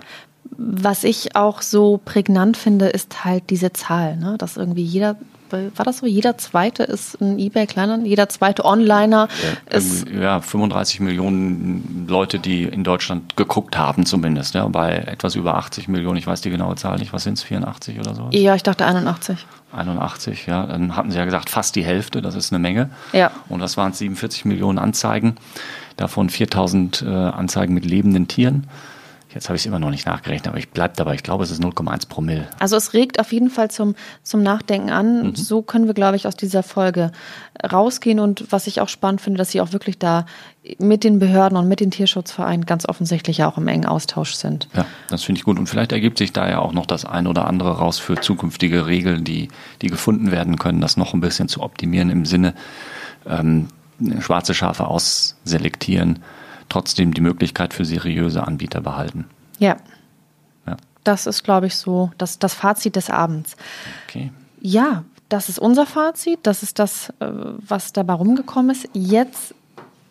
Was 0.58 1.04
ich 1.04 1.36
auch 1.36 1.62
so 1.62 2.00
prägnant 2.04 2.56
finde, 2.56 2.86
ist 2.88 3.24
halt 3.24 3.48
diese 3.50 3.72
Zahl, 3.72 4.16
ne? 4.16 4.36
dass 4.38 4.56
irgendwie 4.56 4.82
jeder, 4.82 5.16
war 5.52 5.84
das 5.84 5.98
so, 5.98 6.06
jeder 6.06 6.38
zweite 6.38 6.82
ist 6.82 7.20
ein 7.20 7.38
eBay-Kleiner, 7.38 7.98
jeder 8.04 8.28
zweite 8.28 8.64
Onliner 8.64 9.28
ist 9.68 10.06
Irgendwie, 10.06 10.22
ja, 10.22 10.40
35 10.40 11.00
Millionen 11.00 12.06
Leute, 12.08 12.38
die 12.38 12.64
in 12.64 12.84
Deutschland 12.84 13.36
geguckt 13.36 13.76
haben, 13.76 14.06
zumindest. 14.06 14.54
Ja, 14.54 14.66
bei 14.68 14.96
etwas 14.96 15.34
über 15.34 15.56
80 15.56 15.88
Millionen, 15.88 16.16
ich 16.16 16.26
weiß 16.26 16.40
die 16.40 16.50
genaue 16.50 16.76
Zahl 16.76 16.98
nicht, 16.98 17.12
was 17.12 17.24
sind 17.24 17.38
es, 17.38 17.42
84 17.42 17.98
oder 17.98 18.14
so? 18.14 18.28
Ja, 18.32 18.54
ich 18.54 18.62
dachte 18.62 18.86
81. 18.86 19.46
81, 19.72 20.46
ja. 20.46 20.66
Dann 20.66 20.96
hatten 20.96 21.10
sie 21.10 21.18
ja 21.18 21.24
gesagt, 21.24 21.50
fast 21.50 21.76
die 21.76 21.84
Hälfte, 21.84 22.22
das 22.22 22.34
ist 22.34 22.52
eine 22.52 22.58
Menge. 22.58 22.90
Ja. 23.12 23.30
Und 23.48 23.60
das 23.60 23.76
waren 23.76 23.92
47 23.92 24.44
Millionen 24.44 24.78
Anzeigen, 24.78 25.36
davon 25.96 26.30
4000 26.30 27.02
äh, 27.02 27.08
Anzeigen 27.08 27.74
mit 27.74 27.84
lebenden 27.84 28.28
Tieren. 28.28 28.66
Jetzt 29.32 29.48
habe 29.48 29.56
ich 29.56 29.62
es 29.62 29.66
immer 29.66 29.78
noch 29.78 29.90
nicht 29.90 30.06
nachgerechnet, 30.06 30.48
aber 30.48 30.58
ich 30.58 30.70
bleibe 30.70 30.94
dabei. 30.96 31.14
Ich 31.14 31.22
glaube, 31.22 31.44
es 31.44 31.50
ist 31.50 31.62
0,1 31.62 32.08
Promille. 32.08 32.48
Also 32.58 32.76
es 32.76 32.94
regt 32.94 33.20
auf 33.20 33.32
jeden 33.32 33.50
Fall 33.50 33.70
zum, 33.70 33.94
zum 34.24 34.42
Nachdenken 34.42 34.90
an. 34.90 35.28
Mhm. 35.28 35.36
So 35.36 35.62
können 35.62 35.86
wir, 35.86 35.94
glaube 35.94 36.16
ich, 36.16 36.26
aus 36.26 36.36
dieser 36.36 36.62
Folge 36.62 37.12
rausgehen. 37.62 38.18
Und 38.18 38.50
was 38.50 38.66
ich 38.66 38.80
auch 38.80 38.88
spannend 38.88 39.20
finde, 39.20 39.38
dass 39.38 39.50
sie 39.50 39.60
auch 39.60 39.72
wirklich 39.72 39.98
da 39.98 40.26
mit 40.78 41.04
den 41.04 41.20
Behörden 41.20 41.56
und 41.56 41.68
mit 41.68 41.80
den 41.80 41.90
Tierschutzvereinen 41.90 42.66
ganz 42.66 42.88
offensichtlich 42.88 43.38
ja 43.38 43.48
auch 43.48 43.56
im 43.56 43.68
engen 43.68 43.86
Austausch 43.86 44.34
sind. 44.34 44.68
Ja, 44.74 44.84
das 45.08 45.22
finde 45.22 45.38
ich 45.38 45.44
gut. 45.44 45.58
Und 45.58 45.68
vielleicht 45.68 45.92
ergibt 45.92 46.18
sich 46.18 46.32
da 46.32 46.48
ja 46.48 46.58
auch 46.58 46.72
noch 46.72 46.86
das 46.86 47.04
ein 47.04 47.26
oder 47.26 47.46
andere 47.46 47.78
raus 47.78 47.98
für 47.98 48.16
zukünftige 48.16 48.86
Regeln, 48.86 49.24
die, 49.24 49.48
die 49.80 49.88
gefunden 49.88 50.32
werden 50.32 50.56
können, 50.56 50.80
das 50.80 50.96
noch 50.96 51.14
ein 51.14 51.20
bisschen 51.20 51.48
zu 51.48 51.62
optimieren 51.62 52.10
im 52.10 52.24
Sinne 52.24 52.54
ähm, 53.26 53.68
schwarze 54.20 54.54
Schafe 54.54 54.86
ausselektieren, 54.86 56.20
trotzdem 56.70 57.12
die 57.12 57.20
Möglichkeit 57.20 57.74
für 57.74 57.84
seriöse 57.84 58.46
Anbieter 58.46 58.80
behalten. 58.80 59.26
Ja, 59.58 59.76
Ja, 60.66 60.76
das 61.04 61.26
ist, 61.26 61.44
glaube 61.44 61.66
ich, 61.66 61.76
so 61.76 62.10
das, 62.16 62.38
das 62.38 62.54
Fazit 62.54 62.96
des 62.96 63.10
Abends. 63.10 63.56
okay. 64.06 64.32
Ja, 64.62 65.04
das 65.30 65.48
ist 65.48 65.58
unser 65.58 65.86
Fazit. 65.86 66.40
Das 66.42 66.62
ist 66.62 66.78
das, 66.78 67.10
äh, 67.20 67.26
was 67.30 67.92
dabei 67.92 68.14
rumgekommen 68.14 68.70
ist. 68.70 68.88
Jetzt 68.92 69.54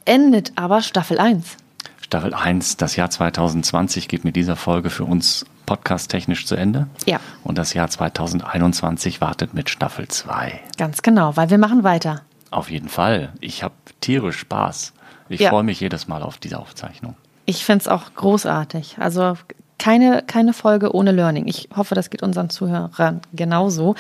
endet 0.06 0.54
aber 0.56 0.82
Staffel 0.82 1.20
1. 1.20 1.58
Staffel 2.02 2.34
1, 2.34 2.78
das 2.78 2.96
Jahr 2.96 3.12
2020 3.12 4.08
geht 4.08 4.24
mit 4.24 4.36
dieser 4.36 4.56
Folge 4.56 4.90
für 4.90 5.04
uns 5.04 5.46
podcast-technisch 5.68 6.48
zu 6.48 6.56
Ende. 6.56 6.88
Ja. 7.06 7.20
Und 7.44 7.60
das 7.60 7.76
Jahr 7.76 7.88
2021 7.88 9.22
wartet 9.22 9.54
mit 9.54 9.70
Staffel 9.70 10.08
2. 10.08 10.60
Ganz 10.78 11.04
genau, 11.04 11.38
weil 11.38 11.52
wir 11.52 11.60
machen 11.60 11.84
weiter. 11.84 12.24
Auf 12.50 12.72
jeden 12.72 12.90
Fall. 12.90 13.34
Ich 13.42 13.62
habe 13.62 13.76
tierisch 14.02 14.40
Spaß. 14.40 14.94
Ich 15.30 15.40
Ja. 15.40 15.50
freue 15.50 15.64
mich 15.64 15.80
jedes 15.80 16.08
Mal 16.08 16.22
auf 16.24 16.38
diese 16.38 16.60
Aufzeichnung. 16.60 17.16
Ich 17.46 17.66
finde 17.66 17.82
es 17.84 17.88
auch 17.88 18.14
großartig. 18.16 18.98
Also 19.00 19.38
keine, 19.78 20.24
keine 20.28 20.54
Folge 20.54 20.94
ohne 20.94 21.12
Learning. 21.12 21.48
Ich 21.48 21.70
hoffe, 21.76 21.96
das 21.96 22.10
geht 22.10 22.22
unseren 22.22 22.50
Zuhörern 22.50 23.22
genauso. 23.34 23.96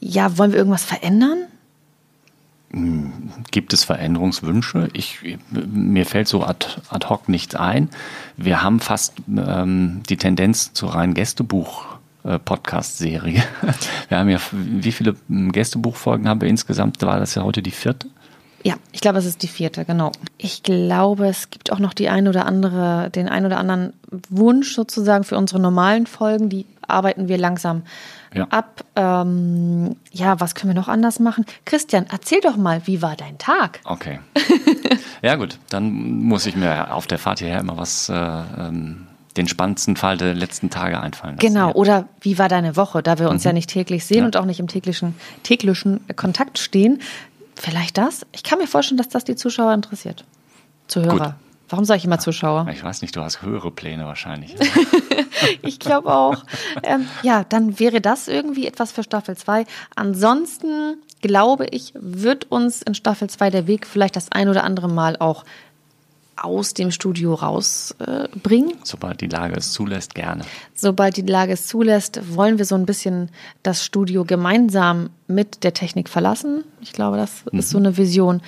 Ja, 0.00 0.38
wollen 0.38 0.52
wir 0.52 0.58
irgendwas 0.58 0.84
verändern? 0.84 1.38
Gibt 3.50 3.72
es 3.72 3.84
Veränderungswünsche? 3.84 4.88
Ich, 4.92 5.20
mir 5.50 6.04
fällt 6.04 6.28
so 6.28 6.44
ad, 6.44 6.66
ad 6.90 7.06
hoc 7.08 7.28
nichts 7.28 7.54
ein. 7.54 7.88
Wir 8.36 8.62
haben 8.62 8.80
fast 8.80 9.14
ähm, 9.28 10.02
die 10.08 10.16
Tendenz 10.16 10.72
zur 10.74 10.94
reinen 10.94 11.14
Gästebuch-Podcast-Serie. 11.14 13.42
Wir 14.08 14.18
haben 14.18 14.28
ja, 14.28 14.38
wie 14.52 14.92
viele 14.92 15.16
ähm, 15.30 15.52
Gästebuchfolgen 15.52 16.28
haben 16.28 16.40
wir 16.40 16.48
insgesamt? 16.48 17.00
War 17.02 17.18
das 17.18 17.34
ja 17.34 17.42
heute 17.44 17.62
die 17.62 17.70
vierte? 17.70 18.08
Ja, 18.64 18.74
ich 18.92 19.00
glaube, 19.00 19.18
es 19.18 19.26
ist 19.26 19.42
die 19.42 19.48
vierte, 19.48 19.84
genau. 19.84 20.10
Ich 20.38 20.62
glaube, 20.64 21.28
es 21.28 21.50
gibt 21.50 21.70
auch 21.72 21.78
noch 21.78 21.94
die 21.94 22.08
ein 22.08 22.26
oder 22.26 22.46
andere, 22.46 23.10
den 23.14 23.28
ein 23.28 23.46
oder 23.46 23.58
anderen 23.58 23.92
Wunsch 24.28 24.74
sozusagen 24.74 25.22
für 25.24 25.36
unsere 25.36 25.60
normalen 25.60 26.06
Folgen. 26.06 26.48
Die 26.48 26.66
arbeiten 26.88 27.28
wir 27.28 27.38
langsam 27.38 27.82
Ja. 28.34 28.46
ab. 28.50 28.82
Ähm, 28.96 29.96
ja, 30.10 30.40
was 30.40 30.54
können 30.54 30.74
wir 30.74 30.80
noch 30.80 30.88
anders 30.88 31.20
machen? 31.20 31.44
Christian, 31.64 32.06
erzähl 32.10 32.40
doch 32.40 32.56
mal, 32.56 32.82
wie 32.86 33.02
war 33.02 33.14
dein 33.16 33.38
Tag? 33.38 33.80
Okay. 33.84 34.18
ja 35.22 35.36
gut, 35.36 35.58
dann 35.70 35.90
muss 35.92 36.46
ich 36.46 36.56
mir 36.56 36.92
auf 36.92 37.06
der 37.06 37.18
Fahrt 37.18 37.38
hierher 37.38 37.60
immer 37.60 37.76
was, 37.76 38.08
äh, 38.08 38.14
ähm, 38.14 39.06
den 39.36 39.48
spannendsten 39.48 39.96
Fall 39.96 40.16
der 40.16 40.32
letzten 40.34 40.70
Tage 40.70 40.98
einfallen 40.98 41.36
lassen. 41.36 41.46
Genau, 41.46 41.70
oder 41.72 42.06
wie 42.22 42.38
war 42.38 42.48
deine 42.48 42.74
Woche, 42.74 43.02
da 43.02 43.18
wir 43.18 43.28
uns 43.28 43.44
ja 43.44 43.52
nicht 43.52 43.68
täglich 43.68 44.06
sehen 44.06 44.20
Ja. 44.20 44.24
und 44.24 44.36
auch 44.38 44.46
nicht 44.46 44.60
im 44.60 44.66
täglichen, 44.66 45.14
täglichen 45.42 46.00
Kontakt 46.16 46.58
stehen? 46.58 47.00
Vielleicht 47.56 47.98
das? 47.98 48.26
Ich 48.32 48.42
kann 48.42 48.58
mir 48.58 48.66
vorstellen, 48.66 48.98
dass 48.98 49.08
das 49.08 49.24
die 49.24 49.34
Zuschauer 49.34 49.72
interessiert. 49.74 50.24
Zuhörer. 50.86 51.18
Gut. 51.18 51.34
Warum 51.68 51.84
sage 51.84 51.98
ich 51.98 52.04
immer 52.04 52.20
Zuschauer? 52.20 52.68
Ich 52.70 52.84
weiß 52.84 53.02
nicht, 53.02 53.16
du 53.16 53.22
hast 53.22 53.42
höhere 53.42 53.70
Pläne 53.70 54.04
wahrscheinlich. 54.04 54.54
Ich 55.62 55.78
glaube 55.78 56.12
auch. 56.12 56.44
ähm, 56.82 57.06
ja, 57.22 57.44
dann 57.44 57.78
wäre 57.78 58.00
das 58.00 58.26
irgendwie 58.26 58.66
etwas 58.66 58.90
für 58.90 59.02
Staffel 59.02 59.36
2. 59.36 59.66
Ansonsten 59.94 60.96
glaube 61.20 61.66
ich, 61.70 61.92
wird 61.94 62.50
uns 62.50 62.82
in 62.82 62.94
Staffel 62.94 63.28
2 63.28 63.50
der 63.50 63.66
Weg 63.66 63.86
vielleicht 63.86 64.16
das 64.16 64.32
ein 64.32 64.48
oder 64.48 64.64
andere 64.64 64.88
Mal 64.88 65.16
auch 65.18 65.44
aus 66.36 66.74
dem 66.74 66.90
Studio 66.90 67.34
rausbringen. 67.34 68.70
Äh. 68.70 68.84
Sobald 68.84 69.20
die 69.20 69.28
Lage 69.28 69.56
es 69.56 69.72
zulässt, 69.72 70.14
gerne. 70.14 70.44
Sobald 70.74 71.16
die 71.16 71.22
Lage 71.22 71.52
es 71.52 71.66
zulässt, 71.66 72.20
wollen 72.36 72.58
wir 72.58 72.64
so 72.64 72.74
ein 72.74 72.86
bisschen 72.86 73.30
das 73.62 73.84
Studio 73.84 74.24
gemeinsam 74.24 75.10
mit 75.26 75.64
der 75.64 75.72
Technik 75.72 76.08
verlassen. 76.08 76.64
Ich 76.80 76.92
glaube, 76.92 77.16
das 77.16 77.44
ist 77.52 77.70
so 77.70 77.78
eine 77.78 77.96
Vision. 77.96 78.42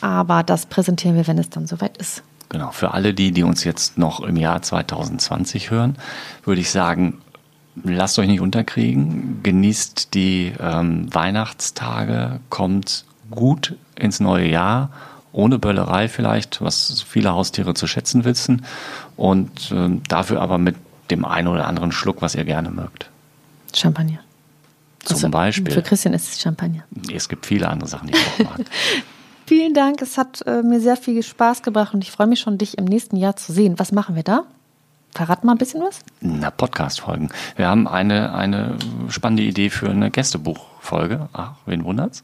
Aber 0.00 0.42
das 0.42 0.66
präsentieren 0.66 1.16
wir, 1.16 1.26
wenn 1.26 1.38
es 1.38 1.50
dann 1.50 1.66
soweit 1.66 1.96
ist. 1.96 2.22
Genau, 2.48 2.70
für 2.72 2.92
alle 2.94 3.14
die, 3.14 3.32
die 3.32 3.42
uns 3.42 3.64
jetzt 3.64 3.96
noch 3.96 4.20
im 4.20 4.36
Jahr 4.36 4.60
2020 4.60 5.70
hören, 5.70 5.96
würde 6.44 6.60
ich 6.60 6.70
sagen, 6.70 7.20
lasst 7.84 8.18
euch 8.18 8.26
nicht 8.26 8.40
unterkriegen, 8.40 9.40
genießt 9.42 10.14
die 10.14 10.52
ähm, 10.58 11.12
Weihnachtstage, 11.14 12.40
kommt 12.48 13.04
gut 13.30 13.76
ins 13.94 14.18
neue 14.20 14.48
Jahr, 14.48 14.90
ohne 15.32 15.58
Böllerei 15.58 16.08
vielleicht, 16.08 16.60
was 16.60 17.02
viele 17.02 17.32
Haustiere 17.32 17.74
zu 17.74 17.86
schätzen 17.86 18.24
wissen 18.24 18.64
und 19.16 19.70
ähm, 19.72 20.02
dafür 20.08 20.40
aber 20.40 20.58
mit 20.58 20.76
dem 21.10 21.24
einen 21.24 21.48
oder 21.48 21.66
anderen 21.66 21.92
Schluck, 21.92 22.22
was 22.22 22.34
ihr 22.34 22.44
gerne 22.44 22.70
mögt. 22.70 23.10
Champagner. 23.74 24.18
Zum 25.04 25.16
Also, 25.16 25.28
Beispiel. 25.30 25.72
Für 25.72 25.82
Christian 25.82 26.14
ist 26.14 26.32
es 26.32 26.40
Champagner. 26.40 26.82
Es 27.12 27.28
gibt 27.28 27.46
viele 27.46 27.68
andere 27.68 27.88
Sachen, 27.88 28.08
die 28.08 28.14
ich 28.14 28.26
auch 28.44 28.50
mag. 28.50 28.66
Vielen 29.46 29.74
Dank. 29.74 30.00
Es 30.02 30.16
hat 30.18 30.42
äh, 30.46 30.62
mir 30.62 30.80
sehr 30.80 30.96
viel 30.96 31.22
Spaß 31.22 31.62
gebracht 31.62 31.94
und 31.94 32.04
ich 32.04 32.12
freue 32.12 32.26
mich 32.28 32.40
schon, 32.40 32.58
dich 32.58 32.78
im 32.78 32.84
nächsten 32.84 33.16
Jahr 33.16 33.34
zu 33.36 33.52
sehen. 33.52 33.78
Was 33.78 33.90
machen 33.92 34.14
wir 34.14 34.22
da? 34.22 34.44
Verrat 35.12 35.42
mal 35.42 35.52
ein 35.52 35.58
bisschen 35.58 35.82
was. 35.82 36.00
Na, 36.20 36.50
Podcast-Folgen. 36.50 37.30
Wir 37.56 37.66
haben 37.66 37.88
eine, 37.88 38.32
eine 38.32 38.76
spannende 39.08 39.42
Idee 39.42 39.70
für 39.70 39.90
eine 39.90 40.12
Gästebuchfolge. 40.84 41.28
Ach, 41.32 41.54
wen 41.66 41.84
wundert's? 41.84 42.22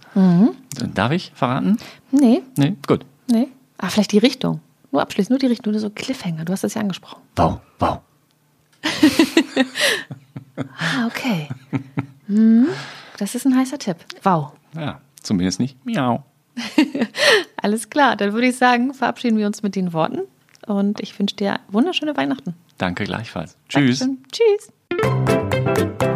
Darf 0.95 1.13
ich 1.13 1.33
verraten? 1.35 1.79
Nee, 2.11 2.43
Nee, 2.57 2.77
gut. 2.87 3.05
nee. 3.31 3.49
Ah, 3.79 3.89
vielleicht 3.91 4.13
die 4.13 4.19
Richtung. 4.19 4.61
Nur 4.91 5.03
abschließend, 5.03 5.31
nur 5.31 5.39
die 5.39 5.47
Richtung, 5.47 5.73
nur 5.73 5.81
so 5.81 5.91
Cliffhanger. 5.91 6.45
Du 6.45 6.53
hast 6.53 6.65
das 6.65 6.75
ja 6.75 6.81
angesprochen. 6.81 7.21
Wow, 7.37 7.61
wow. 7.79 7.99
Ah, 10.79 11.07
okay. 11.07 11.49
hm, 12.29 12.69
das 13.19 13.35
ist 13.35 13.45
ein 13.45 13.55
heißer 13.55 13.79
Tipp. 13.79 13.99
Wow. 14.23 14.53
Ja, 14.75 15.01
zumindest 15.23 15.61
nicht. 15.61 15.77
Miau. 15.85 16.25
Alles 17.63 17.91
klar. 17.91 18.17
Dann 18.17 18.33
würde 18.33 18.47
ich 18.47 18.57
sagen, 18.57 18.95
verabschieden 18.95 19.37
wir 19.37 19.47
uns 19.47 19.63
mit 19.63 19.77
den 19.77 19.93
Worten 19.93 20.21
und 20.67 21.01
ich 21.01 21.19
wünsche 21.19 21.37
dir 21.37 21.61
wunderschöne 21.69 22.17
Weihnachten. 22.17 22.55
Danke 22.79 23.05
gleichfalls. 23.05 23.59
Tschüss. 23.69 23.99
Dankeschön. 23.99 24.25
Tschüss. 24.33 26.16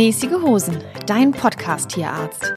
Mäßige 0.00 0.40
Hosen, 0.40 0.78
dein 1.06 1.30
Podcast-Tierarzt. 1.30 2.46